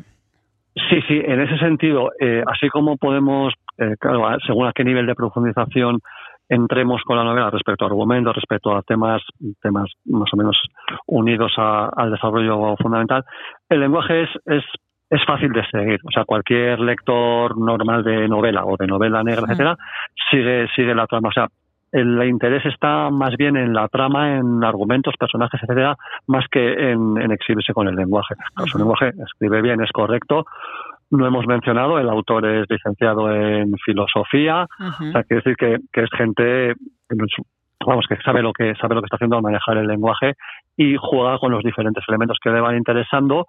Sí, 0.89 1.01
sí, 1.09 1.21
en 1.25 1.41
ese 1.41 1.59
sentido, 1.59 2.11
eh, 2.21 2.45
así 2.47 2.69
como 2.69 2.97
podemos, 2.97 3.53
eh, 3.77 3.97
claro, 3.99 4.25
según 4.47 4.69
a 4.69 4.73
qué 4.73 4.85
nivel 4.85 5.07
de 5.07 5.17
profundización 5.17 5.99
entremos 6.49 7.03
con 7.03 7.17
la 7.17 7.25
novela 7.25 7.51
respecto 7.51 7.85
a 7.85 7.89
argumentos, 7.89 8.37
respecto 8.37 8.75
a 8.77 8.83
temas, 8.83 9.21
temas 9.61 9.91
más 10.07 10.33
o 10.33 10.37
menos 10.37 10.57
unidos 11.07 11.53
a- 11.59 11.91
al 11.97 12.13
desarrollo 12.13 12.77
fundamental, 12.77 13.25
el 13.69 13.81
lenguaje 13.81 14.23
es, 14.23 14.31
es, 14.47 14.65
es 15.11 15.25
fácil 15.27 15.51
de 15.53 15.65
seguir. 15.71 15.99
O 16.07 16.11
sea, 16.13 16.25
cualquier 16.25 16.79
lector 16.79 17.59
normal 17.59 18.05
de 18.05 18.29
novela 18.29 18.65
o 18.65 18.77
de 18.77 18.87
novela 18.87 19.23
negra, 19.25 19.43
etcétera, 19.43 19.77
sigue, 20.31 20.69
sigue 20.77 20.95
la 20.95 21.07
trama. 21.07 21.29
O 21.31 21.33
sea, 21.33 21.49
el 21.93 22.23
interés 22.25 22.65
está 22.65 23.11
más 23.11 23.37
bien 23.37 23.57
en 23.57 23.75
la 23.75 23.87
trama, 23.89 24.37
en 24.37 24.65
argumentos, 24.65 25.15
personajes, 25.19 25.61
etcétera, 25.63 25.97
más 26.27 26.47
que 26.51 26.91
en, 26.91 27.21
en 27.21 27.31
exhibirse 27.31 27.75
con 27.75 27.87
el 27.87 27.95
lenguaje. 27.95 28.35
Su 28.67 28.79
lenguaje 28.79 29.13
escribe 29.25 29.61
bien, 29.61 29.83
es 29.83 29.93
correcto. 29.93 30.47
No 31.11 31.27
hemos 31.27 31.47
mencionado, 31.47 31.99
el 31.99 32.09
autor 32.09 32.47
es 32.47 32.67
licenciado 32.71 33.31
en 33.31 33.75
filosofía, 33.85 34.67
o 34.81 35.13
sea, 35.13 35.23
quiere 35.25 35.43
decir 35.45 35.57
que, 35.57 35.77
que 35.93 36.05
es 36.05 36.11
gente, 36.17 36.75
vamos, 37.87 38.07
que 38.09 38.17
sabe 38.25 38.41
lo 38.41 38.55
que 38.55 38.75
sabe 38.77 38.95
lo 38.95 39.03
que 39.03 39.07
está 39.07 39.17
haciendo 39.17 39.37
al 39.37 39.43
manejar 39.43 39.77
el 39.77 39.87
lenguaje 39.87 40.35
y 40.75 40.97
juega 40.99 41.39
con 41.39 41.53
los 41.53 41.63
diferentes 41.63 42.03
elementos 42.09 42.39
que 42.43 42.49
le 42.49 42.61
van 42.61 42.79
interesando 42.79 43.47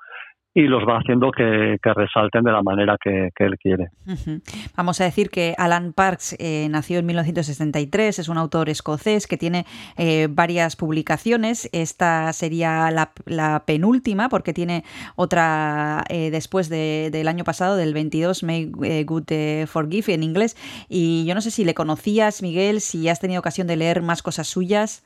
y 0.55 0.63
los 0.67 0.83
va 0.83 0.99
haciendo 0.99 1.31
que, 1.31 1.77
resalten 1.83 2.43
de 2.43 2.51
la 2.51 2.61
manera 2.61 2.97
que, 3.03 3.29
él 3.39 3.57
quiere. 3.57 3.89
Vamos 4.77 5.01
a 5.01 5.05
decir 5.05 5.29
que 5.29 5.55
Alan 5.57 5.93
Parks 5.93 6.35
eh, 6.39 6.67
nació 6.69 6.99
en 6.99 7.07
1963, 7.07 8.19
es 8.19 8.29
un 8.29 8.37
autor 8.37 8.69
escocés 8.69 9.25
que 9.27 9.37
tiene 9.37 9.65
eh, 9.97 10.27
varias 10.29 10.75
publicaciones. 10.75 11.69
Esta 11.71 12.31
sería 12.33 12.91
la, 12.91 13.11
la 13.25 13.63
penúltima 13.65 14.29
porque 14.29 14.53
tiene 14.53 14.83
otra 15.15 16.03
eh, 16.09 16.29
después 16.31 16.69
de- 16.69 17.09
del 17.11 17.27
año 17.27 17.43
pasado, 17.43 17.75
del 17.75 17.93
22, 17.93 18.43
May 18.43 18.71
eh, 18.83 19.03
Good 19.05 19.65
Forgive 19.67 20.13
en 20.13 20.23
inglés. 20.23 20.55
Y 20.87 21.25
yo 21.25 21.33
no 21.35 21.41
sé 21.41 21.49
si 21.51 21.65
le 21.65 21.73
conocías, 21.73 22.41
Miguel, 22.43 22.79
si 22.81 23.09
has 23.09 23.19
tenido 23.19 23.39
ocasión 23.39 23.65
de 23.67 23.75
leer 23.75 24.01
más 24.01 24.21
cosas 24.21 24.47
suyas. 24.47 25.03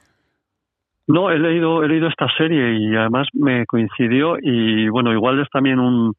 No, 1.07 1.31
he 1.31 1.39
leído, 1.39 1.83
he 1.83 1.87
leído 1.87 2.07
esta 2.07 2.27
serie 2.37 2.73
y 2.77 2.95
además 2.95 3.27
me 3.33 3.65
coincidió 3.65 4.35
y 4.41 4.89
bueno, 4.89 5.13
igual 5.13 5.39
es 5.39 5.49
también 5.49 5.79
un, 5.79 6.13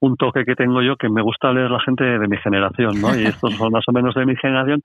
un 0.00 0.16
toque 0.16 0.44
que 0.46 0.54
tengo 0.56 0.80
yo 0.80 0.96
que 0.96 1.10
me 1.10 1.20
gusta 1.22 1.52
leer 1.52 1.70
la 1.70 1.80
gente 1.80 2.04
de 2.04 2.26
mi 2.26 2.38
generación, 2.38 3.00
¿no? 3.02 3.14
Y 3.14 3.26
estos 3.26 3.52
son 3.58 3.70
más 3.70 3.84
o 3.86 3.92
menos 3.92 4.14
de 4.14 4.24
mi 4.24 4.34
generación. 4.36 4.80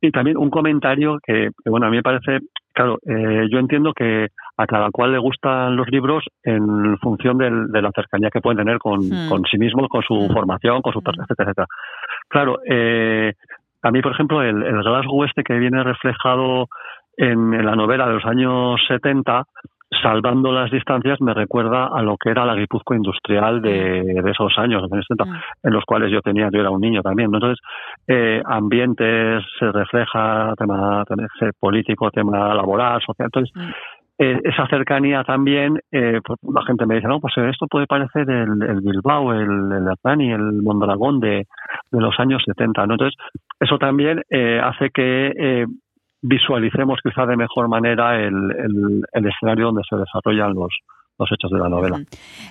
Y 0.00 0.10
también 0.10 0.36
un 0.36 0.50
comentario 0.50 1.18
que, 1.24 1.50
que, 1.62 1.70
bueno, 1.70 1.86
a 1.86 1.90
mí 1.90 1.96
me 1.96 2.02
parece, 2.02 2.40
claro, 2.74 2.98
eh, 3.06 3.46
yo 3.50 3.58
entiendo 3.60 3.92
que 3.94 4.26
a 4.56 4.66
cada 4.66 4.90
cual 4.90 5.12
le 5.12 5.18
gustan 5.18 5.76
los 5.76 5.88
libros 5.88 6.24
en 6.42 6.98
función 6.98 7.38
del- 7.38 7.68
de 7.68 7.80
la 7.82 7.92
cercanía 7.94 8.28
que 8.30 8.40
pueden 8.40 8.58
tener 8.58 8.78
con, 8.78 9.06
Mm. 9.08 9.28
con 9.28 9.44
sí 9.44 9.56
mismo, 9.56 9.88
con 9.88 10.02
su 10.02 10.28
formación, 10.34 10.82
con 10.82 10.92
su 10.92 11.00
per- 11.00 11.14
etcétera, 11.14 11.50
etcétera. 11.50 11.66
Claro, 12.28 12.58
eh, 12.68 13.32
a 13.82 13.90
mí, 13.92 14.02
por 14.02 14.12
ejemplo, 14.12 14.42
el, 14.42 14.62
el 14.64 14.82
Glasgow 14.82 15.24
este 15.24 15.44
que 15.44 15.54
viene 15.58 15.82
reflejado 15.84 16.66
en, 17.16 17.64
la 17.64 17.74
novela 17.74 18.06
de 18.06 18.14
los 18.14 18.24
años 18.24 18.80
70, 18.88 19.44
salvando 20.02 20.52
las 20.52 20.70
distancias, 20.70 21.20
me 21.20 21.32
recuerda 21.32 21.86
a 21.86 22.02
lo 22.02 22.16
que 22.16 22.30
era 22.30 22.44
la 22.44 22.54
Guipúzcoa 22.54 22.96
industrial 22.96 23.62
de, 23.62 24.02
de 24.22 24.30
esos 24.30 24.56
años, 24.58 24.82
70, 24.82 25.24
en 25.62 25.72
los 25.72 25.84
cuales 25.84 26.10
yo 26.10 26.20
tenía, 26.20 26.50
yo 26.52 26.60
era 26.60 26.70
un 26.70 26.80
niño 26.80 27.02
también. 27.02 27.30
¿no? 27.30 27.38
Entonces, 27.38 27.64
eh, 28.06 28.42
ambientes, 28.44 29.44
se 29.58 29.72
refleja 29.72 30.54
tema, 30.58 31.04
tema 31.06 31.28
político, 31.58 32.10
tema 32.10 32.54
laboral, 32.54 33.00
social. 33.00 33.26
Entonces, 33.26 33.52
eh, 34.18 34.40
esa 34.44 34.66
cercanía 34.68 35.24
también, 35.24 35.78
eh, 35.92 36.20
pues 36.24 36.38
la 36.42 36.62
gente 36.62 36.86
me 36.86 36.94
dice, 36.94 37.06
no, 37.06 37.20
pues 37.20 37.34
esto 37.36 37.66
puede 37.66 37.86
parecer 37.86 38.28
el, 38.30 38.62
el 38.62 38.80
Bilbao, 38.80 39.34
el, 39.34 39.72
el 39.72 39.88
Hernani, 39.88 40.32
el 40.32 40.62
Mondragón 40.62 41.20
de, 41.20 41.46
de 41.90 42.00
los 42.00 42.18
años 42.18 42.42
70, 42.46 42.86
¿no? 42.86 42.94
Entonces, 42.94 43.18
eso 43.60 43.78
también 43.78 44.22
eh, 44.30 44.58
hace 44.62 44.88
que 44.90 45.32
eh, 45.38 45.66
visualicemos 46.28 46.98
quizá 47.02 47.26
de 47.26 47.36
mejor 47.36 47.68
manera 47.68 48.16
el, 48.16 48.34
el, 48.34 49.02
el 49.12 49.26
escenario 49.26 49.66
donde 49.66 49.82
se 49.88 49.96
desarrollan 49.96 50.54
los, 50.54 50.72
los 51.18 51.32
hechos 51.32 51.50
de 51.50 51.58
la 51.58 51.68
novela. 51.68 52.00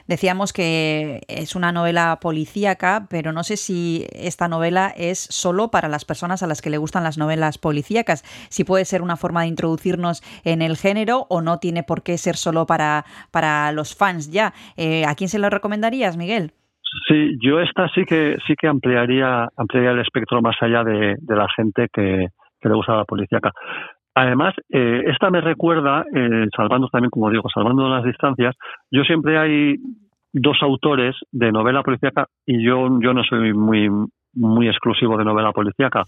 Decíamos 0.08 0.54
que 0.54 1.22
es 1.28 1.56
una 1.56 1.72
novela 1.72 2.18
policíaca, 2.22 3.08
pero 3.10 3.32
no 3.32 3.44
sé 3.44 3.58
si 3.58 4.06
esta 4.14 4.48
novela 4.48 4.94
es 4.96 5.20
solo 5.20 5.70
para 5.70 5.88
las 5.88 6.06
personas 6.06 6.42
a 6.44 6.48
las 6.48 6.62
que 6.62 6.70
le 6.70 6.78
gustan 6.78 7.04
las 7.04 7.18
novelas 7.18 7.58
policíacas, 7.58 8.24
si 8.50 8.64
puede 8.64 8.86
ser 8.86 9.02
una 9.02 9.18
forma 9.18 9.42
de 9.42 9.48
introducirnos 9.48 10.22
en 10.44 10.62
el 10.62 10.78
género 10.78 11.28
o 11.30 11.42
no 11.42 11.60
tiene 11.60 11.84
por 11.84 12.04
qué 12.04 12.18
ser 12.18 12.36
solo 12.36 12.66
para, 12.66 13.06
para 13.32 13.72
los 13.72 13.96
fans 13.96 14.32
ya. 14.32 14.54
Eh, 14.78 15.06
¿A 15.06 15.16
quién 15.16 15.30
se 15.30 15.40
lo 15.40 15.50
recomendarías, 15.50 16.18
Miguel? 16.18 16.52
Sí, 17.10 17.36
yo 17.42 17.60
esta 17.60 17.90
sí 17.90 18.06
que 18.06 18.38
sí 18.48 18.56
que 18.56 18.68
ampliaría 18.68 19.50
ampliaría 19.58 19.92
el 19.92 20.00
espectro 20.00 20.42
más 20.42 20.56
allá 20.62 20.84
de, 20.84 21.16
de 21.20 21.36
la 21.36 21.48
gente 21.54 21.90
que, 21.92 22.30
que 22.66 22.70
le 22.70 22.76
gusta 22.76 22.96
la 22.98 23.06
policíaca. 23.06 23.52
Además, 24.16 24.56
eh, 24.72 25.04
esta 25.08 25.30
me 25.30 25.40
recuerda, 25.40 26.04
eh, 26.16 26.48
salvando 26.56 26.88
también, 26.88 27.12
como 27.12 27.30
digo, 27.30 27.48
salvando 27.54 27.88
las 27.88 28.04
distancias, 28.04 28.56
yo 28.90 29.04
siempre 29.04 29.38
hay 29.38 29.76
dos 30.34 30.58
autores 30.62 31.16
de 31.32 31.52
novela 31.52 31.84
policíaca 31.84 32.26
y 32.46 32.64
yo, 32.66 32.90
yo 33.02 33.14
no 33.14 33.24
soy 33.24 33.54
muy, 33.54 33.88
muy 34.34 34.68
exclusivo 34.68 35.16
de 35.18 35.26
novela 35.26 35.52
policíaca, 35.52 36.06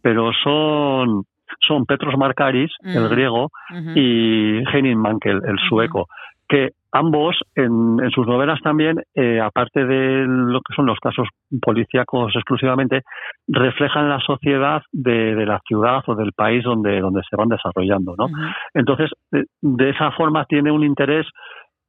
pero 0.00 0.30
son, 0.44 1.24
son 1.66 1.84
Petros 1.84 2.16
Markaris, 2.16 2.70
el 2.84 3.04
Mm. 3.04 3.08
griego, 3.08 3.50
y 3.96 4.62
Henning 4.72 4.98
Mankell, 4.98 5.40
el 5.44 5.58
sueco, 5.68 6.06
que 6.48 6.70
ambos 6.92 7.36
en, 7.54 7.98
en 8.02 8.10
sus 8.10 8.26
novelas 8.26 8.60
también, 8.62 9.02
eh, 9.14 9.40
aparte 9.40 9.84
de 9.84 10.24
lo 10.26 10.60
que 10.60 10.74
son 10.74 10.86
los 10.86 10.98
casos 11.00 11.28
policíacos 11.60 12.34
exclusivamente, 12.34 13.02
reflejan 13.46 14.08
la 14.08 14.20
sociedad 14.20 14.82
de, 14.92 15.34
de 15.34 15.46
la 15.46 15.60
ciudad 15.66 16.02
o 16.06 16.14
del 16.14 16.32
país 16.32 16.64
donde, 16.64 17.00
donde 17.00 17.22
se 17.28 17.36
van 17.36 17.48
desarrollando, 17.48 18.14
¿no? 18.16 18.28
Entonces, 18.74 19.10
de, 19.30 19.44
de 19.60 19.90
esa 19.90 20.10
forma 20.12 20.44
tiene 20.46 20.70
un 20.70 20.84
interés 20.84 21.26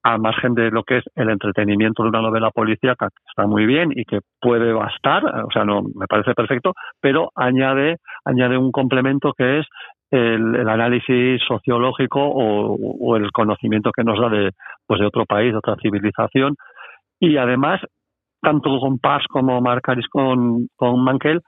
al 0.03 0.19
margen 0.19 0.53
de 0.53 0.71
lo 0.71 0.83
que 0.83 0.97
es 0.99 1.03
el 1.15 1.29
entretenimiento 1.29 2.03
de 2.03 2.09
una 2.09 2.21
novela 2.21 2.51
policíaca, 2.51 3.09
que 3.09 3.23
está 3.27 3.47
muy 3.47 3.65
bien 3.65 3.91
y 3.93 4.05
que 4.05 4.19
puede 4.39 4.71
bastar, 4.71 5.23
o 5.25 5.51
sea, 5.51 5.65
no 5.65 5.81
me 5.81 6.07
parece 6.07 6.33
perfecto, 6.33 6.73
pero 7.01 7.31
añade, 7.35 7.97
añade 8.23 8.57
un 8.57 8.71
complemento 8.71 9.33
que 9.37 9.59
es 9.59 9.67
el, 10.11 10.55
el 10.55 10.69
análisis 10.69 11.41
sociológico 11.47 12.19
o, 12.19 12.75
o, 12.75 13.15
el 13.15 13.31
conocimiento 13.31 13.91
que 13.91 14.03
nos 14.03 14.19
da 14.19 14.29
de, 14.29 14.51
pues 14.87 14.99
de 14.99 15.05
otro 15.05 15.25
país, 15.25 15.51
de 15.51 15.57
otra 15.57 15.75
civilización. 15.81 16.55
Y 17.19 17.37
además, 17.37 17.81
tanto 18.41 18.79
con 18.79 18.99
Paz 18.99 19.23
como 19.29 19.61
Marcaris 19.61 20.07
con, 20.07 20.67
con 20.75 21.03
Mankel, 21.03 21.41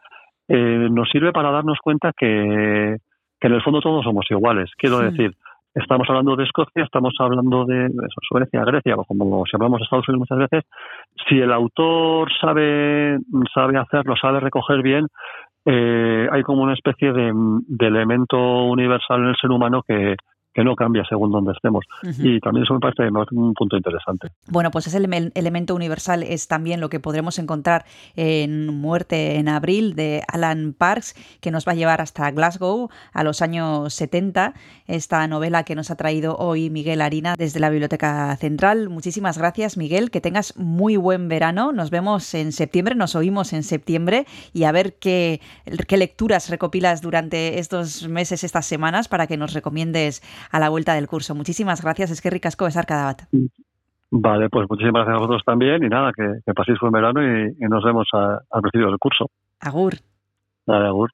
eh, 0.47 0.87
nos 0.91 1.09
sirve 1.09 1.31
para 1.31 1.51
darnos 1.51 1.79
cuenta 1.81 2.11
que, 2.15 2.97
que 3.39 3.47
en 3.47 3.53
el 3.53 3.63
fondo 3.63 3.79
todos 3.79 4.03
somos 4.03 4.25
iguales. 4.29 4.69
Quiero 4.77 4.99
sí. 4.99 5.05
decir, 5.05 5.35
estamos 5.73 6.07
hablando 6.09 6.35
de 6.35 6.43
Escocia, 6.43 6.83
estamos 6.83 7.13
hablando 7.19 7.65
de, 7.65 7.89
Suecia, 8.27 8.63
Grecia, 8.65 8.95
o 8.95 9.05
como 9.05 9.45
si 9.45 9.55
hablamos 9.55 9.79
de 9.79 9.83
Estados 9.85 10.07
Unidos 10.09 10.27
muchas 10.29 10.49
veces, 10.49 10.69
si 11.27 11.39
el 11.39 11.51
autor 11.51 12.29
sabe, 12.39 13.17
sabe 13.53 13.77
hacerlo, 13.77 14.15
sabe 14.21 14.39
recoger 14.39 14.81
bien, 14.81 15.07
eh, 15.65 16.27
hay 16.31 16.43
como 16.43 16.63
una 16.63 16.73
especie 16.73 17.11
de, 17.11 17.31
de, 17.33 17.87
elemento 17.87 18.65
universal 18.65 19.21
en 19.21 19.27
el 19.27 19.35
ser 19.39 19.51
humano 19.51 19.83
que, 19.87 20.15
que 20.53 20.63
no 20.63 20.75
cambia 20.75 21.03
según 21.07 21.31
donde 21.31 21.53
estemos. 21.53 21.85
Uh 22.03 22.07
-huh. 22.07 22.37
Y 22.37 22.39
también 22.39 22.63
eso 22.63 22.73
me 22.73 22.79
parece 22.79 23.03
un 23.31 23.53
punto 23.53 23.77
interesante. 23.77 24.29
Bueno, 24.47 24.71
pues 24.71 24.87
ese 24.87 24.97
elemento 24.97 25.75
universal 25.75 26.23
es 26.23 26.47
también 26.47 26.81
lo 26.81 26.89
que 26.89 26.99
podremos 26.99 27.39
encontrar 27.39 27.85
en 28.15 28.67
Muerte 28.67 29.37
en 29.37 29.47
Abril 29.47 29.95
de 29.95 30.23
Alan 30.27 30.73
Parks, 30.77 31.15
que 31.39 31.51
nos 31.51 31.67
va 31.67 31.71
a 31.71 31.75
llevar 31.75 32.01
hasta 32.01 32.29
Glasgow 32.31 32.89
a 33.13 33.23
los 33.23 33.41
años 33.41 33.93
70. 33.93 34.53
Esta 34.87 35.25
novela 35.27 35.63
que 35.63 35.75
nos 35.75 35.91
ha 35.91 35.95
traído 35.95 36.35
hoy 36.37 36.69
Miguel 36.69 37.01
Harina 37.01 37.35
desde 37.37 37.59
la 37.59 37.69
Biblioteca 37.69 38.35
Central. 38.37 38.89
Muchísimas 38.89 39.37
gracias, 39.37 39.77
Miguel. 39.77 40.11
Que 40.11 40.21
tengas 40.21 40.57
muy 40.57 40.97
buen 40.97 41.29
verano. 41.29 41.71
Nos 41.71 41.89
vemos 41.89 42.33
en 42.33 42.51
septiembre, 42.51 42.95
nos 42.95 43.15
oímos 43.15 43.53
en 43.53 43.63
septiembre 43.63 44.25
y 44.53 44.65
a 44.65 44.71
ver 44.71 44.95
qué, 44.95 45.39
qué 45.87 45.97
lecturas 45.97 46.49
recopilas 46.49 47.01
durante 47.01 47.59
estos 47.59 48.07
meses, 48.07 48.43
estas 48.43 48.65
semanas, 48.65 49.07
para 49.07 49.27
que 49.27 49.37
nos 49.37 49.53
recomiendes 49.53 50.21
a 50.49 50.59
la 50.59 50.69
vuelta 50.69 50.93
del 50.93 51.07
curso. 51.07 51.35
Muchísimas 51.35 51.81
gracias, 51.81 52.11
es 52.11 52.21
que 52.21 52.29
ricasco 52.29 52.65
besar 52.65 52.85
cada 52.85 53.05
bat. 53.05 53.21
Vale, 54.11 54.49
pues 54.49 54.67
muchísimas 54.69 55.05
gracias 55.05 55.15
a 55.15 55.19
vosotros 55.19 55.43
también 55.45 55.83
y 55.83 55.87
nada, 55.87 56.11
que, 56.13 56.39
que 56.45 56.53
paséis 56.53 56.79
buen 56.79 56.91
verano 56.91 57.21
y, 57.21 57.55
y 57.59 57.67
nos 57.69 57.83
vemos 57.83 58.07
a, 58.13 58.39
al 58.49 58.61
principio 58.61 58.87
del 58.87 58.99
curso. 58.99 59.29
Agur. 59.59 59.93
Vale, 60.65 60.87
agur. 60.87 61.11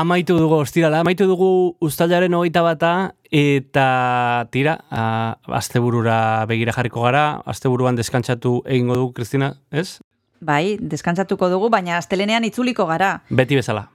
Amaitu 0.00 0.36
dugu, 0.38 0.54
ostirala, 0.64 1.00
amaitu 1.04 1.26
dugu 1.28 1.76
ustalaren 1.84 2.32
hogeita 2.32 2.62
bata, 2.64 2.90
eta 3.30 4.46
tira, 4.54 4.78
a, 4.88 5.36
asteburura 5.60 6.46
begira 6.48 6.72
jarriko 6.72 7.02
gara, 7.04 7.24
asteburuan 7.44 7.98
deskantzatu 7.98 8.62
egingo 8.64 8.96
dugu, 8.96 9.12
Kristina, 9.18 9.50
ez? 9.70 9.98
Bai, 10.40 10.78
deskantzatuko 10.80 11.50
dugu, 11.52 11.68
baina 11.74 11.98
astelenean 12.00 12.46
itzuliko 12.48 12.86
gara. 12.88 13.18
Beti 13.28 13.58
bezala. 13.60 13.88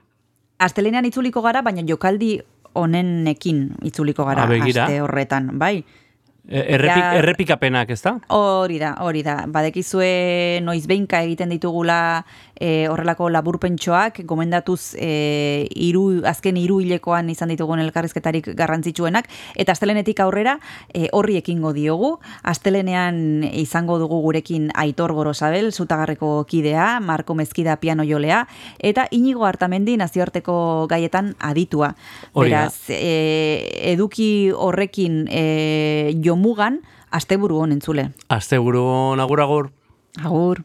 Astelenean 0.62 1.08
itzuliko 1.10 1.42
gara, 1.42 1.64
baina 1.66 1.82
jokaldi 1.88 2.36
honenekin 2.76 3.64
itzuliko 3.82 4.28
gara 4.30 4.44
Ah, 4.46 4.50
begira. 4.52 4.84
aste 4.86 5.00
horretan, 5.02 5.56
bai. 5.58 5.80
E, 6.46 6.60
Errepik, 6.76 7.02
Ja- 7.02 7.14
errepikapenak, 7.18 7.90
ez 7.90 8.02
da? 8.04 8.12
Hori 8.30 8.78
da, 8.78 8.92
hori 9.02 9.24
da. 9.26 9.40
Badekizue 9.50 10.60
noiz 10.62 10.84
behinka 10.86 11.18
egiten 11.26 11.50
ditugula 11.50 11.96
e, 12.60 12.88
horrelako 12.88 13.28
laburpentsoak, 13.30 14.22
gomendatuz 14.24 14.94
e, 14.98 15.68
iru, 15.74 16.22
azken 16.26 16.56
hiru 16.60 16.80
hilekoan 16.82 17.30
izan 17.30 17.52
ditugun 17.52 17.80
elkarrizketarik 17.82 18.50
garrantzitsuenak, 18.56 19.28
eta 19.54 19.74
astelenetik 19.76 20.20
aurrera 20.24 20.58
e, 20.92 21.08
horri 21.12 21.38
ekingo 21.40 21.72
diogu. 21.76 22.16
Astelenean 22.42 23.44
izango 23.52 23.98
dugu 24.02 24.20
gurekin 24.24 24.70
Aitor 24.74 25.12
Gorosabel, 25.16 25.72
zutagarreko 25.72 26.44
kidea, 26.48 27.00
Marko 27.00 27.34
Mezkida 27.34 27.76
piano 27.76 28.04
jolea, 28.04 28.46
eta 28.78 29.06
Inigo 29.10 29.46
Artamendi 29.46 29.96
nazioarteko 29.96 30.86
gaietan 30.90 31.34
aditua. 31.38 31.94
Hori. 32.32 32.50
Beraz, 32.50 32.90
e, 32.90 33.90
eduki 33.92 34.50
horrekin 34.52 35.26
e, 35.30 36.14
jomugan, 36.24 36.82
asteburu 37.10 37.62
honen 37.64 37.80
zule. 37.80 38.10
Asteburu 38.28 38.86
agur 39.20 39.40
agur. 39.40 39.70
Agur. 40.22 40.64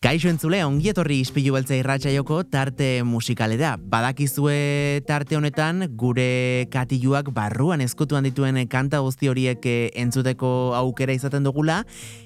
Kaixo 0.00 0.30
entzule, 0.32 0.62
ongietorri 0.64 1.18
ispilu 1.20 1.52
beltza 1.52 1.74
irratxaioko 1.76 2.38
tarte 2.48 3.02
musikalera. 3.04 3.74
Badakizue 3.76 5.02
tarte 5.04 5.36
honetan, 5.36 5.90
gure 6.00 6.64
katiluak 6.72 7.26
barruan 7.36 7.84
eskutuan 7.84 8.24
dituen 8.24 8.56
kanta 8.72 9.02
guzti 9.04 9.28
horiek 9.28 9.68
eh, 9.68 9.90
entzuteko 10.00 10.72
aukera 10.78 11.12
izaten 11.12 11.44
dugula, 11.44 11.82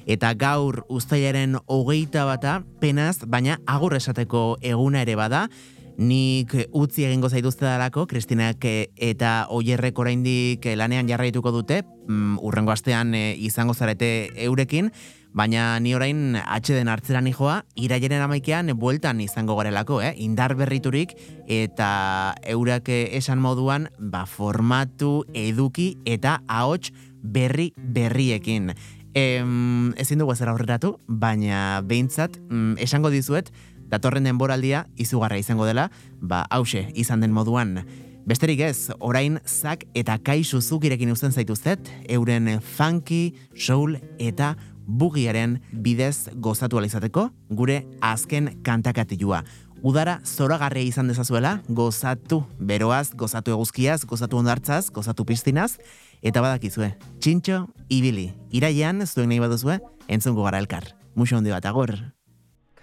eta 0.06 0.30
gaur 0.38 0.84
ustailaren 0.86 1.58
hogeita 1.66 2.22
bata, 2.28 2.60
penaz, 2.78 3.16
baina 3.26 3.58
agur 3.66 3.98
esateko 3.98 4.44
eguna 4.62 5.02
ere 5.02 5.18
bada, 5.18 5.48
Nik 5.94 6.50
utzi 6.74 7.04
egingo 7.06 7.28
zaituzte 7.30 7.62
dalako, 7.62 8.08
Kristinak 8.10 8.64
eh, 8.66 8.88
eta 8.98 9.46
Oierrek 9.54 9.98
oraindik 10.02 10.66
eh, 10.66 10.74
lanean 10.74 11.06
jarraituko 11.06 11.52
dute, 11.54 11.84
mm, 12.06 12.38
urrengo 12.42 12.74
astean 12.74 13.14
izango 13.14 13.74
zarete 13.78 14.08
eurekin, 14.46 14.90
baina 15.34 15.80
ni 15.82 15.92
orain 15.98 16.38
atxeden 16.38 16.88
hartzera 16.88 17.20
nijoa, 17.20 17.64
irailaren 17.74 18.22
amaikean 18.22 18.70
bueltan 18.78 19.20
izango 19.20 19.56
garelako, 19.58 19.98
eh? 20.00 20.14
indar 20.22 20.54
berriturik, 20.54 21.16
eta 21.50 22.34
eurak 22.46 22.88
esan 22.94 23.42
moduan, 23.42 23.88
ba, 23.98 24.24
formatu, 24.30 25.24
eduki 25.34 25.96
eta 26.06 26.38
ahots 26.46 26.94
berri 27.20 27.72
berriekin. 27.76 28.72
Em, 29.14 29.92
ezin 29.98 30.22
dugu 30.22 30.34
ezer 30.34 30.50
aurreratu, 30.50 30.96
baina 31.06 31.82
behintzat, 31.86 32.38
mm, 32.48 32.78
esango 32.82 33.10
dizuet, 33.10 33.50
datorren 33.90 34.26
denboraldia 34.26 34.86
izugarra 34.96 35.38
izango 35.38 35.66
dela, 35.66 35.90
ba, 36.20 36.46
hause, 36.50 36.88
izan 36.94 37.22
den 37.22 37.34
moduan. 37.34 37.82
Besterik 38.24 38.62
ez, 38.64 38.88
orain 39.04 39.36
zak 39.44 39.82
eta 39.92 40.14
kaixu 40.24 40.62
zukirekin 40.62 41.10
uzten 41.12 41.34
zaituztet, 41.34 41.90
euren 42.08 42.48
funky, 42.64 43.34
soul 43.52 43.98
eta 44.16 44.54
bugiaren 44.86 45.58
bidez 45.72 46.30
gozatu 46.34 46.78
ala 46.78 46.88
izateko, 46.90 47.28
gure 47.50 47.82
azken 48.00 48.50
kantakatilua. 48.64 49.42
Udara 49.84 50.18
zoragarria 50.24 50.88
izan 50.88 51.10
dezazuela, 51.12 51.58
gozatu 51.68 52.42
beroaz, 52.58 53.10
gozatu 53.14 53.52
eguzkiaz, 53.52 54.04
gozatu 54.08 54.40
ondartzaz, 54.40 54.88
gozatu 54.90 55.26
piztinaz, 55.28 55.74
eta 56.22 56.40
badakizue, 56.40 56.94
txintxo, 57.20 57.66
ibili, 57.92 58.30
iraian, 58.50 59.04
zuen 59.06 59.28
nahi 59.28 59.42
baduzue, 59.44 59.80
entzungo 60.08 60.46
gara 60.48 60.62
elkar. 60.62 60.94
Muxo 61.14 61.36
hondi 61.36 61.52
bat, 61.52 61.66
agor. 61.68 61.98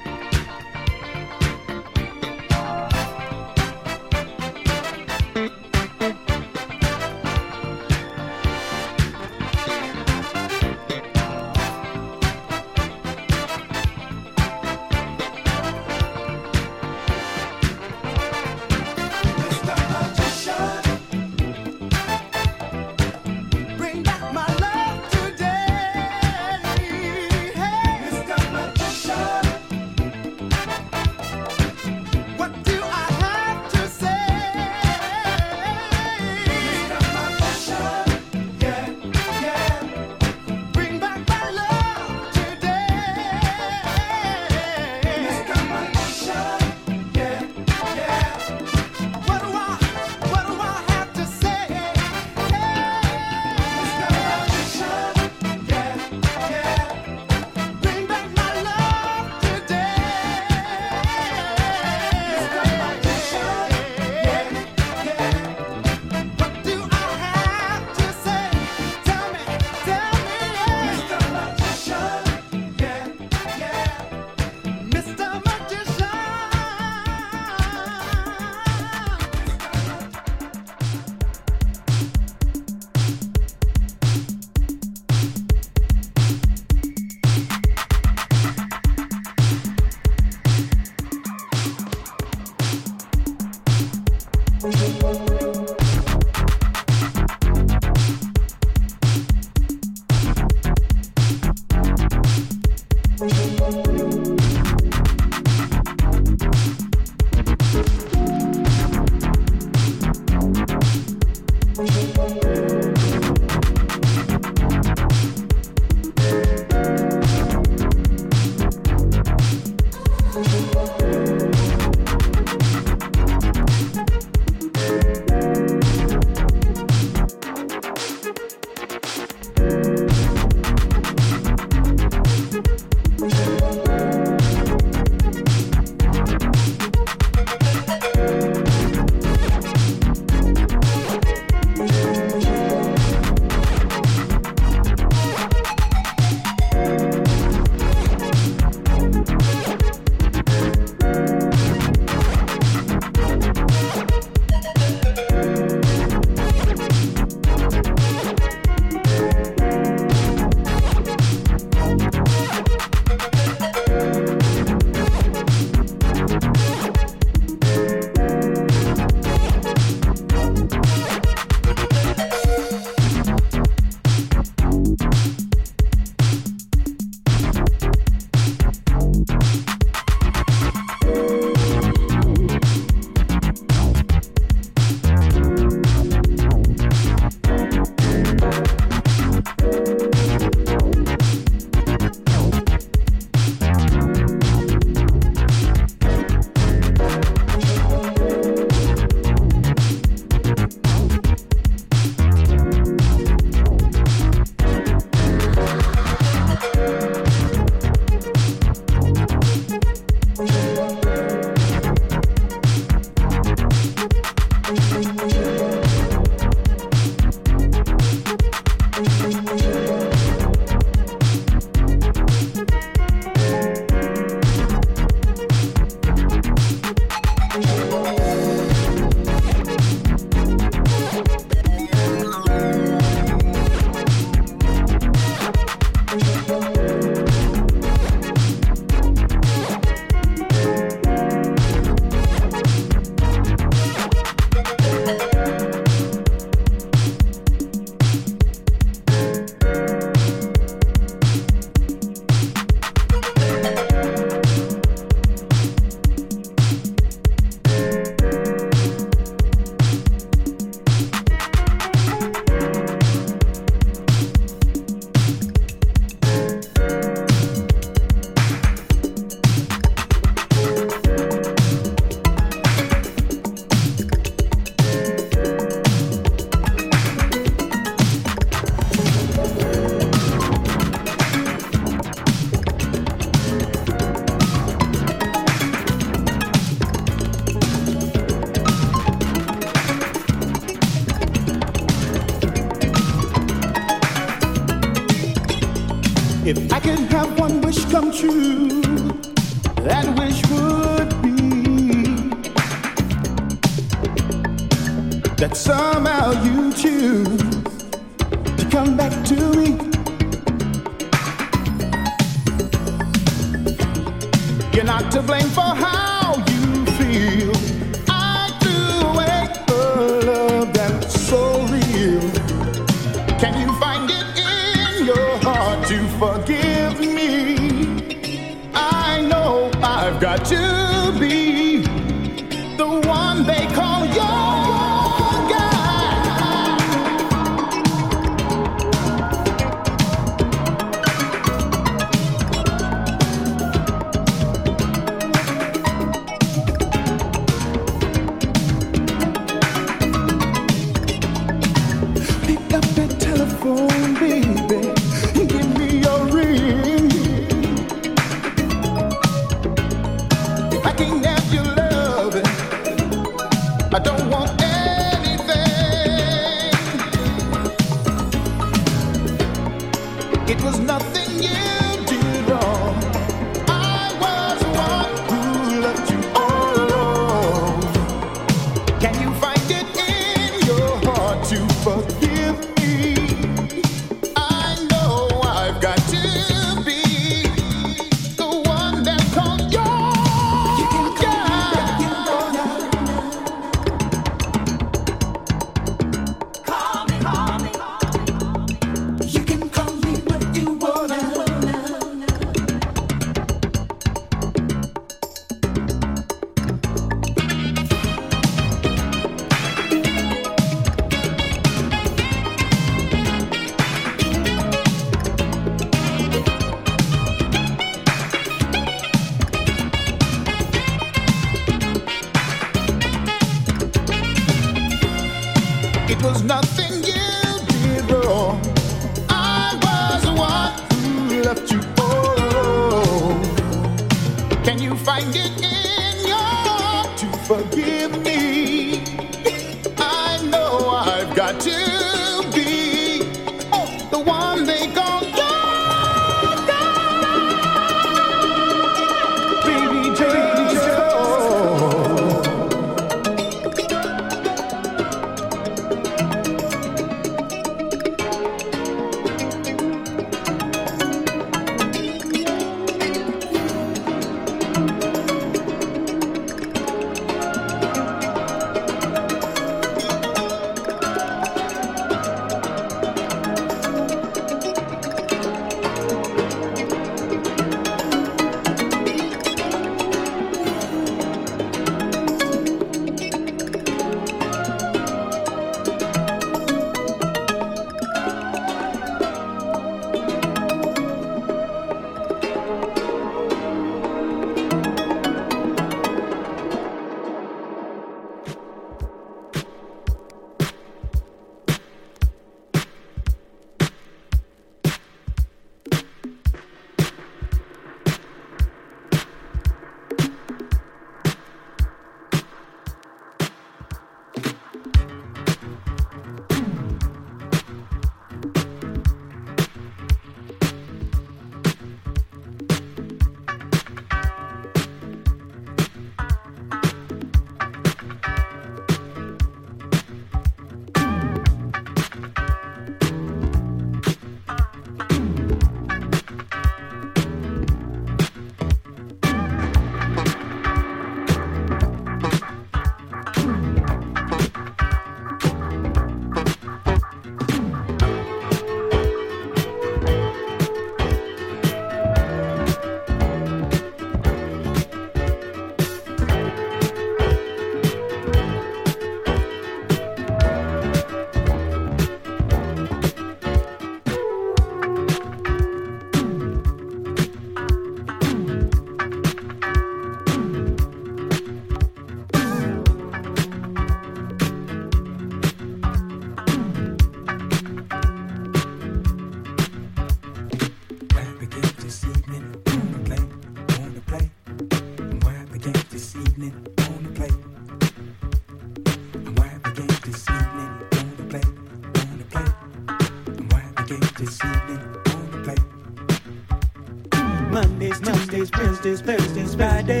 Thursdays, 598.81 599.01
Thursdays, 599.01 599.53
Fridays. 599.53 600.00